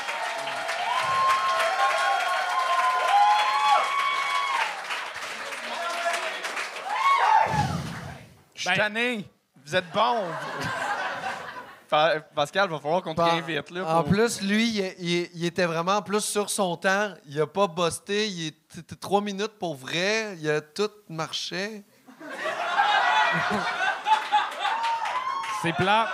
Je 8.66 8.70
suis 8.70 8.78
tanné. 8.80 9.30
Vous 9.66 9.76
êtes 9.76 9.92
bon. 9.94 10.24
Pa- 11.90 12.20
Pascal, 12.36 12.70
va 12.70 12.80
falloir 12.80 13.02
qu'on 13.04 13.14
te 13.14 13.22
réinvite. 13.22 13.70
Là, 13.70 13.98
En 13.98 14.04
plus, 14.04 14.42
lui, 14.42 14.68
il, 14.70 14.96
il- 15.00 15.30
il 15.36 15.46
était 15.46 15.66
vraiment 15.66 16.02
plus 16.02 16.22
sur 16.26 16.50
son 16.50 16.76
temps. 16.78 17.14
Il 17.28 17.40
a 17.40 17.46
pas 17.48 17.68
busté. 17.68 18.28
Il 18.28 18.48
était 18.48 18.96
trois 19.00 19.22
minutes 19.22 19.60
pour 19.60 19.76
vrai. 19.76 20.36
Il 20.40 20.50
a 20.50 20.62
tout 20.62 20.90
marché. 21.10 21.84
C'est 25.62 25.74
plat. 25.74 26.08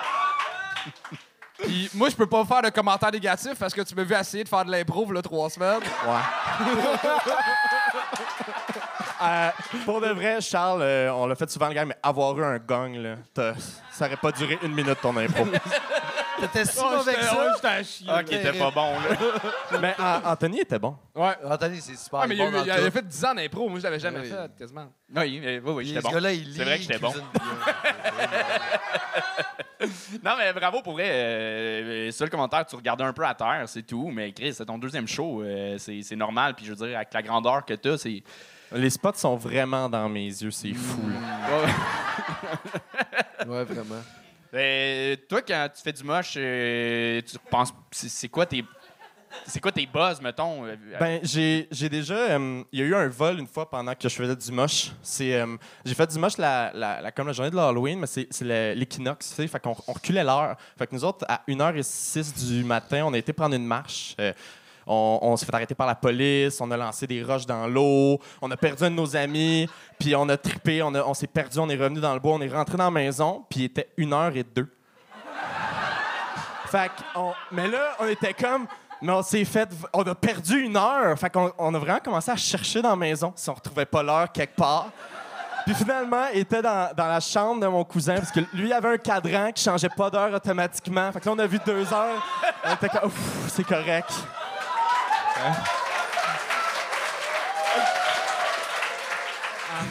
Puis 1.60 1.90
moi, 1.94 2.10
je 2.10 2.16
peux 2.16 2.28
pas 2.28 2.44
faire 2.44 2.62
de 2.64 2.70
commentaires 2.70 3.12
négatifs 3.12 3.58
parce 3.60 3.74
que 3.74 3.82
tu 3.82 3.94
m'as 3.96 4.04
vu 4.04 4.16
essayer 4.16 4.44
de 4.44 4.50
faire 4.50 4.66
de 4.66 4.72
l'impro 4.72 5.10
là 5.12 5.22
trois 5.22 5.50
semaines. 5.50 5.80
Euh, 9.24 9.50
pour 9.86 10.02
de 10.02 10.08
vrai, 10.08 10.42
Charles, 10.42 10.82
euh, 10.82 11.14
on 11.14 11.28
l'a 11.28 11.36
fait 11.36 11.50
souvent 11.50 11.68
le 11.68 11.74
gars, 11.74 11.86
mais 11.86 11.96
avoir 12.02 12.38
eu 12.40 12.44
un 12.44 12.58
gong, 12.58 12.94
là, 12.96 13.16
t'as- 13.34 13.54
ça 13.92 14.06
aurait 14.08 14.18
pas 14.18 14.32
duré 14.32 14.58
une 14.64 14.74
minute 14.74 14.98
ton 15.02 15.16
impro. 15.18 15.46
T'étais 16.40 16.66
si 16.66 16.80
Oh, 16.82 16.90
mauvais 16.98 17.14
que 17.14 17.20
j'étais- 17.22 17.36
ça. 17.36 17.46
oh, 17.46 17.52
j'étais 17.56 17.68
à 17.68 17.84
chier. 17.84 18.08
Ah, 18.10 18.24
qui 18.24 18.34
était 18.34 18.54
pas 18.54 18.72
bon, 18.72 18.94
là. 18.94 19.16
mais 19.82 19.96
Anthony 20.26 20.62
était 20.62 20.80
bon. 20.80 20.96
Ouais. 21.14 21.34
Anthony, 21.46 21.80
c'est 21.82 21.96
super 21.96 22.22
Ah, 22.24 22.28
mais 22.28 22.36
il, 22.36 22.42
a, 22.42 22.46
bon 22.46 22.52
dans 22.52 22.64
il 22.64 22.72
a- 22.72 22.80
il 22.80 22.84
a 22.84 22.88
tout. 22.88 22.92
fait 22.94 23.08
10 23.08 23.26
ans 23.26 23.36
d'impro. 23.36 23.70
Moi, 23.70 23.78
je 23.78 23.84
l'avais 23.84 24.00
jamais 24.00 24.22
Oui. 24.22 24.30
fait, 24.30 24.52
quasiment. 24.58 24.88
Oui, 25.16 25.40
mais- 25.40 25.60
oui, 25.60 25.72
oui, 25.72 25.86
j'étais 25.86 26.00
ce 26.00 26.04
bon. 26.06 26.12
gars-là, 26.14 26.34
il 26.34 26.44
lit. 26.50 26.56
C'est 26.58 26.64
vrai 26.64 26.78
que 26.78 26.82
j'étais 26.84 26.98
bon. 27.00 27.12
cuisine 27.12 27.28
bien. 27.34 27.44
Non, 30.24 30.34
mais 30.38 30.54
bravo 30.54 30.82
pour 30.84 30.94
vrai. 30.94 31.08
Euh, 31.10 32.08
euh, 32.08 32.12
seul 32.12 32.30
commentaire, 32.30 32.64
tu 32.68 32.76
regardais 32.76 33.04
un 33.04 33.14
peu 33.14 33.26
à 33.26 33.34
terre, 33.34 33.64
c'est 33.66 33.82
tout. 33.82 34.12
Mais 34.14 34.32
Chris, 34.32 34.54
c'est 34.54 34.66
ton 34.66 34.78
deuxième 34.78 35.08
show. 35.08 35.42
euh, 35.42 35.78
c'est 35.80 36.02
c'est 36.04 36.16
normal. 36.16 36.54
Puis 36.56 36.66
je 36.66 36.74
veux 36.74 36.88
dire, 36.88 36.96
avec 36.98 37.12
la 37.14 37.22
grandeur 37.24 37.66
que 37.66 37.74
t'as, 37.74 37.98
c'est. 37.98 38.22
Les 38.74 38.90
spots 38.90 39.14
sont 39.16 39.36
vraiment 39.36 39.90
dans 39.90 40.08
mes 40.08 40.26
yeux, 40.28 40.52
c'est 40.52 40.74
fou. 40.74 41.02
là. 41.10 41.66
Ouais, 43.48 43.64
vraiment. 43.66 44.02
Euh, 44.54 45.16
toi, 45.30 45.42
quand 45.42 45.70
tu 45.76 45.82
fais 45.82 45.94
du 45.94 46.04
moche, 46.04 46.34
euh, 46.38 47.22
tu 47.22 47.38
penses. 47.50 47.74
C'est 47.92 48.10
c'est 48.10 48.30
quoi 48.30 48.46
tes. 48.46 48.64
C'est 49.48 49.62
quoi 49.62 49.72
tes 49.72 49.86
buzz, 49.88 50.20
mettons? 50.22 50.66
Ben, 51.00 51.22
j'ai 51.24 51.68
j'ai 51.72 51.88
déjà. 51.88 52.14
euh, 52.16 52.64
Il 52.74 52.80
y 52.80 52.84
a 52.84 52.86
eu 52.86 52.94
un 52.96 53.08
vol 53.08 53.40
une 53.40 53.48
fois 53.48 53.70
pendant 53.70 53.96
que 53.96 54.10
je 54.10 54.14
faisais 54.16 54.36
du 54.36 54.52
moche. 54.52 54.92
C'est, 55.02 55.36
euh, 55.36 55.56
j'ai 55.86 55.94
fait 55.96 56.06
du 56.12 56.20
moche 56.20 56.38
la, 56.38 56.72
la- 56.74 57.02
la- 57.02 57.12
comme 57.14 57.28
la 57.28 57.34
journée 57.34 57.50
de 57.50 57.56
l'Halloween, 57.56 58.00
mais 58.00 58.08
c'est, 58.08 58.28
l'équinoxe, 58.76 59.30
tu 59.30 59.36
sais. 59.36 59.48
Fait 59.48 59.60
qu'on 59.62 59.76
on 59.88 59.94
reculait 59.94 60.24
l'heure. 60.26 60.58
Fait 60.78 60.86
que 60.86 60.94
nous 60.94 61.06
autres, 61.06 61.26
à 61.30 61.42
1h06 61.48 62.46
du 62.46 62.64
matin, 62.66 63.04
on 63.06 63.14
a 63.14 63.18
été 63.18 63.32
prendre 63.32 63.56
une 63.56 63.66
marche. 63.66 64.16
On, 64.94 65.20
on 65.22 65.38
s'est 65.38 65.46
fait 65.46 65.56
arrêter 65.56 65.74
par 65.74 65.88
la 65.88 65.96
police, 65.96 66.60
on 66.60 66.70
a 66.70 66.76
lancé 66.76 67.08
des 67.08 67.24
roches 67.24 67.46
dans 67.46 67.66
l'eau, 67.66 68.20
on 68.42 68.52
a 68.52 68.58
perdu 68.58 68.90
nos 68.90 69.16
amis, 69.16 69.70
puis 69.98 70.14
on 70.18 70.28
a 70.28 70.36
trippé, 70.36 70.84
on, 70.84 70.94
on 70.94 71.14
s'est 71.14 71.28
perdu, 71.28 71.58
on 71.60 71.70
est 71.70 71.78
revenu 71.78 72.02
dans 72.02 72.14
le 72.14 72.20
bois, 72.20 72.34
on 72.34 72.42
est 72.42 72.54
rentré 72.54 72.76
dans 72.76 72.84
la 72.86 72.92
maison, 72.92 73.46
puis 73.50 73.62
il 73.62 73.66
était 73.66 73.88
1h02. 73.98 74.68
Fait 76.68 76.92
qu'on- 77.14 77.34
mais 77.52 77.68
là, 77.68 77.96
on 78.00 78.08
était 78.08 78.34
comme. 78.34 78.68
Mais 79.02 79.12
on 79.12 79.24
s'est 79.24 79.46
fait. 79.46 79.68
On 79.94 80.04
a 80.04 80.16
perdu 80.16 80.62
une 80.62 80.78
heure. 80.78 81.18
Fait 81.18 81.30
qu'on 81.30 81.52
on 81.58 81.74
a 81.74 81.80
vraiment 81.80 82.00
commencé 82.00 82.32
à 82.32 82.36
chercher 82.36 82.82
dans 82.82 82.92
la 82.92 82.96
maison 82.96 83.34
si 83.36 83.50
on 83.50 83.54
retrouvait 83.54 83.86
pas 83.86 84.04
l'heure 84.04 84.32
quelque 84.32 84.56
part. 84.56 84.90
Puis 85.66 85.76
finalement, 85.76 86.26
il 86.34 86.40
était 86.42 86.62
dans, 86.62 86.90
la 86.98 87.20
chambre 87.20 87.62
de 87.62 87.68
mon 87.68 87.84
cousin 87.84 88.16
parce 88.16 88.32
que 88.32 88.40
lui, 88.54 88.72
avait 88.74 88.90
un 88.90 88.98
cadran 88.98 89.52
qui 89.52 89.64
changeait 89.64 89.90
pas 89.90 90.10
d'heure 90.10 90.34
automatiquement. 90.34 91.12
Fait 91.12 91.20
que 91.20 91.26
là, 91.26 91.36
on 91.36 91.40
a 91.40 91.48
vu 91.48 91.60
deux 91.66 91.92
heures. 91.94 92.26
On 92.66 92.74
était 92.74 92.90
comme, 92.90 93.12
c'est 93.48 93.64
correct. 93.64 94.12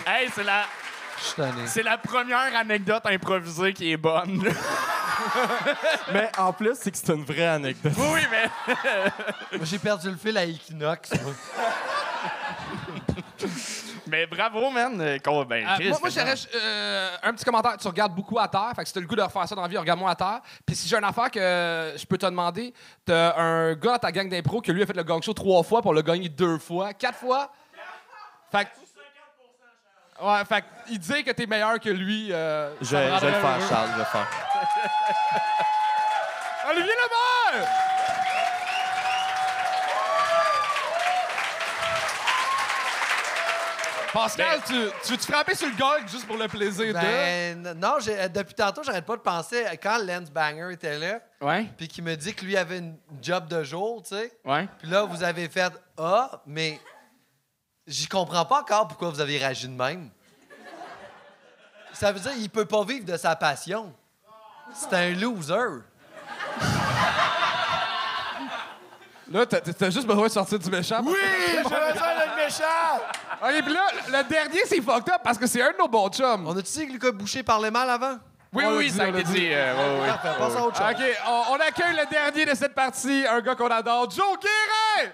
Hey, 0.07 0.29
c'est 0.35 0.45
la, 0.45 0.65
Je 1.19 1.25
suis 1.25 1.35
tanné. 1.35 1.67
c'est 1.67 1.83
la 1.83 1.99
première 1.99 2.55
anecdote 2.57 3.05
improvisée 3.07 3.73
qui 3.73 3.93
est 3.93 3.97
bonne. 3.97 4.43
Mais 6.13 6.31
en 6.39 6.53
plus, 6.53 6.77
c'est 6.81 6.91
que 6.91 6.97
c'est 6.97 7.13
une 7.13 7.25
vraie 7.25 7.47
anecdote. 7.47 7.93
oui, 7.99 8.21
mais. 8.31 8.49
J'ai 9.63 9.79
perdu 9.79 10.11
le 10.11 10.17
fil 10.17 10.37
à 10.39 10.45
Equinox. 10.47 11.11
Mais 14.11 14.27
bravo, 14.27 14.71
man. 14.71 15.01
euh, 15.01 15.19
ben, 15.45 15.67
Euh, 15.67 15.89
moi, 15.89 15.99
moi 16.01 16.11
j'aurais 16.11 16.35
euh, 16.55 17.17
un 17.23 17.33
petit 17.33 17.45
commentaire. 17.45 17.77
Tu 17.79 17.87
regardes 17.87 18.15
beaucoup 18.15 18.39
à 18.39 18.49
terre. 18.49 18.73
Fait 18.75 18.83
que 18.83 18.89
si 18.89 18.95
t'as 18.95 19.01
le 19.01 19.07
goût 19.07 19.17
de 19.17 19.23
refaire 19.23 19.47
ça 19.49 19.55
dans 19.55 19.63
la 19.63 19.69
vie, 19.69 19.79
regarde-moi 19.79 20.11
à 20.11 20.15
terre. 20.17 20.41
Puis 20.67 20.75
si 20.77 20.89
j'ai 20.89 20.97
une 20.97 21.05
affaire 21.05 21.31
que 21.31 21.95
je 21.97 22.05
peux 22.07 22.19
te 22.19 22.27
demander, 22.27 22.75
t'as 23.05 23.37
un 23.39 23.75
gars 23.75 23.93
dans 23.93 23.99
ta 23.99 24.13
gang 24.13 24.29
d'impro 24.29 24.61
qui 24.61 24.73
lui 24.73 24.83
a 24.83 24.87
fait 24.87 24.93
le 24.97 25.03
gang 25.05 25.23
show 25.23 25.33
trois 25.33 25.63
fois 25.63 25.81
pour 25.81 25.95
le 25.95 26.03
gagner 26.03 26.29
deux 26.29 26.59
fois. 26.59 26.93
Quatre 26.95 27.19
fois? 27.19 27.51
Fait 28.51 28.65
que. 28.65 28.71
Ouais, 30.23 30.45
fait 30.45 30.61
que 30.61 30.67
il 30.91 30.99
dit 30.99 31.25
que 31.25 31.31
t'es 31.31 31.47
meilleur 31.47 31.79
que 31.81 31.89
lui. 31.89 32.31
euh, 32.33 32.75
Je, 32.81 32.85
je 32.89 32.97
vais 32.97 33.11
le 33.11 33.19
faire. 33.21 33.69
Charles, 33.69 33.89
je 33.89 33.93
vais 33.93 33.99
le 34.01 34.05
faire. 34.05 34.27
Olivier 36.71 36.93
Lemaire! 36.93 37.69
Pascal, 44.13 44.61
tu, 44.67 44.73
tu 45.05 45.13
veux-tu 45.13 45.31
frapper 45.33 45.55
sur 45.55 45.69
le 45.69 45.77
gong 45.77 46.07
juste 46.09 46.27
pour 46.27 46.37
le 46.37 46.49
plaisir 46.49 46.87
de? 46.89 46.93
Ben, 46.93 47.65
n- 47.67 47.79
non, 47.79 47.95
j'ai- 48.01 48.19
euh, 48.19 48.29
depuis 48.29 48.55
tantôt, 48.55 48.83
j'arrête 48.83 49.07
pas 49.07 49.17
de 49.17 49.23
penser 49.23 49.65
à 49.65 49.77
quand 49.77 49.99
Lance 49.99 50.31
Banger 50.31 50.73
était 50.73 50.99
là, 50.99 51.21
Ouais, 51.41 51.67
puis 51.77 51.87
qu'il 51.87 52.03
me 52.05 52.17
dit 52.17 52.35
que 52.35 52.45
lui 52.45 52.57
avait 52.57 52.79
une 52.79 52.97
job 53.23 53.47
de 53.47 53.63
jour, 53.63 54.03
tu 54.03 54.17
sais. 54.17 54.33
ouais. 54.45 54.69
Puis 54.81 54.89
là, 54.91 55.05
vous 55.05 55.23
avez 55.23 55.49
fait 55.49 55.73
Ah, 55.97 56.43
mais 56.45 56.81
j'y 57.87 58.09
comprends 58.09 58.45
pas 58.45 58.61
encore 58.61 58.89
pourquoi 58.89 59.11
vous 59.11 59.21
avez 59.21 59.39
réagi 59.39 59.69
de 59.69 59.75
même. 59.75 60.11
Ça 61.93 62.11
veut 62.13 62.21
dire 62.21 62.33
qu'il 62.33 62.51
peut 62.51 62.67
pas 62.67 62.85
vivre 62.85 63.05
de 63.05 63.17
sa 63.17 63.37
passion. 63.37 63.93
C'est 64.75 64.93
un 64.95 65.11
loser. 65.15 65.83
Là, 69.31 69.47
t'as, 69.47 69.61
t'as 69.61 69.91
juste 69.91 70.07
besoin 70.07 70.27
de 70.27 70.33
sortir 70.33 70.59
du 70.59 70.69
méchant. 70.71 71.01
Oui, 71.05 71.15
j'ai 71.53 71.63
besoin 71.63 71.79
d'être 71.79 72.37
méchant! 72.37 72.99
OK, 73.43 73.65
puis 73.65 73.73
là, 73.73 73.87
le 74.09 74.29
dernier, 74.29 74.61
c'est 74.67 74.81
fucked 74.81 75.09
up 75.15 75.21
parce 75.23 75.39
que 75.39 75.47
c'est 75.47 75.63
un 75.63 75.71
de 75.71 75.77
nos 75.79 75.87
bons 75.89 76.09
chums. 76.09 76.47
On 76.49 76.57
a-tu 76.57 76.73
dit 76.81 76.87
que 76.89 76.93
Lucas 76.95 77.13
Boucher 77.13 77.43
parlait 77.45 77.71
mal 77.71 77.89
avant? 77.89 78.17
Oui, 78.53 78.65
oui, 78.67 78.69
on 78.69 78.77
oui, 78.79 78.89
l'a 78.89 78.93
ça 78.95 79.03
a 79.05 79.07
on 79.07 79.13
l'a 79.13 79.21
été 79.21 79.31
dit. 79.31 79.49
euh, 79.53 79.75
ouais, 79.77 80.01
ouais. 80.01 80.09
Parfait, 80.09 80.29
passe 80.37 80.57
à 80.57 80.63
autre 80.67 80.77
chose. 80.77 80.87
OK, 80.91 81.17
on, 81.29 81.43
on 81.53 81.55
accueille 81.61 81.95
le 81.97 82.11
dernier 82.11 82.45
de 82.47 82.55
cette 82.57 82.75
partie, 82.75 83.25
un 83.31 83.41
gars 83.41 83.55
qu'on 83.55 83.69
adore, 83.69 84.11
Joe 84.11 84.37
Guérin! 84.41 85.11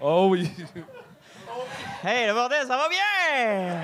Oh 0.00 0.28
oui. 0.30 0.50
Hey, 2.04 2.26
le 2.28 2.32
bordel, 2.34 2.66
ça 2.66 2.76
va 2.76 2.88
bien? 2.88 3.80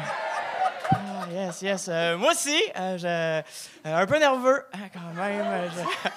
Ah, 0.92 1.26
yes, 1.32 1.62
yes. 1.62 1.88
Euh, 1.88 2.16
moi 2.16 2.30
aussi, 2.32 2.60
euh, 2.78 2.96
je, 2.98 3.06
euh, 3.06 3.42
un 3.84 4.06
peu 4.06 4.18
nerveux, 4.18 4.64
quand 4.92 5.14
même. 5.20 5.70
je- 5.74 6.08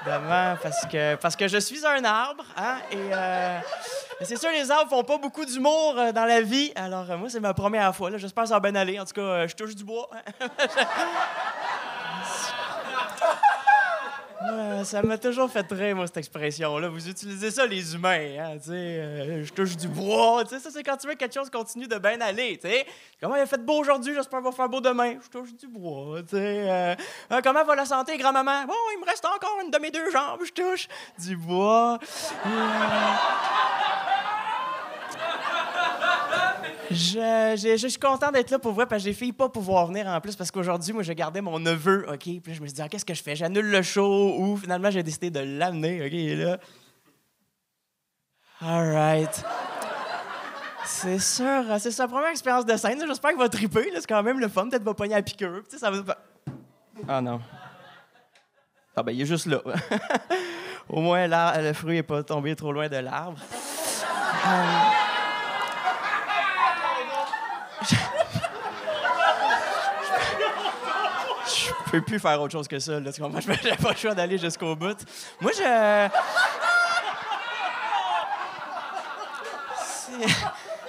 Évidemment, 0.00 0.56
parce 0.62 0.86
que, 0.86 1.16
parce 1.16 1.34
que 1.34 1.48
je 1.48 1.58
suis 1.58 1.84
un 1.84 2.04
arbre, 2.04 2.44
hein, 2.56 2.76
et 2.92 4.24
c'est 4.24 4.36
sûr, 4.36 4.50
les 4.50 4.70
arbres 4.70 4.88
font 4.88 5.02
pas 5.02 5.18
beaucoup 5.18 5.44
d'humour 5.44 5.94
dans 6.14 6.24
la 6.24 6.40
vie. 6.40 6.72
Alors, 6.76 7.04
moi, 7.18 7.28
c'est 7.28 7.40
ma 7.40 7.52
première 7.52 7.94
fois. 7.94 8.10
J'espère 8.16 8.44
que 8.44 8.48
ça 8.48 8.58
va 8.58 8.70
bien 8.70 8.80
aller. 8.80 8.98
En 9.00 9.04
tout 9.04 9.14
cas, 9.14 9.46
je 9.48 9.54
touche 9.54 9.74
du 9.74 9.84
bois. 9.84 10.08
Ça 14.84 15.02
m'a 15.02 15.18
toujours 15.18 15.50
fait 15.50 15.66
rire, 15.70 15.96
moi, 15.96 16.06
cette 16.06 16.16
expression-là. 16.18 16.88
Vous 16.88 17.08
utilisez 17.08 17.50
ça, 17.50 17.66
les 17.66 17.94
humains, 17.94 18.36
hein, 18.38 18.58
euh, 18.68 19.44
je 19.44 19.52
touche 19.52 19.76
du 19.76 19.88
bois. 19.88 20.44
Ça, 20.46 20.58
c'est 20.70 20.82
quand 20.82 20.96
tu 20.96 21.06
veux 21.06 21.14
que 21.14 21.18
quelque 21.18 21.34
chose 21.34 21.50
continue 21.50 21.86
de 21.86 21.98
bien 21.98 22.20
aller. 22.20 22.58
Comment 23.20 23.36
il 23.36 23.42
a 23.42 23.46
fait 23.46 23.64
beau 23.64 23.80
aujourd'hui, 23.80 24.14
j'espère 24.14 24.40
qu'il 24.40 24.48
va 24.48 24.52
faire 24.52 24.68
beau 24.68 24.80
demain. 24.80 25.14
Je 25.22 25.28
touche 25.28 25.54
du 25.54 25.66
bois, 25.68 26.18
euh, 26.34 26.94
Euh, 27.32 27.40
comment 27.42 27.64
va 27.64 27.74
la 27.74 27.84
santé, 27.84 28.16
grand-maman? 28.16 28.64
Bon, 28.66 28.74
il 28.94 29.00
me 29.00 29.06
reste 29.06 29.24
encore 29.24 29.58
une 29.64 29.70
de 29.70 29.78
mes 29.78 29.90
deux 29.90 30.10
jambes, 30.10 30.40
je 30.44 30.52
touche 30.52 30.88
du 31.18 31.36
bois. 31.36 31.98
Je, 36.90 37.54
je- 37.56 37.76
je 37.76 37.86
suis 37.88 37.98
content 37.98 38.30
d'être 38.30 38.50
là 38.50 38.58
pour 38.58 38.72
vrai 38.72 38.86
parce 38.86 39.02
que 39.02 39.08
j'ai 39.08 39.14
failli 39.14 39.32
pas 39.32 39.48
pouvoir 39.48 39.86
venir 39.86 40.06
en 40.06 40.20
plus 40.20 40.34
parce 40.36 40.50
qu'aujourd'hui, 40.50 40.92
moi, 40.92 41.02
je 41.02 41.12
gardais 41.12 41.40
mon 41.40 41.58
neveu, 41.58 42.06
OK? 42.08 42.18
Puis 42.18 42.54
je 42.54 42.60
me 42.60 42.66
suis 42.66 42.72
dit, 42.74 42.82
ah, 42.82 42.88
qu'est-ce 42.88 43.04
que 43.04 43.14
je 43.14 43.22
fais? 43.22 43.36
J'annule 43.36 43.70
le 43.70 43.82
show 43.82 44.34
ou 44.38 44.56
finalement, 44.56 44.90
j'ai 44.90 45.02
décidé 45.02 45.30
de 45.30 45.40
l'amener, 45.40 46.00
OK? 46.04 46.12
Il 46.12 46.30
est 46.30 46.44
là. 46.44 46.58
All 48.60 48.92
right. 48.92 49.44
C'est 50.84 51.18
sûr, 51.18 51.64
c'est 51.78 51.90
sa 51.90 52.08
première 52.08 52.30
expérience 52.30 52.64
de 52.64 52.76
scène. 52.76 52.98
J'espère 53.06 53.30
qu'il 53.30 53.38
va 53.38 53.48
triper. 53.50 53.90
C'est 53.94 54.06
quand 54.06 54.22
même 54.22 54.40
le 54.40 54.48
fun. 54.48 54.68
Peut-être 54.68 54.82
va 54.82 54.94
pogner 54.94 55.14
à 55.14 55.22
sais, 55.24 55.78
ça 55.78 55.90
va... 55.90 56.16
Ah 57.06 57.20
non. 57.20 57.40
Ah 58.96 59.02
ben, 59.02 59.12
il 59.12 59.20
est 59.20 59.26
juste 59.26 59.46
là. 59.46 59.60
Au 60.88 61.00
moins, 61.00 61.26
là, 61.26 61.60
le 61.60 61.72
fruit 61.74 61.98
est 61.98 62.02
pas 62.02 62.22
tombé 62.22 62.56
trop 62.56 62.72
loin 62.72 62.88
de 62.88 62.96
l'arbre. 62.96 63.38
Je 71.88 71.98
peux 71.98 72.02
plus 72.02 72.18
faire 72.20 72.40
autre 72.40 72.52
chose 72.52 72.68
que 72.68 72.78
ça. 72.78 73.00
Là, 73.00 73.10
tu 73.12 73.20
comprends? 73.22 73.40
Pas 73.82 73.90
le 73.90 73.96
choix 73.96 74.14
d'aller 74.14 74.36
jusqu'au 74.38 74.76
bout. 74.76 74.96
Moi, 75.40 75.52
je. 75.56 76.08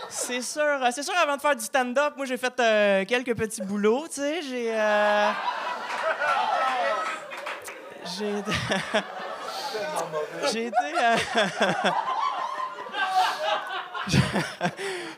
C'est- 0.09 0.41
sûr, 0.41 0.63
c'est 0.91 1.03
sûr, 1.03 1.13
avant 1.21 1.35
de 1.37 1.41
faire 1.41 1.55
du 1.55 1.63
stand-up, 1.63 2.13
moi, 2.17 2.25
j'ai 2.25 2.37
fait 2.37 2.53
euh, 2.59 3.05
quelques 3.05 3.35
petits 3.35 3.61
boulots, 3.61 4.07
tu 4.07 4.15
sais. 4.21 4.41
J'ai. 4.41 4.73
euh, 4.73 5.29
J'ai. 8.17 8.33
J'ai 10.51 10.65
été. 10.67 10.75
euh, 11.01 11.15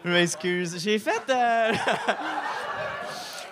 Je 0.03 0.09
m'excuse. 0.09 0.77
J'ai 0.83 0.99
fait. 0.99 1.21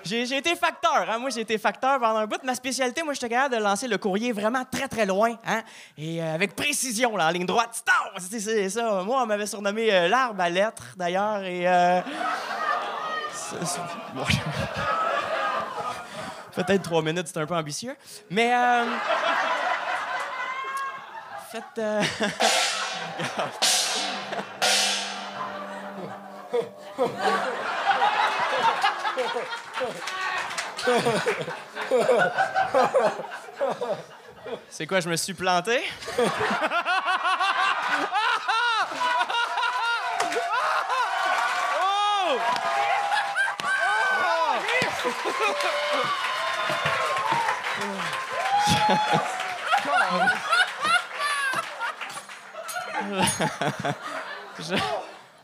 J'ai 0.10 0.38
été 0.38 0.56
facteur, 0.56 1.08
hein? 1.08 1.20
Moi, 1.20 1.30
j'ai 1.30 1.42
été 1.42 1.60
facteur 1.60 2.00
pendant 2.00 2.18
un 2.18 2.26
bout. 2.26 2.44
Ma 2.44 2.56
spécialité, 2.56 3.04
moi, 3.04 3.14
j'étais 3.14 3.30
capable 3.30 3.56
de 3.56 3.62
lancer 3.62 3.88
le 3.88 4.00
courrier 4.00 4.32
vraiment 4.32 4.66
très, 4.66 4.88
très 4.88 5.06
loin, 5.06 5.38
hein? 5.46 5.62
Et 5.98 6.20
euh, 6.20 6.34
avec 6.34 6.56
précision, 6.56 7.16
là, 7.16 7.28
en 7.28 7.30
ligne 7.30 7.46
droite. 7.46 7.84
C'est 8.18 8.70
ça. 8.70 9.04
Moi, 9.04 9.22
on 9.22 9.28
m'avait 9.28 9.46
surnommé 9.46 9.94
euh, 9.94 10.08
l'arbre 10.08 10.42
à 10.42 10.50
lettres, 10.50 10.96
d'ailleurs, 10.98 11.44
et... 11.44 11.68
euh, 11.68 12.02
Peut-être 16.56 16.82
trois 16.82 17.04
minutes, 17.04 17.28
c'est 17.28 17.40
un 17.40 17.46
peu 17.46 17.56
ambitieux. 17.56 17.96
Mais... 18.32 18.52
Faites... 21.52 21.80
C'est 34.70 34.88
quoi, 34.88 35.00
je 35.00 35.10
me 35.10 35.16
suis 35.16 35.34
planté? 35.34 35.82
Je... 54.60 54.76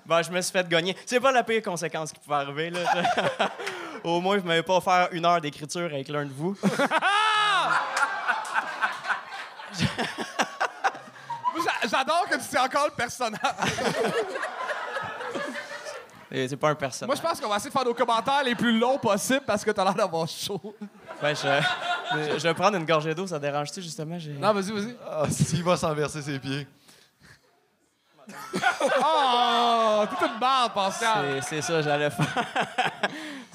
Bon, 0.06 0.22
je 0.22 0.32
me 0.32 0.42
suis 0.42 0.52
fait 0.52 0.68
gagner. 0.68 0.96
C'est 1.06 1.20
pas 1.20 1.32
la 1.32 1.44
pire 1.44 1.62
conséquence 1.64 2.12
qui 2.12 2.20
pouvait 2.20 2.36
arriver, 2.36 2.70
là. 2.70 2.82
Au 4.06 4.22
moins, 4.22 4.38
je 4.38 4.44
m'avais 4.44 4.62
pas 4.62 4.76
offert 4.78 5.08
une 5.14 5.26
heure 5.26 5.42
d'écriture 5.42 5.86
avec 5.92 6.08
l'un 6.10 6.26
de 6.26 6.32
vous. 6.32 6.56
J'a- 11.66 11.88
J'adore 11.90 12.26
que 12.30 12.36
tu 12.36 12.44
sais 12.44 12.60
encore 12.60 12.86
le 12.86 12.92
personnage. 12.96 13.40
Et 16.32 16.48
C'est 16.48 16.58
pas 16.58 16.70
un 16.70 16.76
personnage. 16.76 17.08
Moi, 17.08 17.16
je 17.16 17.22
pense 17.22 17.40
qu'on 17.42 17.50
va 17.50 17.56
essayer 17.56 17.70
de 17.70 17.74
faire 17.74 17.86
nos 17.86 17.94
commentaires 17.94 18.44
les 18.44 18.56
plus 18.56 18.78
longs 18.78 18.98
possibles 19.00 19.44
parce 19.46 19.64
que 19.64 19.72
t'as 19.72 19.84
l'air 19.84 19.94
d'avoir 19.96 20.28
chaud. 20.28 20.76
Ouais, 21.24 21.34
je... 21.34 21.48
je 22.38 22.44
vais 22.44 22.54
prendre 22.54 22.78
une 22.78 22.86
gorgée 22.86 23.16
d'eau, 23.16 23.26
ça 23.26 23.40
dérange-tu, 23.40 23.82
justement? 23.82 24.20
J'ai... 24.20 24.34
Non, 24.34 24.54
vas-y, 24.54 24.72
vas-y. 24.72 24.96
Ah, 25.10 25.24
s'il 25.30 25.64
va 25.64 25.78
s'en 25.78 25.94
verser 25.94 26.22
ses 26.22 26.38
pieds. 26.40 26.68
Oh, 28.82 30.04
t'es 30.20 30.26
une 30.28 30.40
barre, 30.40 30.74
Pascal. 30.74 31.42
C'est, 31.42 31.56
c'est 31.56 31.62
ça, 31.62 31.82
j'allais 31.82 32.10
faire. 32.10 32.46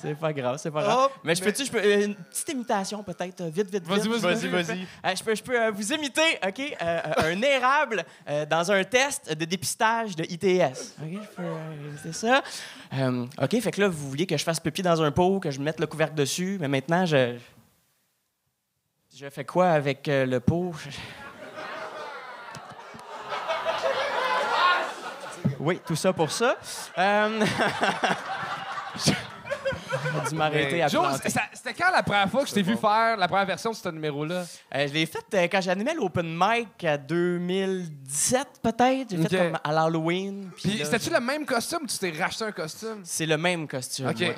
C'est 0.03 0.15
pas 0.15 0.33
grave, 0.33 0.57
c'est 0.59 0.71
pas 0.71 0.83
grave. 0.83 1.11
Mais 1.25 1.35
je 1.35 1.43
peux-tu, 1.43 1.65
je 1.65 1.71
peux, 1.71 2.03
une 2.05 2.15
petite 2.15 2.49
imitation 2.51 3.03
peut-être, 3.03 3.41
euh, 3.43 3.51
vite, 3.51 3.71
vite, 3.71 3.85
Vas-y, 3.85 4.09
vite. 4.09 4.13
vas-y, 4.21 4.49
peux- 4.49 4.63
vas-y. 4.63 4.87
Euh, 5.05 5.15
je 5.17 5.25
peux, 5.25 5.35
je 5.35 5.43
peux 5.43 5.61
euh, 5.61 5.71
vous 5.71 5.93
imiter, 5.93 6.39
OK, 6.47 6.77
euh, 6.83 7.01
un 7.19 7.43
érable 7.43 8.05
euh, 8.29 8.47
dans 8.47 8.71
un 8.73 8.85
test 8.85 9.33
de 9.37 9.45
dépistage 9.45 10.17
de 10.17 10.25
ITS. 10.25 10.95
OK, 11.03 11.21
je 11.23 11.29
peux 11.37 11.43
imiter 11.89 12.13
ça. 12.13 12.43
Euh, 12.95 13.27
OK, 13.43 13.61
fait 13.61 13.71
que 13.71 13.81
là, 13.81 13.89
vous 13.89 14.09
vouliez 14.11 14.27
que 14.27 14.37
je 14.37 14.45
fasse 14.45 14.61
pipi 14.61 14.83
dans 14.83 15.01
un 15.03 15.11
pot, 15.11 15.41
que 15.41 15.51
je 15.51 15.61
mette 15.61 15.81
le 15.81 15.87
couvercle 15.87 16.15
dessus, 16.15 16.59
mais 16.61 16.69
maintenant, 16.69 17.07
je. 17.07 17.37
Je 19.17 19.29
fais 19.29 19.45
quoi 19.45 19.71
avec 19.71 20.07
euh, 20.09 20.25
le 20.27 20.41
pot? 20.41 20.73
Oui, 25.59 25.79
tout 25.87 25.97
ça 25.97 26.13
pour 26.15 26.31
ça. 26.31 26.57
J'ai 30.25 30.31
dû 30.31 30.37
m'arrêter 30.37 30.83
à 30.83 30.89
Joe, 30.89 31.07
planter. 31.07 31.31
ça- 31.31 31.43
c'était 31.53 31.75
quand 31.75 31.91
la 31.91 32.03
première 32.03 32.29
fois 32.31 32.43
que 32.43 32.49
je 32.49 32.55
t'ai 32.55 32.63
vu 32.63 32.77
faire 32.77 33.17
la 33.17 33.29
première 33.29 33.47
version 33.47 33.71
de 33.71 33.77
ce 33.77 33.89
numéro-là? 33.89 34.45
Euh, 34.75 34.89
je 34.89 34.93
l'ai 34.93 35.07
fait 35.07 35.25
euh, 35.35 35.49
quand 35.51 35.61
j'animais 35.61 35.95
l'open 35.95 36.27
mic 36.37 36.85
à 36.85 36.97
2017, 36.97 38.49
peut-être. 38.63 39.11
J'ai 39.11 39.19
Ok. 39.21 39.29
fait 39.29 39.37
comme 39.39 39.59
à 39.63 39.73
l'Halloween. 39.73 40.51
puis 40.55 40.69
Puis, 40.71 40.79
là, 40.79 40.85
c'était-tu 40.85 41.11
le 41.11 41.21
même 41.21 41.45
costume 41.47 41.81
ou 41.83 41.87
tu 41.87 41.99
t'es 41.99 42.13
racheté 42.19 42.45
un 42.45 42.53
costume? 42.53 43.01
C'est 43.05 43.27
le 43.27 43.37
même 43.37 43.67
costume. 43.69 44.09
OK. 44.09 44.19
ouais. 44.21 44.37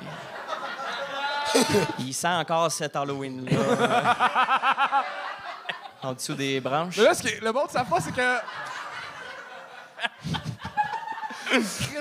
Il 1.99 2.13
sent 2.13 2.27
encore 2.27 2.71
cet 2.71 2.95
Halloween-là. 2.95 3.51
en 6.03 6.13
dessous 6.13 6.33
des 6.33 6.59
branches. 6.59 6.97
Mais 6.97 7.03
là, 7.03 7.13
ce 7.13 7.21
qui 7.21 7.27
est- 7.29 7.41
le 7.41 7.51
bon 7.51 7.65
de 7.65 7.71
sa 7.71 7.85
foi, 7.85 7.99
c'est 8.01 8.11
que. 8.11 8.37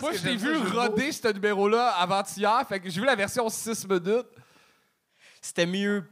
Moi, 0.00 0.12
je 0.12 0.22
t'ai 0.22 0.36
vu 0.36 0.56
roder 0.56 1.12
ce 1.12 1.32
numéro-là 1.32 1.90
avant-hier, 1.90 2.64
fait 2.68 2.80
que 2.80 2.90
j'ai 2.90 3.00
vu 3.00 3.06
la 3.06 3.16
version 3.16 3.48
6 3.48 3.86
minutes. 3.88 4.26
C'était 5.40 5.66
mieux 5.66 6.04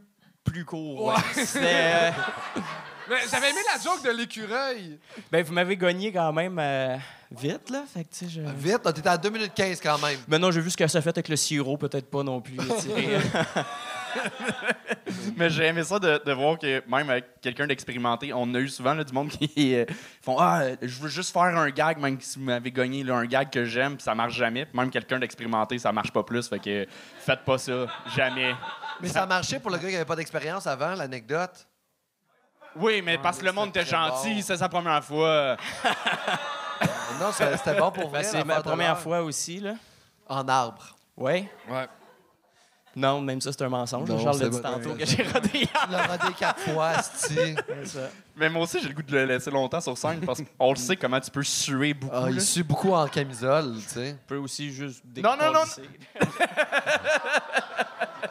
plus 0.44 0.64
court. 0.64 1.04
ouais. 1.04 1.14
Ouais. 1.14 1.44
C'était, 1.44 1.60
euh, 1.64 2.10
Mais 3.08 3.16
j'avais 3.28 3.50
aimé 3.50 3.58
la 3.74 3.80
joke 3.82 4.04
de 4.04 4.10
l'écureuil. 4.10 4.98
ben, 5.32 5.44
vous 5.44 5.52
m'avez 5.52 5.76
gagné 5.76 6.12
quand 6.12 6.32
même 6.32 6.56
euh, 6.60 6.96
vite, 7.32 7.68
là. 7.68 7.82
Fait 7.92 8.04
que, 8.04 8.10
tu 8.10 8.26
sais, 8.26 8.28
je... 8.30 8.40
Vite, 8.40 8.84
là, 8.84 8.92
t'étais 8.92 9.08
à 9.08 9.18
2 9.18 9.30
minutes 9.30 9.52
15 9.52 9.80
quand 9.80 9.98
même. 9.98 10.18
Ben 10.28 10.38
non, 10.38 10.52
j'ai 10.52 10.60
vu 10.60 10.70
ce 10.70 10.76
que 10.76 10.86
ça 10.86 11.00
fait 11.02 11.10
avec 11.10 11.28
le 11.28 11.34
sirop, 11.34 11.76
peut-être 11.76 12.08
pas 12.08 12.22
non 12.22 12.40
plus. 12.40 12.56
Mais 15.36 15.50
j'ai 15.50 15.66
aimé 15.66 15.82
ça 15.82 15.98
de, 15.98 16.22
de 16.24 16.32
voir 16.32 16.58
que 16.58 16.82
même 16.88 17.10
avec 17.10 17.40
quelqu'un 17.40 17.66
d'expérimenté, 17.66 18.32
on 18.32 18.54
a 18.54 18.58
eu 18.58 18.68
souvent 18.68 18.94
là, 18.94 19.04
du 19.04 19.12
monde 19.12 19.28
qui 19.30 19.74
euh, 19.74 19.84
font 20.22 20.36
Ah, 20.38 20.62
je 20.80 21.00
veux 21.00 21.08
juste 21.08 21.32
faire 21.32 21.42
un 21.42 21.70
gag, 21.70 21.98
même 21.98 22.20
si 22.20 22.38
vous 22.38 22.44
m'avez 22.44 22.70
gagné 22.70 23.02
là, 23.02 23.16
un 23.16 23.26
gag 23.26 23.50
que 23.50 23.64
j'aime, 23.64 23.96
puis 23.96 24.02
ça 24.02 24.14
marche 24.14 24.34
jamais. 24.34 24.66
Puis 24.66 24.78
même 24.78 24.90
quelqu'un 24.90 25.18
d'expérimenté, 25.18 25.78
ça 25.78 25.92
marche 25.92 26.12
pas 26.12 26.22
plus. 26.22 26.48
Fait 26.48 26.58
que 26.58 26.86
faites 27.18 27.44
pas 27.44 27.58
ça, 27.58 27.86
jamais. 28.14 28.54
Mais 29.00 29.08
ça 29.08 29.22
a 29.22 29.26
marché 29.26 29.58
pour 29.58 29.70
le 29.70 29.78
gars 29.78 29.88
qui 29.88 29.96
avait 29.96 30.04
pas 30.04 30.16
d'expérience 30.16 30.66
avant, 30.66 30.94
l'anecdote. 30.94 31.66
Oui, 32.76 33.02
mais 33.02 33.18
parce 33.18 33.38
que 33.38 33.44
le 33.44 33.52
monde 33.52 33.70
était 33.70 33.84
gentil, 33.84 34.34
bon. 34.34 34.42
c'est 34.42 34.56
sa 34.56 34.68
première 34.68 35.02
fois. 35.02 35.56
Non, 37.20 37.32
c'était 37.32 37.78
bon 37.78 37.90
pour 37.90 38.08
vrai. 38.08 38.22
Ben, 38.22 38.28
c'est 38.28 38.44
ma 38.44 38.62
première 38.62 38.98
fois 38.98 39.22
aussi, 39.22 39.60
là. 39.60 39.74
En 40.28 40.46
arbre. 40.48 40.96
Ouais. 41.16 41.50
Ouais. 41.68 41.86
Non, 42.96 43.20
même 43.20 43.40
ça, 43.40 43.52
c'est 43.52 43.62
un 43.62 43.68
mensonge. 43.68 44.08
Non, 44.08 44.18
Charles 44.18 44.40
l'a 44.40 44.48
dit 44.48 44.60
tantôt 44.60 44.94
que 44.94 45.06
j'ai 45.06 45.22
rodé 45.22 45.48
hier. 45.54 45.68
Tu 45.84 45.90
l'as 45.92 46.06
rodé 46.06 46.34
quatre 46.36 46.60
fois, 46.60 47.02
ça. 47.02 48.00
Mais 48.36 48.48
moi 48.50 48.62
aussi, 48.62 48.80
j'ai 48.80 48.88
le 48.88 48.94
goût 48.94 49.02
de 49.02 49.12
le 49.12 49.24
laisser 49.26 49.50
longtemps 49.50 49.80
sur 49.80 49.96
scène 49.96 50.20
parce 50.20 50.42
qu'on 50.42 50.70
le 50.70 50.76
sait 50.76 50.96
comment 50.96 51.20
tu 51.20 51.30
peux 51.30 51.42
suer 51.42 51.94
beaucoup. 51.94 52.16
Ah, 52.16 52.30
il 52.30 52.40
sue 52.40 52.64
beaucoup 52.64 52.92
en 52.92 53.06
camisole, 53.06 53.76
tu 53.76 53.88
sais. 53.88 54.16
On 54.24 54.26
peut 54.26 54.36
aussi 54.38 54.72
juste 54.72 55.04
Non, 55.16 55.36
non, 55.38 55.52
non. 55.52 55.60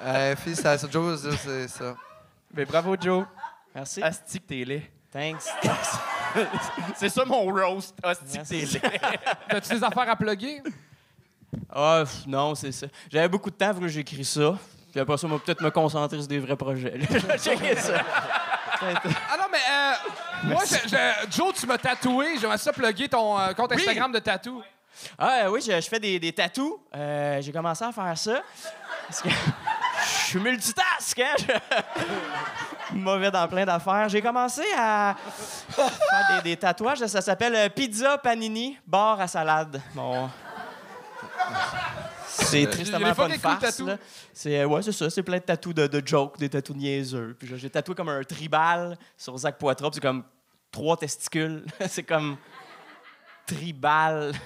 Euh, 0.01 0.35
fils, 0.37 0.61
ça, 0.61 0.77
Joe, 0.89 1.27
c'est 1.43 1.67
ça. 1.67 1.95
Mais 2.53 2.63
bravo, 2.63 2.95
Joe. 2.99 3.25
Merci. 3.75 4.01
Asti 4.01 4.39
que 4.39 4.45
t'es 4.47 4.63
laid. 4.63 4.83
Thanks. 5.11 5.43
C'est 6.95 7.09
ça 7.09 7.25
mon 7.25 7.43
roast. 7.45 7.95
Asti 8.01 8.37
que 8.37 8.47
t'es 8.47 8.65
laid. 8.65 9.19
T'as-tu 9.49 9.69
des 9.73 9.83
affaires 9.83 10.09
à 10.09 10.15
plugger? 10.15 10.61
Ah, 11.73 12.03
pff, 12.05 12.25
non, 12.27 12.55
c'est 12.55 12.71
ça. 12.71 12.87
J'avais 13.11 13.27
beaucoup 13.27 13.49
de 13.49 13.55
temps, 13.55 13.71
pour 13.71 13.81
que 13.81 13.87
j'ai 13.87 14.01
écrit 14.01 14.25
ça. 14.25 14.55
Puis 14.91 14.99
après 14.99 15.17
ça, 15.17 15.27
on 15.27 15.29
va 15.31 15.39
peut-être 15.39 15.61
me 15.61 15.69
concentrer 15.71 16.17
sur 16.17 16.27
des 16.27 16.39
vrais 16.39 16.55
projets. 16.55 16.97
là. 16.97 17.05
Je 17.09 17.17
vais 17.25 17.37
checker 17.37 17.75
ça. 17.75 18.01
Ah 18.81 19.37
non, 19.37 19.45
mais 19.51 19.57
euh, 19.69 19.93
moi, 20.53 20.63
je- 20.65 20.87
je- 20.89 21.31
Joe, 21.37 21.53
tu 21.53 21.65
m'as 21.67 21.77
tatoué. 21.77 22.37
J'aimerais 22.39 22.57
ça 22.57 22.71
plugger 22.71 23.09
ton 23.09 23.37
euh, 23.39 23.53
compte 23.53 23.71
Instagram 23.73 24.11
de 24.11 24.19
tatou. 24.19 24.61
Ah 25.17 25.41
euh, 25.43 25.49
oui, 25.49 25.61
je, 25.61 25.71
je 25.79 25.87
fais 25.87 25.99
des, 25.99 26.19
des 26.19 26.31
tatous. 26.33 26.73
Euh, 26.95 27.41
j'ai 27.41 27.51
commencé 27.51 27.83
à 27.83 27.91
faire 27.91 28.17
ça. 28.17 28.41
Parce 29.07 29.21
que 29.21 29.29
je 29.29 30.25
suis 30.27 30.39
multitask, 30.39 31.19
hein? 31.19 31.35
Je- 31.39 32.95
Mauvais 32.95 33.29
dans 33.31 33.47
plein 33.47 33.65
d'affaires. 33.65 34.09
J'ai 34.09 34.21
commencé 34.21 34.63
à 34.77 35.15
faire 35.75 36.37
des, 36.37 36.49
des 36.51 36.57
tatouages. 36.57 37.05
Ça 37.05 37.21
s'appelle 37.21 37.55
euh, 37.55 37.69
Pizza 37.69 38.17
Panini 38.17 38.77
Bar 38.87 39.19
à 39.21 39.27
salade. 39.27 39.79
Bon. 39.93 40.29
C'est 42.27 42.61
y 42.61 42.67
tristement 42.67 43.13
pas 43.13 43.27
une 43.27 43.39
farce. 43.39 43.81
C'est 44.33 44.59
euh, 44.59 44.65
ouais, 44.65 44.81
c'est 44.81 44.91
ça. 44.91 45.09
C'est 45.09 45.23
plein 45.23 45.37
de 45.37 45.43
tatous 45.43 45.73
de, 45.73 45.87
de 45.87 46.05
jokes, 46.05 46.37
des 46.39 46.49
tatous 46.49 46.75
niaiseux. 46.75 47.35
Puis 47.37 47.49
j'ai 47.55 47.69
tatoué 47.69 47.95
comme 47.95 48.09
un 48.09 48.23
tribal 48.23 48.97
sur 49.17 49.37
Zach 49.37 49.57
Poitras. 49.57 49.89
C'est 49.93 50.01
comme 50.01 50.23
trois 50.71 50.97
testicules. 50.97 51.65
c'est 51.89 52.03
comme 52.03 52.37
tribal. 53.45 54.33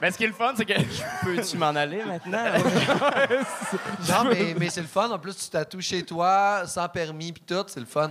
Mais 0.00 0.10
ce 0.10 0.16
qui 0.16 0.24
est 0.24 0.28
le 0.28 0.32
fun, 0.32 0.54
c'est 0.56 0.64
que. 0.64 0.72
Peux-tu 1.24 1.58
m'en 1.58 1.66
aller 1.68 2.02
maintenant? 2.04 2.44
Non, 4.08 4.24
mais, 4.30 4.54
mais 4.58 4.70
c'est 4.70 4.80
le 4.80 4.86
fun. 4.86 5.10
En 5.10 5.18
plus, 5.18 5.36
tu 5.36 5.50
tatoues 5.50 5.82
chez 5.82 6.02
toi, 6.02 6.62
sans 6.66 6.88
permis, 6.88 7.32
puis 7.32 7.42
tout. 7.46 7.64
C'est 7.66 7.80
le 7.80 7.86
fun. 7.86 8.10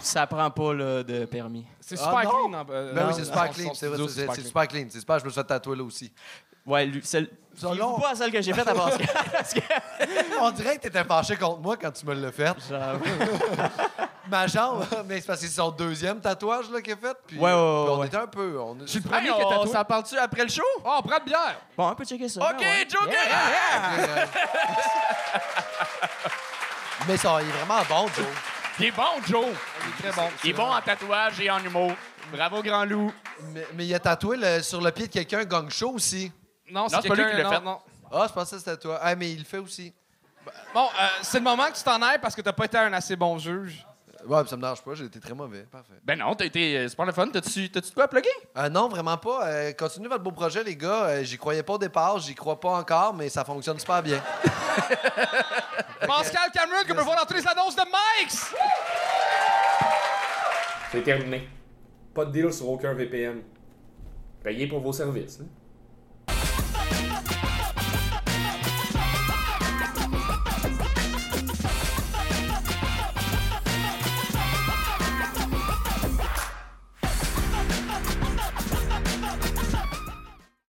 Ça 0.00 0.26
prend 0.26 0.50
pas 0.50 0.74
là, 0.74 1.02
de 1.02 1.24
permis. 1.24 1.66
C'est 1.80 1.96
Ah, 2.00 2.04
super 2.04 2.24
non? 2.24 2.48
clean. 2.50 2.66
euh, 2.70 2.92
Ben 2.94 3.06
oui, 3.08 3.14
c'est 3.16 3.24
super 3.24 3.50
clean. 3.50 3.74
C'est 3.74 3.86
vrai, 3.88 3.98
c'est- 4.08 4.42
super 4.42 4.68
clean. 4.68 4.86
C'est 4.90 5.00
super, 5.00 5.18
je 5.18 5.24
me 5.24 5.30
suis 5.30 5.44
tatouer 5.44 5.76
là 5.76 5.82
aussi. 5.84 6.12
Ouais, 6.66 6.84
lui, 6.84 7.00
celle. 7.02 7.30
Non. 7.62 7.98
pas 7.98 8.14
celle 8.14 8.30
que 8.30 8.42
j'ai 8.42 8.52
faite 8.52 8.68
à 8.68 8.74
Pascal. 8.74 9.06
parce 9.32 9.54
que. 9.54 9.60
On 10.40 10.50
dirait 10.50 10.76
que 10.76 10.82
t'étais 10.82 11.02
fâché 11.04 11.34
contre 11.36 11.60
moi 11.60 11.76
quand 11.78 11.90
tu 11.90 12.04
me 12.06 12.14
l'as 12.14 12.30
fait. 12.30 12.44
Genre, 12.68 12.80
Ma 14.30 14.46
jambe, 14.46 14.84
mais 15.06 15.20
c'est 15.22 15.26
parce 15.26 15.40
que 15.40 15.46
c'est 15.46 15.54
son 15.54 15.70
deuxième 15.70 16.20
tatouage 16.20 16.70
là, 16.70 16.82
qu'il 16.82 16.92
a 16.92 16.96
fait. 16.96 17.16
Puis, 17.26 17.38
Ouais, 17.38 17.50
ouais, 17.50 17.56
ouais, 17.56 17.84
puis 17.84 17.92
on 17.94 17.98
ouais. 18.00 18.06
était 18.08 18.16
un 18.18 18.26
peu. 18.26 18.60
On... 18.60 18.76
Je 18.80 18.84
suis 18.86 18.98
le 19.00 19.04
Hey, 19.06 19.10
premier 19.10 19.28
qui 19.28 19.40
a 19.42 19.46
on 19.46 19.50
tatoué. 19.50 19.72
s'en 19.72 19.84
parle-tu 19.86 20.18
après 20.18 20.42
le 20.42 20.50
show? 20.50 20.62
Oh, 20.84 20.96
on 20.98 21.02
prend 21.02 21.18
de 21.18 21.24
bière. 21.24 21.56
Bon, 21.74 21.88
on 21.88 21.94
peut 21.94 22.04
checker 22.04 22.28
ça. 22.28 22.40
OK, 22.42 22.46
Ah 22.50 22.60
ouais. 22.60 22.86
Joker! 22.86 23.14
Euh, 23.98 24.26
Mais 27.08 27.16
ça, 27.16 27.38
il 27.40 27.48
est 27.48 27.52
vraiment 27.52 27.82
bon, 27.88 28.06
Joe. 28.14 28.26
Il 28.80 28.86
est 28.86 28.90
bon, 28.92 29.02
Joe. 29.26 29.46
Il 29.46 30.06
est 30.06 30.10
très 30.10 30.22
bon. 30.22 30.28
Il 30.44 30.50
est 30.50 30.52
bon 30.52 30.70
en 30.70 30.80
tatouage 30.80 31.40
et 31.40 31.50
en 31.50 31.58
humour. 31.62 31.92
Bravo, 32.32 32.62
Grand 32.62 32.84
Loup. 32.84 33.12
Mais, 33.52 33.66
mais 33.74 33.86
il 33.86 33.94
a 33.94 33.98
tatoué 33.98 34.36
le- 34.36 34.62
sur 34.62 34.80
le 34.80 34.90
pied 34.92 35.06
de 35.06 35.12
quelqu'un 35.12 35.44
Gong 35.44 35.68
Show 35.70 35.90
aussi. 35.92 36.30
Non, 36.70 36.88
c'est 36.88 36.96
pas 36.96 37.14
lui 37.14 37.22
quelqu'un- 37.24 37.30
qui 37.30 37.36
l'a 37.38 37.42
non, 37.44 37.50
fait. 37.50 37.60
non. 37.60 37.78
Ah, 38.12 38.26
je 38.28 38.32
pensais 38.32 38.56
que 38.56 38.62
c'était 38.62 38.76
toi. 38.76 38.98
Ah, 39.02 39.14
mais 39.14 39.32
il 39.32 39.38
le 39.40 39.44
fait 39.44 39.58
aussi. 39.58 39.92
Bon, 40.74 40.86
euh, 40.86 41.06
c'est 41.22 41.38
le 41.38 41.44
moment 41.44 41.66
que 41.70 41.76
tu 41.76 41.82
t'en 41.82 42.00
ailles 42.02 42.18
parce 42.20 42.34
que 42.34 42.40
t'as 42.40 42.52
pas 42.52 42.64
été 42.66 42.78
un 42.78 42.92
assez 42.92 43.16
bon 43.16 43.38
juge. 43.38 43.84
Ouais, 44.28 44.46
ça 44.46 44.56
me 44.56 44.60
dérange 44.62 44.82
pas, 44.82 44.94
j'ai 44.94 45.06
été 45.06 45.18
très 45.20 45.32
mauvais. 45.34 45.62
Parfait. 45.62 45.94
Ben 46.04 46.18
non, 46.18 46.34
t'as 46.34 46.44
été 46.44 46.76
euh, 46.76 46.88
super 46.88 47.06
le 47.06 47.12
fun. 47.12 47.28
T'as-tu 47.32 47.68
de 47.70 47.80
quoi 47.94 48.04
à 48.04 48.08
plugger? 48.08 48.28
Euh, 48.58 48.68
non, 48.68 48.88
vraiment 48.88 49.16
pas. 49.16 49.46
Euh, 49.48 49.72
continuez 49.72 50.08
votre 50.08 50.22
beau 50.22 50.32
projet, 50.32 50.62
les 50.62 50.76
gars. 50.76 51.04
Euh, 51.06 51.24
j'y 51.24 51.38
croyais 51.38 51.62
pas 51.62 51.72
au 51.74 51.78
départ, 51.78 52.18
j'y 52.18 52.34
crois 52.34 52.60
pas 52.60 52.70
encore, 52.70 53.14
mais 53.14 53.30
ça 53.30 53.42
fonctionne 53.44 53.78
super 53.78 54.02
bien. 54.02 54.22
Pascal 56.06 56.50
Cameron, 56.52 56.82
qu'on 56.86 56.94
peut 56.94 57.00
voir 57.00 57.16
dans 57.20 57.24
toutes 57.26 57.38
les 57.42 57.48
annonces 57.48 57.74
de 57.74 57.82
Mike's. 57.82 58.52
C'est 60.92 61.02
terminé. 61.02 61.48
Pas 62.14 62.24
de 62.26 62.32
deal 62.32 62.52
sur 62.52 62.68
aucun 62.68 62.92
VPN. 62.94 63.42
Payez 64.42 64.66
pour 64.66 64.80
vos 64.80 64.92
services. 64.92 65.38
hein. 65.42 65.46